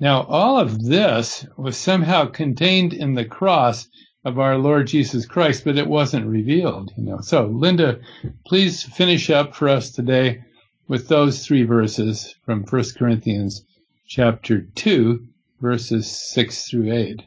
Now, 0.00 0.22
all 0.22 0.58
of 0.58 0.84
this 0.84 1.46
was 1.56 1.76
somehow 1.76 2.26
contained 2.26 2.92
in 2.92 3.14
the 3.14 3.24
cross 3.24 3.88
of 4.24 4.38
our 4.38 4.58
Lord 4.58 4.88
Jesus 4.88 5.24
Christ, 5.24 5.64
but 5.64 5.78
it 5.78 5.86
wasn't 5.86 6.26
revealed, 6.26 6.92
you 6.96 7.04
know. 7.04 7.20
So, 7.20 7.46
Linda, 7.46 8.00
please 8.44 8.82
finish 8.82 9.30
up 9.30 9.54
for 9.54 9.68
us 9.68 9.90
today 9.90 10.42
with 10.88 11.08
those 11.08 11.46
three 11.46 11.62
verses 11.62 12.34
from 12.44 12.64
1 12.64 12.84
Corinthians 12.98 13.64
chapter 14.06 14.62
2, 14.62 15.24
verses 15.60 16.10
6 16.30 16.68
through 16.68 16.92
8. 16.92 17.22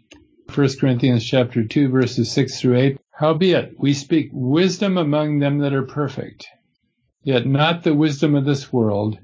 1 0.54 0.68
Corinthians 0.80 1.24
chapter 1.24 1.64
2, 1.64 1.88
verses 1.88 2.30
6 2.30 2.60
through 2.60 2.78
8. 2.78 2.98
Howbeit, 3.12 3.80
we 3.80 3.94
speak 3.94 4.30
wisdom 4.34 4.98
among 4.98 5.40
them 5.40 5.60
that 5.60 5.72
are 5.72 5.86
perfect, 5.86 6.46
yet 7.24 7.48
not 7.48 7.84
the 7.84 7.94
wisdom 7.94 8.36
of 8.36 8.44
this 8.44 8.74
world, 8.74 9.18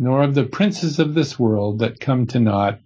nor 0.00 0.24
of 0.24 0.34
the 0.34 0.42
princes 0.42 0.98
of 0.98 1.14
this 1.14 1.38
world 1.38 1.78
that 1.78 2.00
come 2.00 2.26
to 2.26 2.40
naught, 2.40 2.80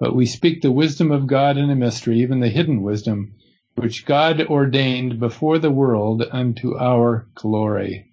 but 0.00 0.16
we 0.16 0.26
speak 0.26 0.60
the 0.60 0.72
wisdom 0.72 1.12
of 1.12 1.28
God 1.28 1.56
in 1.56 1.70
a 1.70 1.76
mystery, 1.76 2.18
even 2.18 2.40
the 2.40 2.48
hidden 2.48 2.82
wisdom, 2.82 3.32
which 3.76 4.06
God 4.06 4.40
ordained 4.48 5.20
before 5.20 5.60
the 5.60 5.70
world 5.70 6.24
unto 6.32 6.76
our 6.76 7.28
glory, 7.36 8.10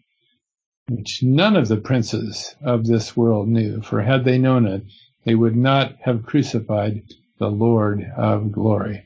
which 0.90 1.24
none 1.24 1.56
of 1.56 1.70
the 1.70 1.78
princes 1.78 2.56
of 2.62 2.86
this 2.86 3.18
world 3.18 3.48
knew, 3.48 3.82
for 3.82 4.04
had 4.04 4.26
they 4.26 4.38
known 4.38 4.68
it, 4.68 4.84
they 5.26 5.34
would 5.34 5.56
not 5.56 5.96
have 6.02 6.22
crucified 6.22 7.02
the 7.40 7.50
Lord 7.50 8.04
of 8.16 8.52
glory. 8.52 9.06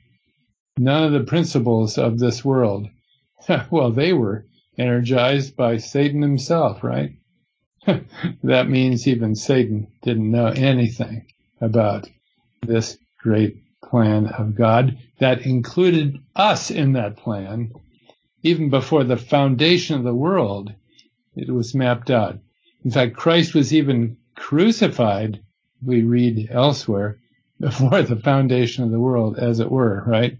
None 0.77 1.03
of 1.05 1.11
the 1.11 1.27
principles 1.27 1.97
of 1.97 2.19
this 2.19 2.45
world, 2.45 2.87
well, 3.71 3.91
they 3.91 4.13
were 4.13 4.45
energized 4.77 5.55
by 5.55 5.77
Satan 5.77 6.21
himself, 6.21 6.83
right? 6.83 7.13
that 8.43 8.69
means 8.69 9.07
even 9.07 9.35
Satan 9.35 9.87
didn't 10.03 10.29
know 10.29 10.47
anything 10.47 11.25
about 11.61 12.07
this 12.61 12.97
great 13.17 13.57
plan 13.83 14.27
of 14.27 14.55
God 14.55 14.97
that 15.19 15.45
included 15.45 16.19
us 16.35 16.69
in 16.69 16.93
that 16.93 17.17
plan. 17.17 17.71
Even 18.43 18.69
before 18.69 19.03
the 19.03 19.17
foundation 19.17 19.95
of 19.97 20.03
the 20.03 20.13
world, 20.13 20.73
it 21.35 21.49
was 21.49 21.73
mapped 21.73 22.11
out. 22.11 22.37
In 22.83 22.91
fact, 22.91 23.15
Christ 23.15 23.55
was 23.55 23.73
even 23.73 24.17
crucified, 24.35 25.41
we 25.83 26.03
read 26.03 26.49
elsewhere, 26.51 27.17
before 27.59 28.03
the 28.03 28.15
foundation 28.17 28.83
of 28.83 28.91
the 28.91 28.99
world, 28.99 29.39
as 29.39 29.59
it 29.59 29.71
were, 29.71 30.03
right? 30.05 30.37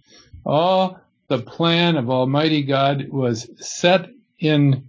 All 0.48 1.02
the 1.28 1.40
plan 1.40 1.98
of 1.98 2.10
Almighty 2.10 2.64
God 2.64 3.10
was 3.10 3.50
set 3.60 4.10
in 4.40 4.88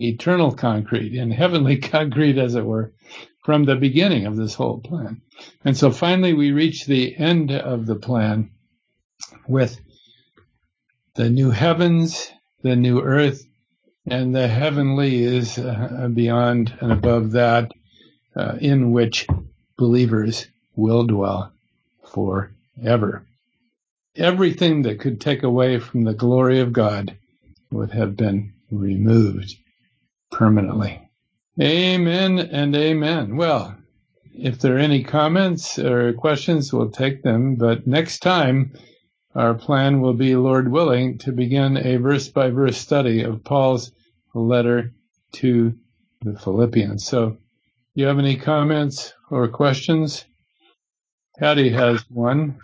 eternal 0.00 0.52
concrete, 0.52 1.12
in 1.12 1.32
heavenly 1.32 1.76
concrete, 1.96 2.38
as 2.38 2.54
it 2.54 2.64
were, 2.64 2.92
from 3.44 3.64
the 3.64 3.74
beginning 3.74 4.26
of 4.26 4.36
this 4.36 4.54
whole 4.54 4.78
plan. 4.78 5.22
And 5.64 5.76
so 5.76 5.90
finally 5.90 6.34
we 6.34 6.52
reach 6.52 6.86
the 6.86 7.16
end 7.16 7.50
of 7.50 7.86
the 7.86 7.96
plan 7.96 8.50
with 9.48 9.80
the 11.16 11.28
new 11.28 11.50
heavens, 11.50 12.30
the 12.62 12.76
new 12.76 13.00
earth, 13.00 13.44
and 14.06 14.32
the 14.32 14.46
heavenly 14.46 15.24
is 15.24 15.58
uh, 15.58 16.08
beyond 16.14 16.72
and 16.80 16.92
above 16.92 17.32
that, 17.32 17.72
uh, 18.36 18.56
in 18.60 18.92
which 18.92 19.26
believers 19.76 20.46
will 20.76 21.04
dwell 21.04 21.52
forever. 22.12 23.27
Everything 24.18 24.82
that 24.82 24.98
could 24.98 25.20
take 25.20 25.44
away 25.44 25.78
from 25.78 26.02
the 26.02 26.12
glory 26.12 26.58
of 26.58 26.72
God 26.72 27.16
would 27.70 27.92
have 27.92 28.16
been 28.16 28.52
removed 28.70 29.54
permanently. 30.32 31.08
Amen 31.60 32.38
and 32.38 32.74
amen. 32.74 33.36
Well, 33.36 33.76
if 34.34 34.58
there 34.58 34.76
are 34.76 34.80
any 34.80 35.04
comments 35.04 35.78
or 35.78 36.12
questions, 36.12 36.72
we'll 36.72 36.90
take 36.90 37.22
them. 37.22 37.56
But 37.56 37.86
next 37.86 38.18
time, 38.20 38.72
our 39.34 39.54
plan 39.54 40.00
will 40.00 40.14
be, 40.14 40.34
Lord 40.36 40.70
willing, 40.70 41.18
to 41.18 41.32
begin 41.32 41.76
a 41.76 41.96
verse 41.96 42.28
by 42.28 42.50
verse 42.50 42.76
study 42.76 43.22
of 43.22 43.44
Paul's 43.44 43.92
letter 44.34 44.92
to 45.32 45.74
the 46.22 46.38
Philippians. 46.38 47.04
So, 47.04 47.36
you 47.94 48.06
have 48.06 48.18
any 48.18 48.36
comments 48.36 49.12
or 49.30 49.48
questions? 49.48 50.24
Patty 51.38 51.70
has 51.70 52.04
one. 52.10 52.58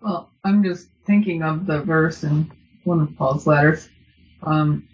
Well, 0.00 0.29
I'm 0.44 0.62
just 0.64 0.88
thinking 1.06 1.42
of 1.42 1.66
the 1.66 1.82
verse 1.82 2.24
in 2.24 2.50
one 2.84 3.00
of 3.00 3.16
Paul's 3.16 3.46
letters. 3.46 3.88
Um, 4.42 4.88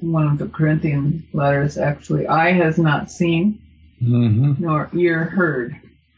one 0.00 0.26
of 0.26 0.38
the 0.38 0.46
Corinthian 0.48 1.26
letters, 1.32 1.76
actually, 1.78 2.26
eye 2.26 2.52
has 2.52 2.78
not 2.78 3.10
seen, 3.10 3.62
Mm-hmm. 4.02 4.62
nor 4.62 4.88
ear 4.94 5.24
heard 5.24 5.74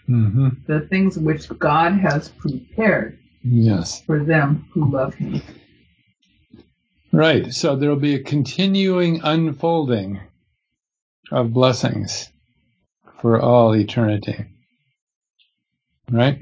Mm-hmm. 0.09 0.49
the 0.67 0.81
things 0.89 1.19
which 1.19 1.49
God 1.59 1.93
has 1.95 2.29
prepared 2.29 3.19
Yes. 3.43 4.03
for 4.03 4.23
them 4.23 4.67
who 4.73 4.91
love 4.91 5.15
Him. 5.15 5.41
Right. 7.13 7.53
So 7.55 7.75
there 7.77 7.89
will 7.89 7.97
be 7.97 8.15
a 8.17 8.23
continuing 8.23 9.21
unfolding 9.23 10.21
of 11.33 11.53
blessings 11.53 12.29
for 13.21 13.41
all 13.41 13.75
eternity. 13.75 14.45
Right? 16.11 16.39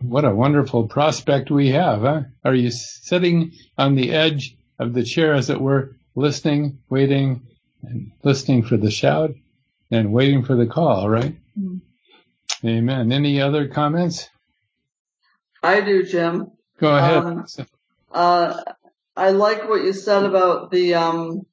What 0.00 0.24
a 0.24 0.34
wonderful 0.34 0.88
prospect 0.88 1.50
we 1.50 1.70
have, 1.70 2.02
huh? 2.02 2.22
Are 2.44 2.54
you 2.54 2.70
sitting 2.70 3.52
on 3.78 3.94
the 3.94 4.12
edge 4.12 4.56
of 4.78 4.92
the 4.92 5.02
chair, 5.02 5.34
as 5.34 5.48
it 5.48 5.60
were, 5.60 5.96
listening, 6.14 6.78
waiting, 6.88 7.42
and 7.82 8.12
listening 8.22 8.62
for 8.62 8.76
the 8.76 8.90
shout 8.90 9.30
and 9.90 10.12
waiting 10.12 10.44
for 10.44 10.54
the 10.54 10.66
call, 10.66 11.08
right? 11.08 11.34
Mm. 11.58 11.80
Amen. 12.64 13.12
Any 13.12 13.40
other 13.40 13.68
comments? 13.68 14.28
I 15.62 15.80
do, 15.80 16.02
Jim. 16.02 16.50
Go 16.78 16.96
ahead. 16.96 17.16
Um, 17.16 17.46
Uh, 18.12 18.62
I 19.16 19.30
like 19.30 19.68
what 19.68 19.82
you 19.82 19.92
said 19.92 20.24
about 20.24 20.70
the 20.70 20.94
um, 20.94 21.46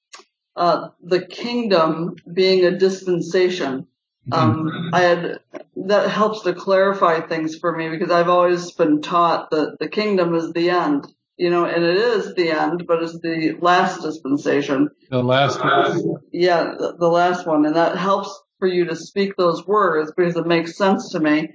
uh, 0.56 0.90
the 1.02 1.26
kingdom 1.26 2.16
being 2.32 2.66
a 2.66 2.78
dispensation. 2.78 3.88
Um, 4.32 4.90
I 4.94 5.02
had 5.02 5.40
that 5.76 6.10
helps 6.10 6.42
to 6.44 6.54
clarify 6.54 7.22
things 7.22 7.58
for 7.58 7.76
me 7.76 7.90
because 7.90 8.12
I've 8.12 8.30
always 8.30 8.72
been 8.72 9.02
taught 9.02 9.50
that 9.52 9.78
the 9.80 9.88
kingdom 9.88 10.36
is 10.36 10.52
the 10.54 10.70
end, 10.70 11.12
you 11.38 11.50
know, 11.50 11.66
and 11.66 11.84
it 11.84 11.98
is 11.98 12.36
the 12.36 12.52
end, 12.52 12.86
but 12.88 13.02
it's 13.02 13.20
the 13.20 13.58
last 13.60 14.02
dispensation. 14.02 14.90
the 15.10 15.24
last 15.24 16.06
one. 16.06 16.22
Yeah, 16.32 16.76
the, 16.78 16.96
the 17.00 17.08
last 17.08 17.48
one, 17.48 17.66
and 17.66 17.76
that 17.76 17.98
helps 17.98 18.40
for 18.60 18.68
you 18.68 18.86
to 18.86 18.96
speak 18.96 19.36
those 19.36 19.66
words 19.66 20.14
because 20.16 20.36
it 20.36 20.48
makes 20.48 20.78
sense 20.78 21.12
to 21.12 21.20
me. 21.20 21.50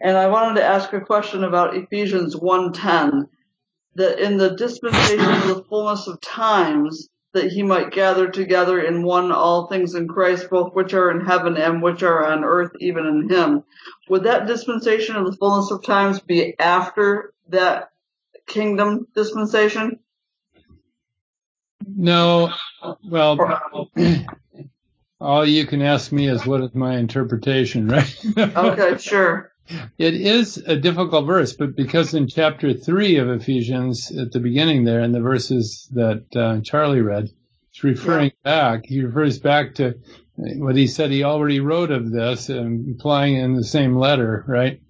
And 0.00 0.16
I 0.16 0.28
wanted 0.28 0.60
to 0.60 0.64
ask 0.64 0.92
a 0.92 1.00
question 1.00 1.44
about 1.44 1.76
Ephesians 1.76 2.36
1:10, 2.36 3.28
that 3.94 4.18
in 4.18 4.36
the 4.36 4.54
dispensation 4.56 5.30
of 5.30 5.48
the 5.48 5.64
fullness 5.68 6.06
of 6.08 6.20
times, 6.20 7.08
that 7.34 7.50
he 7.50 7.62
might 7.62 7.92
gather 7.92 8.28
together 8.30 8.80
in 8.80 9.02
one 9.02 9.32
all 9.32 9.66
things 9.66 9.94
in 9.94 10.06
Christ, 10.08 10.50
both 10.50 10.74
which 10.74 10.92
are 10.94 11.10
in 11.10 11.24
heaven 11.24 11.56
and 11.56 11.82
which 11.82 12.02
are 12.02 12.26
on 12.26 12.44
earth, 12.44 12.72
even 12.80 13.06
in 13.06 13.28
him. 13.30 13.64
Would 14.08 14.24
that 14.24 14.46
dispensation 14.46 15.16
of 15.16 15.26
the 15.26 15.36
fullness 15.36 15.70
of 15.70 15.84
times 15.84 16.20
be 16.20 16.54
after 16.58 17.32
that 17.48 17.90
kingdom 18.46 19.06
dispensation? 19.14 19.98
No, 21.86 22.52
well, 23.08 23.38
Or- 23.40 23.88
all 25.20 25.46
you 25.46 25.66
can 25.66 25.82
ask 25.82 26.12
me 26.12 26.28
is 26.28 26.44
what 26.44 26.60
is 26.60 26.74
my 26.74 26.96
interpretation, 26.96 27.88
right? 27.88 28.14
Okay, 28.36 28.98
sure. 28.98 29.51
It 29.98 30.14
is 30.14 30.58
a 30.58 30.76
difficult 30.76 31.26
verse, 31.26 31.54
but 31.54 31.76
because 31.76 32.14
in 32.14 32.28
chapter 32.28 32.74
three 32.74 33.16
of 33.16 33.28
Ephesians, 33.28 34.10
at 34.16 34.32
the 34.32 34.40
beginning 34.40 34.84
there, 34.84 35.00
in 35.00 35.12
the 35.12 35.20
verses 35.20 35.88
that 35.92 36.24
uh, 36.34 36.60
Charlie 36.62 37.00
read, 37.00 37.28
it's 37.70 37.84
referring 37.84 38.32
back. 38.42 38.84
He 38.84 39.02
refers 39.02 39.38
back 39.38 39.74
to 39.76 39.94
what 40.36 40.76
he 40.76 40.86
said 40.86 41.10
he 41.10 41.22
already 41.22 41.60
wrote 41.60 41.90
of 41.90 42.10
this, 42.10 42.50
implying 42.50 43.36
in 43.36 43.54
the 43.54 43.64
same 43.64 43.96
letter, 43.96 44.44
right? 44.46 44.80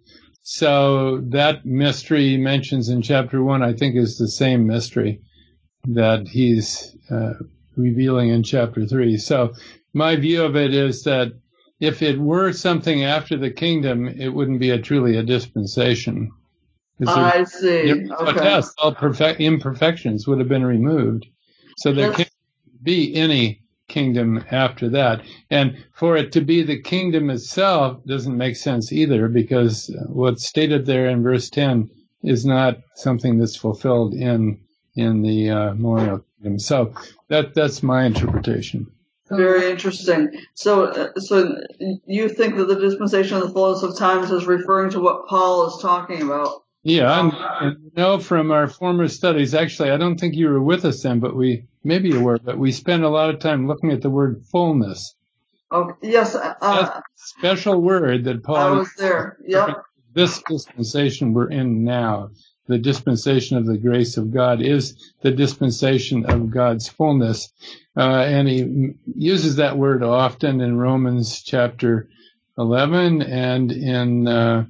So 0.42 1.18
that 1.28 1.64
mystery 1.64 2.30
he 2.30 2.36
mentions 2.36 2.88
in 2.88 3.02
chapter 3.02 3.42
one, 3.42 3.62
I 3.62 3.74
think, 3.74 3.94
is 3.94 4.18
the 4.18 4.28
same 4.28 4.66
mystery 4.66 5.20
that 5.84 6.26
he's 6.28 6.96
uh, 7.10 7.34
revealing 7.76 8.30
in 8.30 8.42
chapter 8.42 8.86
three. 8.86 9.18
So 9.18 9.54
my 9.92 10.16
view 10.16 10.42
of 10.42 10.56
it 10.56 10.74
is 10.74 11.04
that 11.04 11.32
if 11.82 12.00
it 12.00 12.16
were 12.16 12.52
something 12.52 13.02
after 13.02 13.36
the 13.36 13.50
kingdom, 13.50 14.06
it 14.06 14.28
wouldn't 14.28 14.60
be 14.60 14.70
a 14.70 14.78
truly 14.78 15.16
a 15.16 15.22
dispensation. 15.24 16.30
I 17.04 17.42
see. 17.42 17.90
Okay. 18.08 18.44
yes, 18.44 18.72
all 18.78 18.94
perfect, 18.94 19.40
imperfections 19.40 20.28
would 20.28 20.38
have 20.38 20.48
been 20.48 20.64
removed. 20.64 21.26
So 21.78 21.92
there 21.92 22.10
That's- 22.10 22.28
can't 22.28 22.84
be 22.84 23.12
any 23.16 23.62
kingdom 23.88 24.44
after 24.52 24.88
that. 24.90 25.22
And 25.50 25.76
for 25.92 26.16
it 26.16 26.30
to 26.32 26.40
be 26.40 26.62
the 26.62 26.80
kingdom 26.80 27.30
itself 27.30 28.04
doesn't 28.06 28.36
make 28.36 28.54
sense 28.54 28.92
either 28.92 29.26
because 29.26 29.92
what's 30.06 30.46
stated 30.46 30.86
there 30.86 31.08
in 31.08 31.24
verse 31.24 31.50
10 31.50 31.90
is 32.22 32.46
not 32.46 32.78
something 32.94 33.38
that's 33.38 33.56
fulfilled 33.56 34.14
in 34.14 34.60
in 34.94 35.22
the 35.22 35.50
uh, 35.50 35.74
millennial 35.74 36.24
kingdom. 36.36 36.60
So 36.60 36.94
that 37.26 37.54
that's 37.54 37.82
my 37.82 38.04
interpretation. 38.04 38.86
Very 39.36 39.70
interesting. 39.70 40.40
So, 40.54 40.84
uh, 40.84 41.18
so 41.18 41.56
you 42.06 42.28
think 42.28 42.56
that 42.56 42.66
the 42.66 42.78
dispensation 42.78 43.36
of 43.36 43.42
the 43.44 43.50
fullness 43.50 43.82
of 43.82 43.96
times 43.96 44.30
is 44.30 44.46
referring 44.46 44.90
to 44.90 45.00
what 45.00 45.26
Paul 45.26 45.68
is 45.68 45.82
talking 45.82 46.22
about? 46.22 46.62
Yeah, 46.84 47.20
and, 47.20 47.32
and 47.60 47.84
you 47.84 47.92
know 47.96 48.18
from 48.18 48.50
our 48.50 48.66
former 48.66 49.06
studies, 49.06 49.54
actually, 49.54 49.90
I 49.90 49.96
don't 49.96 50.18
think 50.18 50.34
you 50.34 50.48
were 50.48 50.62
with 50.62 50.84
us 50.84 51.02
then, 51.02 51.20
but 51.20 51.36
we 51.36 51.64
maybe 51.84 52.08
you 52.08 52.20
were, 52.20 52.38
but 52.38 52.58
we 52.58 52.72
spent 52.72 53.04
a 53.04 53.08
lot 53.08 53.30
of 53.30 53.38
time 53.38 53.68
looking 53.68 53.92
at 53.92 54.02
the 54.02 54.10
word 54.10 54.42
fullness. 54.50 55.14
Oh, 55.70 55.96
yes, 56.02 56.34
uh, 56.34 56.54
That's 56.60 56.90
a 56.90 57.02
special 57.16 57.80
word 57.80 58.24
that 58.24 58.42
Paul 58.42 58.56
I 58.56 58.70
was 58.72 58.92
there. 58.98 59.38
Yep. 59.46 59.82
this 60.12 60.42
dispensation 60.46 61.32
we're 61.32 61.50
in 61.50 61.84
now, 61.84 62.30
the 62.66 62.78
dispensation 62.78 63.56
of 63.56 63.66
the 63.66 63.78
grace 63.78 64.16
of 64.16 64.32
God, 64.32 64.62
is 64.62 65.12
the 65.22 65.30
dispensation 65.30 66.26
of 66.26 66.50
God's 66.50 66.88
fullness. 66.88 67.52
Uh, 67.96 68.00
and 68.00 68.48
he 68.48 68.94
uses 69.14 69.56
that 69.56 69.76
word 69.76 70.02
often 70.02 70.60
in 70.60 70.78
Romans 70.78 71.42
chapter 71.42 72.08
11 72.56 73.22
and 73.22 73.72
in 73.72 74.28
uh, 74.28 74.64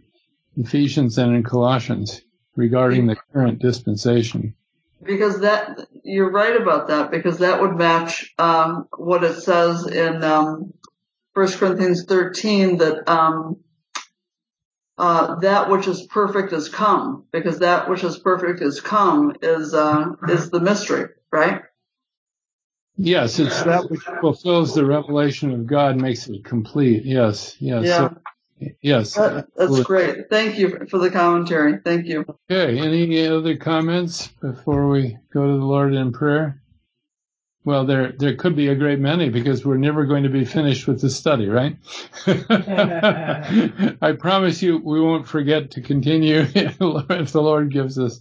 Ephesians 0.57 1.18
and 1.18 1.34
in 1.34 1.43
Colossians 1.43 2.22
regarding 2.57 3.07
the 3.07 3.16
current 3.32 3.59
dispensation. 3.59 4.55
Because 5.03 5.40
that, 5.40 5.88
you're 6.05 6.30
right 6.30 6.61
about 6.61 6.88
that, 6.88 7.11
because 7.11 7.38
that 7.38 7.61
would 7.61 7.76
match, 7.76 8.32
um, 8.38 8.86
what 8.97 9.24
it 9.24 9.40
says 9.40 9.86
in, 9.86 10.22
um, 10.22 10.72
1 11.34 11.53
Corinthians 11.53 12.05
13 12.05 12.78
that, 12.78 13.11
um, 13.11 13.57
uh, 15.03 15.34
that 15.40 15.68
which 15.68 15.88
is 15.88 16.03
perfect 16.03 16.53
is 16.53 16.68
come, 16.68 17.24
because 17.32 17.59
that 17.59 17.90
which 17.90 18.05
is 18.05 18.18
perfect 18.18 18.62
is 18.62 18.80
come 18.80 19.34
is, 19.42 19.74
uh, 19.74 20.05
is 20.28 20.48
the 20.50 20.61
mystery, 20.61 21.09
right? 21.32 21.62
Yes, 22.96 23.40
it's 23.40 23.64
that 23.64 23.90
which 23.90 24.03
fulfills 24.20 24.76
the 24.76 24.86
revelation 24.86 25.50
of 25.50 25.66
God, 25.66 25.96
makes 25.96 26.28
it 26.28 26.44
complete. 26.44 27.05
Yes, 27.05 27.57
yes. 27.59 27.84
Yeah. 27.84 28.11
So, 28.61 28.70
yes. 28.80 29.14
That, 29.14 29.48
that's 29.57 29.80
great. 29.80 30.30
Thank 30.30 30.57
you 30.57 30.86
for 30.88 30.98
the 30.98 31.11
commentary. 31.11 31.80
Thank 31.84 32.07
you. 32.07 32.24
Okay, 32.48 32.78
any 32.78 33.26
other 33.26 33.57
comments 33.57 34.28
before 34.28 34.88
we 34.88 35.18
go 35.32 35.44
to 35.44 35.59
the 35.59 35.64
Lord 35.64 35.94
in 35.94 36.12
prayer? 36.12 36.61
Well, 37.64 37.86
there 37.86 38.12
there 38.18 38.34
could 38.34 38.56
be 38.56 38.68
a 38.68 38.74
great 38.74 38.98
many 38.98 39.28
because 39.28 39.64
we're 39.64 39.76
never 39.76 40.04
going 40.04 40.24
to 40.24 40.28
be 40.28 40.44
finished 40.44 40.88
with 40.88 41.00
the 41.00 41.10
study, 41.10 41.48
right? 41.48 41.76
I 44.02 44.12
promise 44.18 44.60
you 44.62 44.78
we 44.78 45.00
won't 45.00 45.28
forget 45.28 45.70
to 45.72 45.80
continue 45.80 46.40
if 46.54 46.78
the 46.78 47.42
Lord 47.42 47.72
gives 47.72 48.00
us 48.00 48.20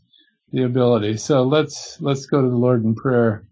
the 0.52 0.64
ability. 0.64 1.18
So 1.18 1.44
let's 1.44 2.00
let's 2.02 2.28
go 2.28 2.42
to 2.42 2.50
the 2.50 2.56
Lord 2.56 2.84
in 2.84 2.94
prayer. 2.94 3.48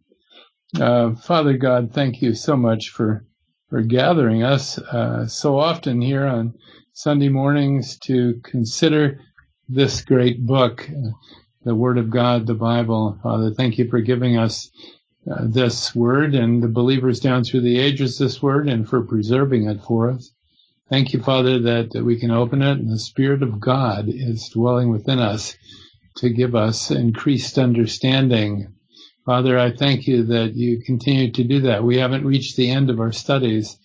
Uh, 0.79 1.15
Father 1.15 1.53
God, 1.57 1.91
thank 1.91 2.21
you 2.21 2.35
so 2.35 2.55
much 2.55 2.89
for 2.89 3.25
for 3.69 3.81
gathering 3.81 4.43
us 4.43 4.77
uh, 4.77 5.27
so 5.27 5.57
often 5.57 6.01
here 6.01 6.27
on 6.27 6.53
Sunday 6.93 7.29
mornings 7.29 7.97
to 7.99 8.39
consider 8.43 9.21
this 9.67 10.01
great 10.01 10.45
book, 10.45 10.87
uh, 10.87 11.09
the 11.63 11.73
Word 11.73 11.97
of 11.97 12.11
God, 12.11 12.45
the 12.45 12.53
Bible. 12.53 13.19
Father, 13.23 13.51
thank 13.55 13.79
you 13.79 13.89
for 13.89 14.01
giving 14.01 14.37
us 14.37 14.69
uh, 15.31 15.45
this 15.47 15.95
Word 15.95 16.35
and 16.35 16.61
the 16.61 16.67
believers 16.67 17.19
down 17.19 17.43
through 17.43 17.61
the 17.61 17.79
ages 17.79 18.17
this 18.17 18.41
Word 18.41 18.67
and 18.67 18.87
for 18.87 19.01
preserving 19.01 19.69
it 19.69 19.81
for 19.81 20.09
us. 20.11 20.31
Thank 20.89 21.13
you, 21.13 21.21
Father, 21.21 21.59
that, 21.59 21.91
that 21.91 22.03
we 22.03 22.19
can 22.19 22.31
open 22.31 22.61
it 22.61 22.79
and 22.79 22.91
the 22.91 22.97
Spirit 22.97 23.43
of 23.43 23.59
God 23.59 24.05
is 24.07 24.49
dwelling 24.49 24.89
within 24.89 25.19
us 25.19 25.55
to 26.17 26.29
give 26.29 26.55
us 26.55 26.89
increased 26.91 27.57
understanding. 27.57 28.73
Father, 29.25 29.59
I 29.59 29.71
thank 29.71 30.07
you 30.07 30.23
that 30.23 30.55
you 30.55 30.81
continue 30.81 31.31
to 31.31 31.43
do 31.43 31.61
that. 31.61 31.83
We 31.83 31.97
haven't 31.97 32.25
reached 32.25 32.55
the 32.55 32.71
end 32.71 32.89
of 32.89 32.99
our 32.99 33.11
studies. 33.11 33.77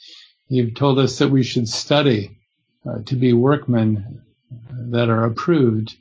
You've 0.49 0.75
told 0.75 0.99
us 0.99 1.19
that 1.19 1.29
we 1.29 1.43
should 1.43 1.69
study 1.69 2.39
uh, 2.89 3.03
to 3.07 3.17
be 3.17 3.33
workmen 3.33 4.23
that 4.91 5.11
are 5.11 5.25
approved 5.25 5.95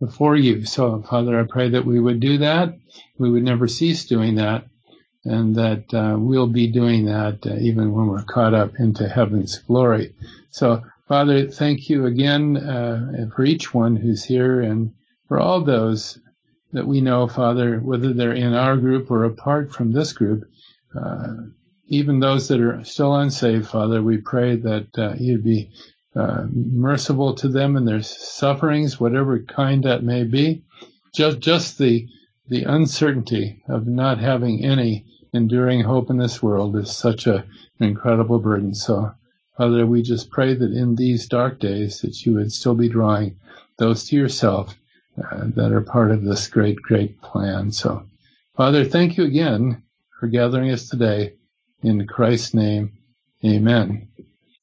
before 0.00 0.36
you. 0.36 0.64
So, 0.64 1.02
Father, 1.02 1.38
I 1.38 1.44
pray 1.44 1.70
that 1.70 1.84
we 1.84 1.98
would 1.98 2.20
do 2.20 2.38
that. 2.38 2.74
We 3.18 3.30
would 3.30 3.42
never 3.42 3.66
cease 3.66 4.04
doing 4.04 4.36
that, 4.36 4.66
and 5.26 5.54
that 5.56 5.92
uh, 5.92 6.16
we'll 6.18 6.46
be 6.46 6.66
doing 6.66 7.04
that 7.06 7.46
uh, 7.46 7.54
even 7.56 7.92
when 7.92 8.06
we're 8.06 8.22
caught 8.22 8.54
up 8.54 8.72
into 8.78 9.08
heaven's 9.08 9.58
glory. 9.58 10.14
So, 10.50 10.82
Father, 11.08 11.48
thank 11.48 11.88
you 11.88 12.06
again 12.06 12.56
uh, 12.56 13.28
for 13.34 13.44
each 13.44 13.74
one 13.74 13.96
who's 13.96 14.24
here 14.24 14.60
and 14.60 14.92
for 15.28 15.38
all 15.38 15.62
those 15.62 16.18
that 16.72 16.86
we 16.86 17.00
know, 17.00 17.26
Father, 17.26 17.78
whether 17.78 18.12
they're 18.12 18.32
in 18.32 18.54
our 18.54 18.76
group 18.76 19.10
or 19.10 19.24
apart 19.24 19.72
from 19.72 19.92
this 19.92 20.12
group. 20.12 20.44
Uh, 20.98 21.34
even 21.88 22.18
those 22.18 22.48
that 22.48 22.60
are 22.60 22.82
still 22.84 23.14
unsaved, 23.14 23.68
Father, 23.68 24.02
we 24.02 24.18
pray 24.18 24.56
that 24.56 24.98
uh, 24.98 25.14
you'd 25.18 25.44
be 25.44 25.70
uh, 26.16 26.46
merciful 26.50 27.34
to 27.34 27.48
them 27.48 27.76
and 27.76 27.86
their 27.86 28.02
sufferings, 28.02 28.98
whatever 28.98 29.38
kind 29.40 29.84
that 29.84 30.02
may 30.02 30.24
be. 30.24 30.62
Just, 31.14 31.38
just 31.38 31.78
the, 31.78 32.08
the 32.48 32.64
uncertainty 32.64 33.62
of 33.68 33.86
not 33.86 34.18
having 34.18 34.64
any 34.64 35.04
enduring 35.36 35.82
hope 35.82 36.10
in 36.10 36.16
this 36.16 36.42
world 36.42 36.76
is 36.76 36.96
such 36.96 37.26
a, 37.26 37.36
an 37.78 37.86
incredible 37.86 38.38
burden. 38.38 38.74
So, 38.74 39.12
Father, 39.56 39.86
we 39.86 40.02
just 40.02 40.30
pray 40.30 40.54
that 40.54 40.72
in 40.72 40.96
these 40.96 41.28
dark 41.28 41.60
days 41.60 42.00
that 42.00 42.24
you 42.26 42.34
would 42.34 42.52
still 42.52 42.74
be 42.74 42.88
drawing 42.88 43.36
those 43.78 44.04
to 44.08 44.16
yourself 44.16 44.74
uh, 45.18 45.44
that 45.54 45.72
are 45.72 45.80
part 45.80 46.10
of 46.10 46.24
this 46.24 46.48
great, 46.48 46.76
great 46.76 47.20
plan. 47.22 47.70
So, 47.72 48.04
Father, 48.56 48.84
thank 48.84 49.16
you 49.16 49.24
again 49.24 49.82
for 50.18 50.26
gathering 50.26 50.70
us 50.70 50.88
today. 50.88 51.34
In 51.82 52.06
Christ's 52.06 52.54
name, 52.54 52.92
amen. 53.44 54.08